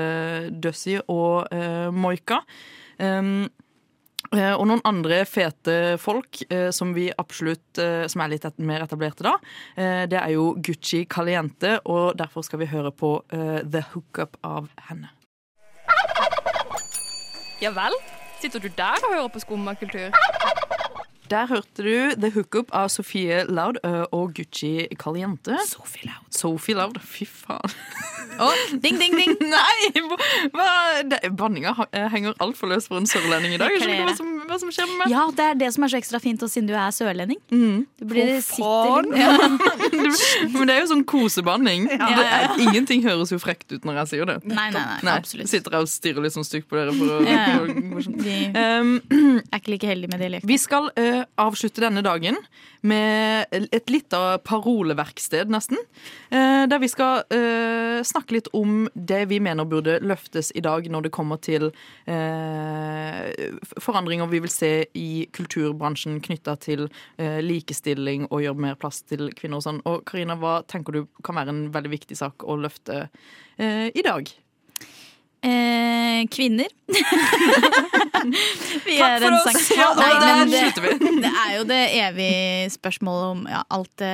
Dussie 0.51 1.01
og 1.11 1.47
eh, 1.53 1.91
Moika. 1.91 2.41
Um, 2.99 3.47
Eh, 4.33 4.55
Og 4.57 4.65
noen 4.65 4.81
andre 4.89 5.19
fete 5.29 5.99
folk 6.01 6.39
eh, 6.49 6.71
som 6.73 6.95
vi 6.95 7.11
absolutt 7.13 7.77
eh, 7.77 8.07
Som 8.09 8.23
er 8.25 8.31
litt 8.33 8.47
et, 8.49 8.57
mer 8.57 8.81
etablerte 8.81 9.21
da. 9.21 9.35
Eh, 9.77 10.07
det 10.09 10.17
er 10.17 10.31
jo 10.33 10.47
Gucci 10.57 11.03
Caliente, 11.05 11.75
og 11.85 12.17
derfor 12.17 12.41
skal 12.41 12.63
vi 12.63 12.65
høre 12.71 12.89
på 12.89 13.19
eh, 13.29 13.61
The 13.61 13.83
Hookup 13.93 14.39
av 14.41 14.71
henne. 14.89 15.11
Ja 17.61 17.69
vel? 17.77 17.93
Sitter 18.41 18.59
du 18.59 18.67
der 18.73 18.97
og 19.05 19.13
hører 19.13 19.29
på 19.31 19.45
skummakultur? 19.45 20.09
Der 21.29 21.47
hørte 21.49 21.83
du 21.83 22.21
The 22.21 22.29
Hookup 22.35 22.69
av 22.75 22.89
Sofie 22.93 23.43
Loud 23.49 23.79
og 24.11 24.35
Gucci 24.37 24.85
Caliente. 25.01 25.57
Sophie 25.65 26.05
Loud. 26.05 26.27
Sophie 26.29 26.75
Loud, 26.77 26.99
fy 27.01 27.25
faen. 27.25 27.73
Ding, 28.83 28.97
ding, 28.99 29.13
ding! 29.15 29.31
Nei! 29.53 31.29
Banninga 31.31 31.71
eh, 31.95 32.07
henger 32.11 32.33
altfor 32.43 32.67
løs 32.67 32.89
for 32.89 32.99
en 32.99 33.07
sørlending 33.07 33.53
i 33.55 33.59
dag. 33.61 33.71
Jeg 33.71 33.85
skjønner 33.85 34.09
hva 34.09 34.15
som, 34.17 34.31
hva 34.49 34.57
som 34.59 34.71
skjer 34.75 34.89
med 34.89 34.97
meg. 34.99 35.13
Ja, 35.13 35.21
det 35.37 35.45
er 35.45 35.59
det 35.61 35.69
som 35.71 35.85
er 35.87 35.93
så 35.93 35.99
ekstra 36.01 36.19
fint, 36.19 36.43
og 36.43 36.51
siden 36.51 36.67
du 36.67 36.73
er 36.75 36.91
sørlending. 36.91 37.39
Mm. 37.53 37.85
Du 37.95 38.03
blir 38.09 38.33
sitter, 38.43 39.07
ja. 39.15 39.31
Men 40.55 40.67
det 40.67 40.75
er 40.75 40.81
jo 40.81 40.89
sånn 40.91 41.05
kosebanning. 41.07 41.87
Ja. 41.95 42.09
Er, 42.25 42.59
ingenting 42.65 43.05
høres 43.07 43.31
jo 43.31 43.39
frekt 43.39 43.71
ut 43.71 43.87
når 43.87 44.01
jeg 44.01 44.11
sier 44.11 44.31
det. 44.33 44.37
Nei, 44.49 44.67
nei, 44.75 44.83
nei, 44.99 45.15
absolutt. 45.15 45.49
Sitter 45.51 45.77
jeg 45.77 45.87
og 45.87 45.91
stirrer 45.93 46.27
litt 46.27 46.35
sånn 46.35 46.47
stygt 46.47 46.67
på 46.71 46.79
dere 46.79 46.95
for 46.97 47.15
å, 47.15 47.21
Ja, 47.23 47.47
ja. 47.55 47.63
for 47.63 48.03
å 48.03 48.03
Um, 48.55 48.97
er 49.51 49.59
ikke 49.59 49.71
like 49.73 49.87
heldige 49.87 50.11
med 50.11 50.21
dialekten. 50.21 50.49
Vi 50.49 50.57
skal 50.59 50.87
eh, 50.99 51.14
avslutte 51.41 51.83
denne 51.83 52.03
dagen 52.05 52.37
med 52.85 53.49
et 53.51 53.89
lite 53.89 54.19
paroleverksted, 54.45 55.49
nesten. 55.53 55.79
Eh, 56.29 56.65
der 56.69 56.81
vi 56.81 56.89
skal 56.91 57.23
eh, 57.33 58.01
snakke 58.05 58.37
litt 58.37 58.49
om 58.57 58.85
det 58.93 59.23
vi 59.31 59.39
mener 59.43 59.67
burde 59.69 59.97
løftes 60.05 60.51
i 60.55 60.63
dag 60.65 60.87
når 60.91 61.07
det 61.07 61.13
kommer 61.15 61.41
til 61.41 61.71
eh, 62.11 63.49
forandringer 63.81 64.29
vi 64.29 64.43
vil 64.45 64.53
se 64.53 64.71
i 64.93 65.25
kulturbransjen 65.35 66.21
knytta 66.25 66.55
til 66.61 66.87
likestilling 67.17 68.27
og 68.29 68.43
gjøre 68.43 68.65
mer 68.67 68.79
plass 68.79 69.01
til 69.07 69.29
kvinner 69.37 69.59
og 69.59 69.65
sånn. 69.65 69.83
Og 69.89 70.05
Karina, 70.07 70.37
hva 70.39 70.59
tenker 70.69 70.95
du 70.95 71.03
kan 71.25 71.39
være 71.39 71.53
en 71.53 71.67
veldig 71.73 71.93
viktig 71.95 72.17
sak 72.19 72.45
å 72.45 72.57
løfte 72.59 73.07
i 73.57 74.03
dag? 74.05 74.29
Eh, 75.45 76.25
kvinner. 76.33 76.69
vi 78.85 78.97
Takk 78.97 79.21
for 79.21 79.33
oss. 79.33 79.43
sang- 79.67 79.77
Ja, 79.77 79.89
Nei, 79.93 80.09
der 80.19 80.35
men 80.39 80.49
det, 80.49 80.61
slutter 80.63 80.81
vi. 80.81 81.21
det 81.25 81.31
er 81.31 81.51
jo 81.57 81.63
det 81.69 81.81
evige 81.99 82.71
spørsmålet 82.73 83.25
om 83.35 83.43
ja, 83.51 83.61
alt 83.77 83.91
det, 84.01 84.13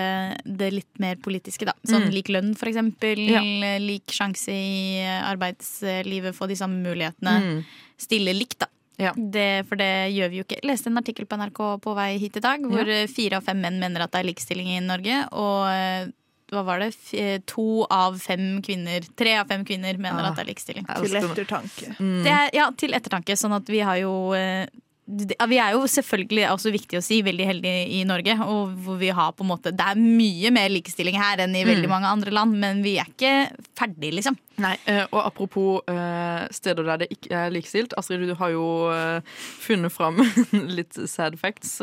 det 0.60 0.72
litt 0.76 1.00
mer 1.00 1.16
politiske, 1.24 1.66
da. 1.70 1.74
Sånn 1.88 2.08
Mm. 2.10 2.14
lik 2.16 2.28
lønn, 2.34 2.52
for 2.58 2.68
eksempel. 2.72 3.20
Ja. 3.30 3.42
Lik 3.80 4.08
sjanse 4.12 4.52
i 4.52 5.00
arbeidslivet, 5.32 6.36
få 6.36 6.48
de 6.52 6.56
samme 6.60 6.82
mulighetene. 6.84 7.36
Mm. 7.42 7.66
Stille 8.02 8.34
likt, 8.36 8.60
da. 8.66 8.68
Ja. 9.02 9.14
Det, 9.16 9.66
for 9.70 9.76
det 9.80 10.12
gjør 10.14 10.30
vi 10.30 10.38
jo 10.42 10.44
ikke. 10.46 10.60
Jeg 10.62 10.68
leste 10.70 10.88
en 10.92 10.98
artikkel 11.00 11.26
på 11.26 11.38
NRK 11.40 11.62
på 11.82 11.96
vei 11.98 12.18
hit 12.22 12.36
i 12.38 12.44
dag, 12.44 12.60
hvor 12.62 12.86
Ja. 12.86 13.04
eh, 13.04 13.08
fire 13.08 13.38
av 13.40 13.44
fem 13.48 13.62
menn 13.62 13.80
mener 13.80 14.02
at 14.04 14.12
det 14.12 14.20
er 14.22 14.28
likestilling 14.30 14.68
i 14.76 14.80
Norge. 14.84 15.24
Og 15.32 15.66
eh, 15.72 16.06
hva 16.52 16.64
var 16.68 16.80
det? 16.84 16.90
F 16.94 17.14
eh, 17.16 17.40
to 17.48 17.86
av 17.90 18.20
fem 18.20 18.62
kvinner 18.62 19.02
Tre 19.16 19.38
av 19.40 19.48
fem 19.48 19.64
kvinner 19.66 19.98
mener 19.98 20.24
Ah, 20.26 20.30
at 20.32 20.36
det 20.36 20.44
er 20.46 20.52
likestilling. 20.54 20.86
Til 20.86 21.16
ettertanke. 21.22 21.96
Mm. 22.00 22.24
Det 22.26 22.32
er, 22.38 22.50
ja, 22.54 22.70
til 22.76 22.92
ettertanke. 22.98 23.38
Sånn 23.40 23.56
at 23.56 23.68
vi 23.72 23.80
har 23.80 23.98
jo 24.04 24.34
eh, 24.34 24.66
det- 25.08 25.36
Vi 25.50 25.58
er 25.60 25.72
jo 25.74 25.80
selvfølgelig 25.88 26.46
også 26.52 26.72
viktig 26.72 27.00
å 27.00 27.04
si 27.04 27.22
veldig 27.24 27.46
heldige 27.48 27.88
i 28.00 28.04
Norge. 28.06 28.36
Og 28.46 28.76
hvor 28.86 28.98
vi 29.00 29.10
har 29.10 29.32
på 29.34 29.42
en 29.44 29.50
måte 29.50 29.72
Det 29.76 29.82
er 29.82 29.96
mye 29.96 30.52
mer 30.52 30.70
likestilling 30.70 31.16
her 31.20 31.38
enn 31.44 31.56
i 31.56 31.64
veldig 31.66 31.88
Mm. 31.88 31.90
mange 31.90 32.08
andre 32.12 32.32
land, 32.32 32.54
men 32.60 32.82
vi 32.84 32.98
er 33.00 33.06
ikke 33.10 33.52
ferdig, 33.76 34.14
liksom. 34.14 34.38
Nei, 34.62 34.76
eh, 34.86 35.04
og 35.10 35.20
apropos 35.26 35.82
eh, 35.90 36.44
steder 36.54 36.86
der 36.86 37.02
det 37.04 37.08
ikke 37.16 37.32
er 37.34 37.52
likestilt. 37.54 37.96
Astrid, 37.98 38.24
du 38.30 38.36
har 38.38 38.52
jo 38.54 38.66
eh, 38.94 39.22
funnet 39.64 39.94
fram 39.94 40.20
litt 40.78 40.98
sad 41.10 41.38
facts, 41.42 41.80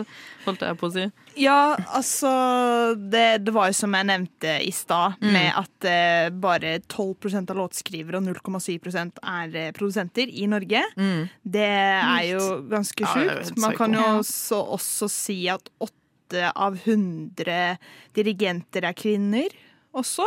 holdt 0.46 0.62
jeg 0.62 0.78
på 0.78 0.88
å 0.88 0.94
si. 0.94 1.06
Ja, 1.42 1.74
altså 1.96 2.30
det, 2.98 3.26
det 3.46 3.54
var 3.56 3.70
jo 3.72 3.76
som 3.78 3.94
jeg 3.98 4.08
nevnte 4.12 4.56
i 4.64 4.72
stad, 4.74 5.16
Mm. 5.18 5.32
med 5.34 5.56
at 5.58 5.86
bare 6.40 6.70
12% 6.86 7.50
av 7.50 7.56
låtskrivere 7.58 8.18
og 8.20 8.26
0,7% 8.28 9.18
er 9.26 9.72
produsenter 9.76 10.30
i 10.30 10.46
Norge. 10.50 10.82
Det 11.42 11.64
er 11.66 12.24
jo 12.28 12.42
ganske 12.70 13.08
sjukt. 13.08 13.52
Man 13.62 13.74
kan 13.78 13.96
jo 13.96 14.04
også, 14.20 14.60
også 14.76 15.08
si 15.10 15.38
at 15.50 15.70
8 15.82 16.52
av 16.54 16.76
100 16.84 17.78
dirigenter 18.16 18.84
er 18.88 18.96
kvinner 18.98 19.54
også. 19.96 20.26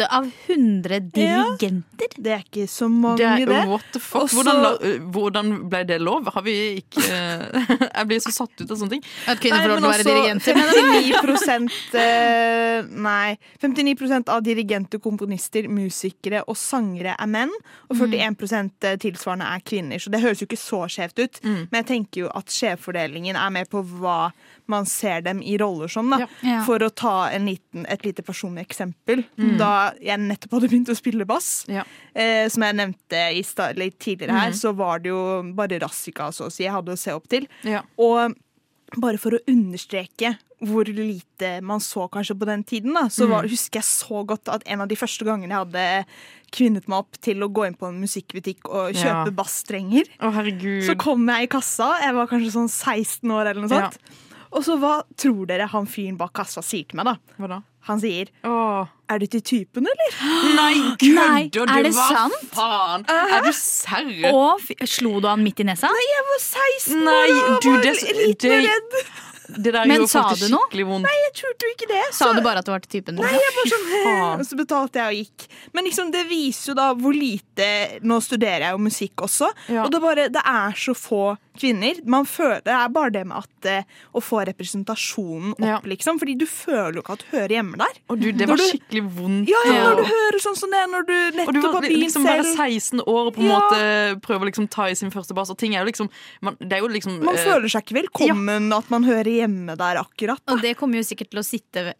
Åtte 0.00 0.16
av 0.16 0.30
100 0.46 1.00
dirigenter? 1.00 2.08
Det 2.16 2.32
er 2.32 2.44
ikke 2.44 2.66
så 2.68 2.88
mange, 2.88 3.18
Det 3.18 3.46
det. 3.48 3.56
er, 3.56 3.66
what 3.68 3.84
the 3.92 4.00
fuck? 4.00 4.22
Også- 4.22 4.34
Hvordan, 4.40 4.78
eh, 4.80 4.98
hvordan 5.12 5.68
ble 5.68 5.84
det 5.84 6.00
lov? 6.00 6.32
Har 6.32 6.42
vi 6.42 6.80
ikke 6.80 7.02
Jeg 7.96 8.06
blir 8.08 8.20
så 8.20 8.32
satt 8.32 8.60
ut 8.60 8.70
av 8.70 8.76
sånne 8.76 8.90
ting. 8.90 9.04
At 9.28 9.40
kvinner 9.40 9.60
får 9.60 9.68
lov 9.68 9.76
til 9.76 9.84
å 9.84 9.92
være 9.92 10.08
dirigenter? 10.08 10.54
59 11.20 11.94
eh, 12.00 12.82
Nei. 12.88 13.38
59% 13.60 14.28
av 14.28 14.42
dirigenter, 14.42 14.98
komponister, 14.98 15.68
musikere 15.68 16.44
og 16.48 16.56
sangere 16.56 17.14
er 17.18 17.26
menn. 17.28 17.52
Og 17.90 17.96
41% 18.00 18.88
tilsvarende 19.04 19.44
er 19.52 19.60
kvinner. 19.60 19.98
Så 20.00 20.10
det 20.10 20.22
høres 20.22 20.40
jo 20.40 20.48
ikke 20.48 20.56
så 20.60 20.86
skjevt 20.88 21.18
ut. 21.20 21.40
Men 21.44 21.82
jeg 21.82 21.86
tenker 21.92 22.24
jo 22.24 22.32
at 22.34 22.48
skjevfordelingen 22.48 23.36
er 23.36 23.50
med 23.50 23.68
på 23.68 23.84
hva 23.84 24.32
man 24.70 24.86
ser 24.88 25.20
dem 25.26 25.42
i 25.42 25.56
roller 25.60 25.90
som. 25.92 26.08
Da. 26.14 26.26
Ja. 26.46 26.60
For 26.66 26.78
å 26.86 26.90
ta 26.94 27.14
en 27.34 27.46
liten, 27.50 27.84
et 27.90 28.04
lite 28.06 28.22
personlig 28.26 28.64
eksempel. 28.68 29.24
Mm. 29.38 29.56
Da 29.60 29.72
jeg 30.00 30.22
nettopp 30.24 30.56
hadde 30.58 30.70
begynt 30.72 30.92
å 30.94 30.98
spille 30.98 31.26
bass, 31.28 31.64
Ja. 31.70 31.84
eh, 32.14 32.46
som 32.48 32.62
jeg 32.66 32.78
nevnte 32.80 33.24
litt 33.76 33.98
tidligere 34.00 34.38
her, 34.38 34.50
mm. 34.54 34.60
så 34.62 34.74
var 34.76 35.00
det 35.02 35.10
jo 35.12 35.24
bare 35.58 35.80
Rassika 35.82 36.30
så 36.32 36.46
å 36.48 36.52
si 36.54 36.64
jeg 36.64 36.72
hadde 36.72 36.94
å 36.94 36.98
se 37.00 37.12
opp 37.16 37.28
til. 37.28 37.46
Ja. 37.66 37.82
Og 37.98 38.34
bare 38.98 39.18
for 39.22 39.36
å 39.36 39.44
understreke 39.46 40.36
hvor 40.60 40.84
lite 40.84 41.62
man 41.64 41.80
så 41.80 42.04
kanskje 42.12 42.34
på 42.36 42.44
den 42.44 42.62
tiden, 42.68 42.92
da, 42.92 43.06
så 43.08 43.24
Mm. 43.24 43.30
var, 43.30 43.42
husker 43.48 43.78
jeg 43.80 43.86
så 43.88 44.26
godt 44.26 44.48
at 44.52 44.62
en 44.66 44.82
av 44.82 44.88
de 44.88 44.96
første 44.98 45.24
gangene 45.24 45.48
jeg 45.54 45.62
hadde 45.64 46.04
kvinnet 46.52 46.86
meg 46.90 46.98
opp 46.98 47.16
til 47.22 47.40
å 47.40 47.48
gå 47.48 47.64
inn 47.66 47.76
på 47.80 47.88
en 47.88 48.00
musikkbutikk 48.02 48.68
og 48.68 48.92
kjøpe 48.92 49.30
Ja. 49.30 49.36
bassstrenger, 49.38 50.04
oh, 50.20 50.30
så 50.84 50.98
kom 50.98 51.24
jeg 51.28 51.44
i 51.44 51.46
kassa, 51.46 51.88
jeg 52.02 52.12
var 52.14 52.26
kanskje 52.26 52.52
sånn 52.52 52.68
16 52.68 53.30
år 53.30 53.46
eller 53.48 53.62
noe 53.62 53.70
sånt, 53.70 53.96
og 54.52 54.64
så 54.66 54.74
hva 54.82 54.96
tror 55.16 55.46
dere 55.46 55.66
han 55.70 55.86
fyren 55.86 56.16
bak 56.18 56.32
kassa 56.34 56.62
sier 56.64 56.84
til 56.90 56.98
meg 57.00 57.06
da? 57.06 57.16
Hva 57.38 57.48
da? 57.52 57.60
Han 57.88 58.00
sier 58.02 58.28
Åh. 58.44 58.88
Er 59.10 59.18
du 59.22 59.26
til 59.26 59.40
typen, 59.42 59.86
eller? 59.88 60.10
Nei, 60.58 60.96
kødder 61.00 61.50
du? 61.54 61.60
er 61.72 61.86
det 61.86 61.92
Hva 61.96 62.08
sant? 62.12 62.50
faen? 62.54 63.06
Er 63.08 63.46
du 63.46 63.50
serr? 63.56 64.10
Og 64.30 64.60
slo 64.86 65.16
du 65.22 65.26
han 65.30 65.42
midt 65.42 65.62
i 65.64 65.66
nesa? 65.70 65.88
Nei, 65.90 66.04
jeg 66.12 66.26
var 66.28 66.42
16 66.44 67.08
år 67.14 67.32
og 67.38 67.56
du, 67.64 67.70
var 67.72 67.82
det- 67.86 68.16
litt 68.20 68.46
redd. 68.52 69.00
Det 69.56 69.72
der 69.74 69.86
Men 69.86 70.00
gjorde 70.02 70.10
sa 70.12 70.22
faktisk 70.28 70.46
du 70.48 70.54
noe? 70.54 70.64
skikkelig 70.68 70.86
vondt. 70.90 71.06
Nei, 71.08 71.16
jeg 71.24 71.32
turte 71.40 71.66
jo 71.68 71.74
ikke 71.76 71.88
det. 71.90 72.02
Sa 72.14 72.32
du 72.32 72.40
bare 72.44 72.58
at 72.62 72.64
du 72.66 72.72
var 72.72 72.80
til 72.84 73.00
typen? 73.00 73.14
Nei, 73.20 73.30
jeg 73.34 73.54
bare 73.58 73.72
sånn, 73.74 73.86
og 74.40 74.44
så 74.50 74.56
betalte 74.60 75.00
jeg 75.02 75.06
og 75.10 75.20
gikk. 75.20 75.48
Men 75.74 75.84
liksom, 75.88 76.10
det 76.14 76.24
viser 76.30 76.72
jo 76.72 76.74
da 76.80 76.88
hvor 76.94 77.14
lite 77.16 77.68
Nå 78.02 78.20
studerer 78.24 78.68
jeg 78.68 78.72
jo 78.72 78.78
musikk 78.82 79.22
også, 79.26 79.50
Ja. 79.68 79.84
og 79.84 79.90
det, 79.92 80.00
bare, 80.00 80.28
det 80.32 80.42
er 80.44 80.72
så 80.78 80.94
få 80.96 81.36
kvinner. 81.60 81.98
Man 82.08 82.24
føler, 82.24 82.62
det 82.64 82.72
er 82.72 82.88
bare 82.88 83.10
det 83.12 83.26
med 83.28 83.36
at 83.36 83.66
eh, 83.68 83.82
å 84.16 84.20
få 84.24 84.40
representasjonen 84.48 85.52
opp, 85.52 85.60
Ja. 85.60 85.80
liksom. 85.84 86.18
Fordi 86.18 86.36
du 86.38 86.46
føler 86.46 86.94
jo 86.94 87.02
ikke 87.02 87.12
at 87.18 87.24
du 87.24 87.36
hører 87.36 87.48
hjemme 87.58 87.76
der. 87.76 87.98
Og 88.08 88.20
du, 88.20 88.32
det 88.32 88.48
var 88.48 88.56
du- 88.56 88.64
skikkelig 88.64 89.02
vondt. 89.18 89.48
Ja, 89.50 89.60
ja, 89.66 89.82
når 89.90 89.96
du 90.00 90.04
hører 90.08 90.38
sånn 90.40 90.56
som 90.56 90.70
det, 90.70 90.80
når 90.88 91.06
du 91.06 91.12
nettopp 91.36 91.48
Og 91.48 91.54
du 91.54 91.60
var 91.60 91.72
har 91.82 91.90
liksom 91.90 92.24
bare 92.24 92.44
16 92.56 93.00
år 93.04 93.26
og 93.26 93.34
på 93.34 93.40
en 93.40 93.46
Ja. 93.50 93.58
måte 93.60 94.20
prøver 94.24 94.40
å 94.40 94.48
liksom 94.50 94.68
ta 94.70 94.84
i 94.88 94.94
sin 94.94 95.10
første 95.10 95.34
bass. 95.34 95.50
Og 95.50 95.58
ting 95.58 95.74
er 95.74 95.80
jo 95.84 95.90
liksom 95.90 96.08
man, 96.40 96.56
Det 96.60 96.72
er 96.72 96.80
jo 96.80 96.88
liksom 96.88 97.22
Man 97.24 97.36
eh, 97.36 97.44
føler 97.44 97.68
seg 97.68 97.84
ikke 97.84 97.98
velkommen 98.08 98.72
at 98.72 98.88
man 98.90 99.02
hører 99.04 99.24
hjemme 99.24 99.39
der 99.48 99.96
akkurat. 100.02 100.40
Og 100.48 100.60
det 100.62 100.76
kommer 100.76 100.96
jo 101.00 101.02
sikkert 101.06 101.30
til 101.30 101.40
å 101.40 101.44
sitte 101.46 101.94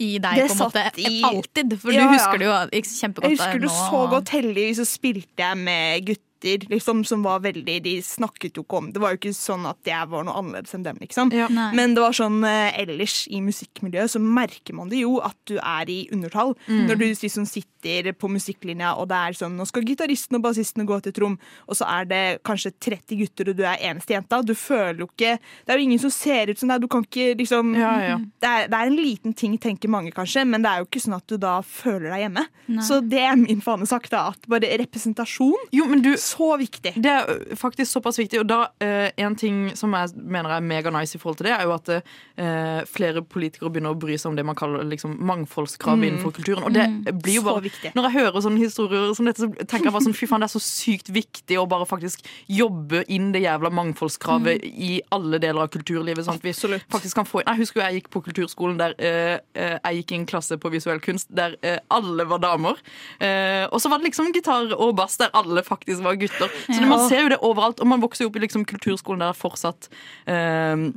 i 0.00 0.18
deg 0.18 0.34
Det 0.34 0.48
på 0.48 0.52
en 0.52 0.58
måte 0.58 0.82
i- 0.98 1.22
alltid. 1.22 1.78
For 1.78 1.92
Ja, 1.92 2.06
du 2.08 2.14
husker 2.16 2.38
det 2.38 2.46
jo 2.46 2.54
kjempegodt. 2.82 3.30
Jeg 3.30 3.38
husker 3.38 3.60
det 3.60 3.68
nå. 3.70 3.90
så 3.90 4.10
godt. 4.10 4.28
Heldigvis 4.28 4.76
så 4.82 4.86
spilte 4.88 5.36
jeg 5.38 5.56
med 5.56 6.06
gutter 6.06 6.22
liksom, 6.44 7.04
som 7.04 7.22
var 7.22 7.42
veldig 7.44 7.78
De 7.84 7.94
snakket 8.02 8.56
jo 8.56 8.64
ikke 8.64 8.78
om 8.80 8.90
Det 8.92 9.02
var 9.02 9.14
jo 9.14 9.20
ikke 9.20 9.34
sånn 9.36 9.66
at 9.68 9.78
jeg 9.86 10.08
var 10.10 10.26
noe 10.26 10.36
annerledes 10.38 10.74
enn 10.76 10.86
dem, 10.86 10.98
liksom. 11.02 11.32
Ja. 11.34 11.48
Men 11.50 11.96
det 11.96 12.02
var 12.04 12.16
sånn 12.16 12.42
eh, 12.46 12.72
ellers 12.82 13.24
i 13.30 13.40
musikkmiljøet 13.44 14.14
så 14.14 14.22
merker 14.22 14.76
man 14.76 14.90
det 14.92 15.02
jo 15.02 15.18
at 15.24 15.36
du 15.48 15.56
er 15.58 15.90
i 15.90 16.00
undertall. 16.14 16.54
Mm. 16.66 16.86
Når 16.88 17.00
du 17.00 17.04
liksom 17.08 17.46
sitter 17.48 18.12
på 18.14 18.30
musikklinja 18.30 18.94
og 19.00 19.08
det 19.10 19.18
er 19.18 19.36
sånn 19.36 19.56
Nå 19.58 19.66
skal 19.68 19.84
gitaristen 19.86 20.38
og 20.38 20.44
bassisten 20.44 20.86
gå 20.88 20.98
til 21.04 21.14
trom, 21.16 21.34
og 21.66 21.76
så 21.76 21.88
er 21.98 22.06
det 22.08 22.22
kanskje 22.46 22.72
30 22.78 23.18
gutter, 23.20 23.50
og 23.50 23.58
du 23.58 23.64
er 23.66 23.82
eneste 23.90 24.14
jenta. 24.14 24.40
Du 24.46 24.54
føler 24.58 25.02
jo 25.02 25.08
ikke 25.10 25.34
Det 25.38 25.74
er 25.74 25.80
jo 25.80 25.86
ingen 25.88 26.02
som 26.02 26.12
ser 26.14 26.52
ut 26.52 26.60
som 26.60 26.70
deg. 26.70 26.82
Du 26.82 26.88
kan 26.90 27.06
ikke 27.06 27.32
liksom 27.38 27.74
Ja, 27.78 27.92
ja. 28.02 28.18
Det, 28.18 28.48
er, 28.48 28.70
det 28.70 28.78
er 28.78 28.92
en 28.92 28.98
liten 28.98 29.36
ting, 29.38 29.56
tenker 29.60 29.92
mange 29.92 30.12
kanskje, 30.14 30.44
men 30.48 30.64
det 30.64 30.70
er 30.70 30.82
jo 30.82 30.88
ikke 30.88 31.02
sånn 31.04 31.18
at 31.18 31.26
du 31.30 31.38
da 31.40 31.58
føler 31.66 32.08
deg 32.10 32.24
hjemme. 32.26 32.46
Nei. 32.72 32.86
Så 32.86 33.00
det 33.04 33.22
er 33.22 33.38
min 33.38 33.62
fanesak, 33.64 34.08
da. 34.12 34.28
At 34.32 34.48
bare 34.50 34.70
representasjon 34.82 35.68
Jo, 35.74 35.86
men 35.90 36.02
du 36.04 36.12
så 36.32 36.56
viktig. 36.60 36.94
Det 37.02 37.12
er 37.12 37.56
faktisk 37.58 37.90
såpass 37.92 38.18
viktig. 38.20 38.40
Og 38.42 38.48
da, 38.48 38.60
eh, 38.80 39.10
en 39.22 39.36
ting 39.38 39.76
som 39.78 39.92
jeg 39.96 40.14
mener 40.16 40.56
er 40.56 40.64
mega 40.64 40.92
nice 40.94 41.16
i 41.16 41.20
forhold 41.20 41.40
til 41.40 41.48
det, 41.48 41.54
er 41.56 41.66
jo 41.68 41.74
at 41.74 41.90
eh, 41.92 42.82
flere 42.88 43.22
politikere 43.22 43.70
begynner 43.72 43.94
å 43.94 43.98
bry 43.98 44.16
seg 44.18 44.32
om 44.32 44.38
det 44.38 44.46
man 44.46 44.58
kaller 44.58 44.84
liksom, 44.88 45.16
mangfoldskrav 45.28 46.02
innenfor 46.02 46.34
kulturen. 46.36 46.66
Og 46.68 46.76
det 46.76 47.14
blir 47.22 47.40
jo 47.40 47.46
bare 47.46 47.64
viktig. 47.64 47.94
Når 47.96 48.08
jeg 48.08 48.18
hører 48.18 48.46
sånne 48.46 48.62
historier 48.62 49.12
som 49.16 49.28
dette, 49.28 49.44
så 49.44 49.50
tenker 49.64 49.90
jeg 49.90 49.96
bare 49.96 50.06
sånn 50.08 50.16
fy 50.16 50.28
faen, 50.30 50.44
det 50.44 50.50
er 50.50 50.54
så 50.56 50.64
sykt 50.64 51.12
viktig 51.12 51.58
å 51.60 51.66
bare 51.70 51.88
faktisk 51.88 52.26
jobbe 52.50 53.04
inn 53.12 53.30
det 53.34 53.44
jævla 53.44 53.72
mangfoldskravet 53.74 54.64
i 54.72 54.92
alle 55.14 55.40
deler 55.42 55.66
av 55.66 55.72
kulturlivet. 55.74 56.26
Sånn 56.26 56.40
at 56.40 56.46
vi 56.46 56.54
Absolutt. 56.54 56.86
faktisk 56.92 57.18
kan 57.20 57.28
få 57.28 57.42
inn 57.42 57.50
Jeg 57.52 57.62
husker 57.64 57.80
jo 57.80 57.86
jeg 57.86 58.00
gikk 58.00 58.10
på 58.14 58.22
kulturskolen 58.28 58.78
der 58.80 58.96
eh, 58.98 59.36
eh, 59.58 59.76
jeg 59.78 60.02
gikk 60.02 60.14
i 60.14 60.18
en 60.20 60.28
klasse 60.28 60.58
på 60.60 60.72
visuell 60.72 61.00
kunst 61.02 61.30
der 61.34 61.56
eh, 61.66 61.78
alle 61.92 62.26
var 62.28 62.42
damer. 62.42 62.80
Eh, 63.22 63.64
og 63.68 63.80
så 63.82 63.90
var 63.92 64.00
det 64.00 64.10
liksom 64.10 64.32
gitar 64.34 64.72
og 64.76 64.94
bass 64.98 65.18
der 65.20 65.32
alle 65.36 65.64
faktisk 65.66 66.04
var 66.04 66.18
gutter. 66.22 66.52
Så 66.66 66.80
det, 66.80 66.90
man 66.90 67.06
ser 67.10 67.24
jo 67.24 67.32
det 67.34 67.40
overalt, 67.44 67.82
og 67.82 67.90
man 67.92 68.02
vokser 68.02 68.26
jo 68.26 68.32
opp 68.32 68.38
i 68.38 68.44
liksom 68.46 68.66
kulturskolen 68.68 69.24
der 69.24 69.38
fortsatt. 69.38 69.90
Uh, 70.26 70.92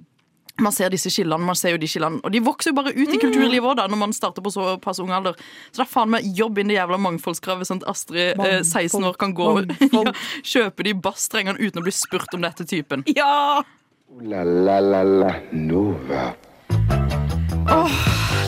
man 0.61 0.71
ser 0.71 0.91
disse 0.93 1.11
skillene, 1.11 1.43
man 1.43 1.57
ser 1.59 1.73
jo 1.75 1.79
de 1.81 1.87
skillene. 1.89 2.21
Og 2.23 2.31
de 2.31 2.39
vokser 2.43 2.71
jo 2.71 2.77
bare 2.77 2.93
ut 2.95 3.11
i 3.11 3.19
kulturlivet 3.19 3.67
òg, 3.67 3.75
da 3.81 3.87
Når 3.91 3.99
man 3.99 4.15
starter 4.15 4.43
på 4.45 4.53
såpass 4.55 5.01
ung 5.03 5.11
alder. 5.11 5.35
Så 5.71 5.81
det 5.81 5.85
er 5.87 5.91
faen 5.91 6.13
meg 6.13 6.29
jobb 6.37 6.61
inn 6.61 6.71
det 6.71 6.77
jævla 6.77 6.99
mangfoldskravet 7.03 7.67
Sånn 7.67 7.83
at 7.83 7.89
Astrid, 7.91 8.39
eh, 8.39 8.61
16 8.63 9.03
år, 9.03 9.19
kan 9.19 9.35
gå 9.35 9.51
ja, 9.97 10.15
Kjøpe 10.43 10.87
de 10.87 10.95
basstrengene 10.95 11.59
uten 11.59 11.83
å 11.83 11.85
bli 11.85 11.95
spurt 11.95 12.31
om 12.37 12.45
dette 12.45 12.67
typen. 12.67 13.03
Ja! 13.11 13.63
La 14.23 14.43
la 14.47 14.79
la 14.79 15.03
la 15.03 15.33
Nova. 15.51 16.29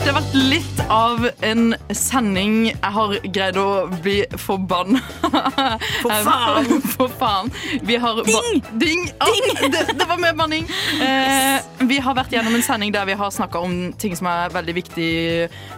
Det 0.08 0.14
har 0.14 0.22
vært 0.22 0.36
litt 0.48 0.78
av 0.88 1.24
en 1.44 1.74
sending 1.92 2.54
Jeg 2.70 2.92
har 2.94 3.10
greid 3.28 3.58
å 3.60 3.64
bli 4.00 4.22
forbanna 4.40 5.02
For 5.20 6.14
faen! 6.24 6.70
For 6.94 7.12
faen 7.20 7.52
Vi 7.84 7.98
har 8.00 8.22
Ding! 8.24 8.62
Ding! 8.80 9.04
Ah, 9.20 9.28
det, 9.74 9.82
det 10.00 10.06
var 10.08 10.16
mer 10.22 10.32
banning 10.38 10.64
eh, 11.04 11.60
Vi 11.92 12.00
har 12.00 12.16
vært 12.16 12.32
gjennom 12.32 12.56
en 12.56 12.64
sending 12.64 12.96
der 12.96 13.04
vi 13.10 13.18
har 13.20 13.36
snakket 13.36 13.60
om 13.60 13.76
ting 14.00 14.16
som 14.16 14.30
er 14.32 14.56
veldig 14.56 14.78
viktig 14.80 15.12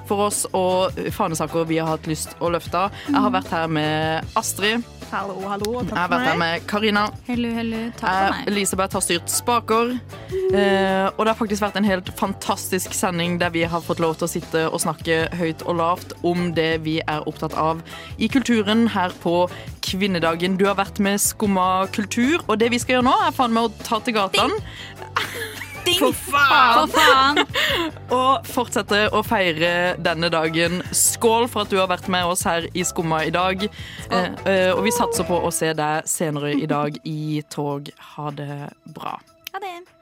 for 0.06 0.28
oss 0.28 0.44
Og 0.54 1.02
fanesaker 1.10 1.66
vi 1.66 1.82
har 1.82 1.90
hatt 1.96 2.06
lyst 2.06 2.38
å 2.38 2.54
løfte 2.54 2.86
Jeg 3.10 3.18
har 3.26 3.34
vært 3.34 3.50
her 3.50 3.66
med 3.80 4.38
Astrid 4.38 4.86
Hallo, 5.10 5.34
hallo. 5.42 5.80
takk 5.82 5.88
for 5.90 5.90
meg. 5.90 5.90
Jeg 5.90 5.98
har 5.98 6.10
vært 6.12 6.28
her 6.28 6.36
med 6.38 6.66
Karina 6.70 7.00
Hello, 7.26 7.48
hello. 7.56 7.78
Takk 7.98 8.12
for 8.14 8.34
meg. 8.36 8.50
Elisabeth 8.52 8.94
har 8.94 9.02
styrt 9.02 9.32
spaker. 9.32 9.96
Eh, 10.30 11.06
og 11.10 11.24
det 11.24 11.32
har 11.32 11.38
faktisk 11.38 11.64
vært 11.64 11.80
en 11.80 11.88
helt 11.88 12.12
fantastisk 12.18 12.94
sending 12.94 13.34
der 13.42 13.50
vi 13.50 13.64
har 13.66 13.82
fått 13.82 13.98
lov 14.02 14.19
til 14.20 14.28
å 14.28 14.32
sitte 14.34 14.64
og 14.68 14.82
snakke 14.82 15.22
høyt 15.40 15.64
og 15.66 15.78
lavt 15.80 16.14
om 16.26 16.50
det 16.56 16.82
vi 16.84 16.98
er 17.00 17.26
opptatt 17.28 17.56
av 17.58 17.80
i 18.20 18.28
kulturen 18.32 18.88
her 18.94 19.14
på 19.22 19.44
kvinnedagen. 19.86 20.58
Du 20.60 20.66
har 20.68 20.78
vært 20.80 21.00
med 21.02 21.20
Skumma 21.22 21.86
kultur, 21.94 22.44
og 22.46 22.60
det 22.60 22.70
vi 22.74 22.80
skal 22.82 22.98
gjøre 22.98 23.08
nå, 23.08 23.16
er 23.26 23.34
faen 23.36 23.56
meg 23.56 23.70
å 23.70 23.86
ta 23.86 24.00
til 24.04 24.16
gatene. 24.16 24.60
For 25.98 26.12
faen! 26.14 26.74
For 26.76 26.92
faen! 26.94 27.40
Og 28.20 28.46
fortsette 28.46 29.00
å 29.16 29.22
feire 29.26 29.96
denne 30.02 30.30
dagen. 30.32 30.80
Skål 30.94 31.48
for 31.50 31.64
at 31.64 31.72
du 31.72 31.78
har 31.80 31.88
vært 31.90 32.10
med 32.12 32.28
oss 32.30 32.44
her 32.46 32.68
i 32.70 32.84
Skumma 32.86 33.24
i 33.26 33.32
dag. 33.34 33.64
Eh, 33.64 34.28
eh, 34.44 34.70
og 34.74 34.84
vi 34.86 34.94
satser 34.94 35.26
på 35.28 35.40
å 35.40 35.52
se 35.54 35.72
deg 35.76 36.10
senere 36.10 36.52
i 36.54 36.68
dag 36.70 37.00
i 37.08 37.40
tog. 37.50 37.90
Ha 38.14 38.34
det 38.36 38.68
bra. 38.94 39.16
Ha 39.54 39.64
det. 39.64 39.99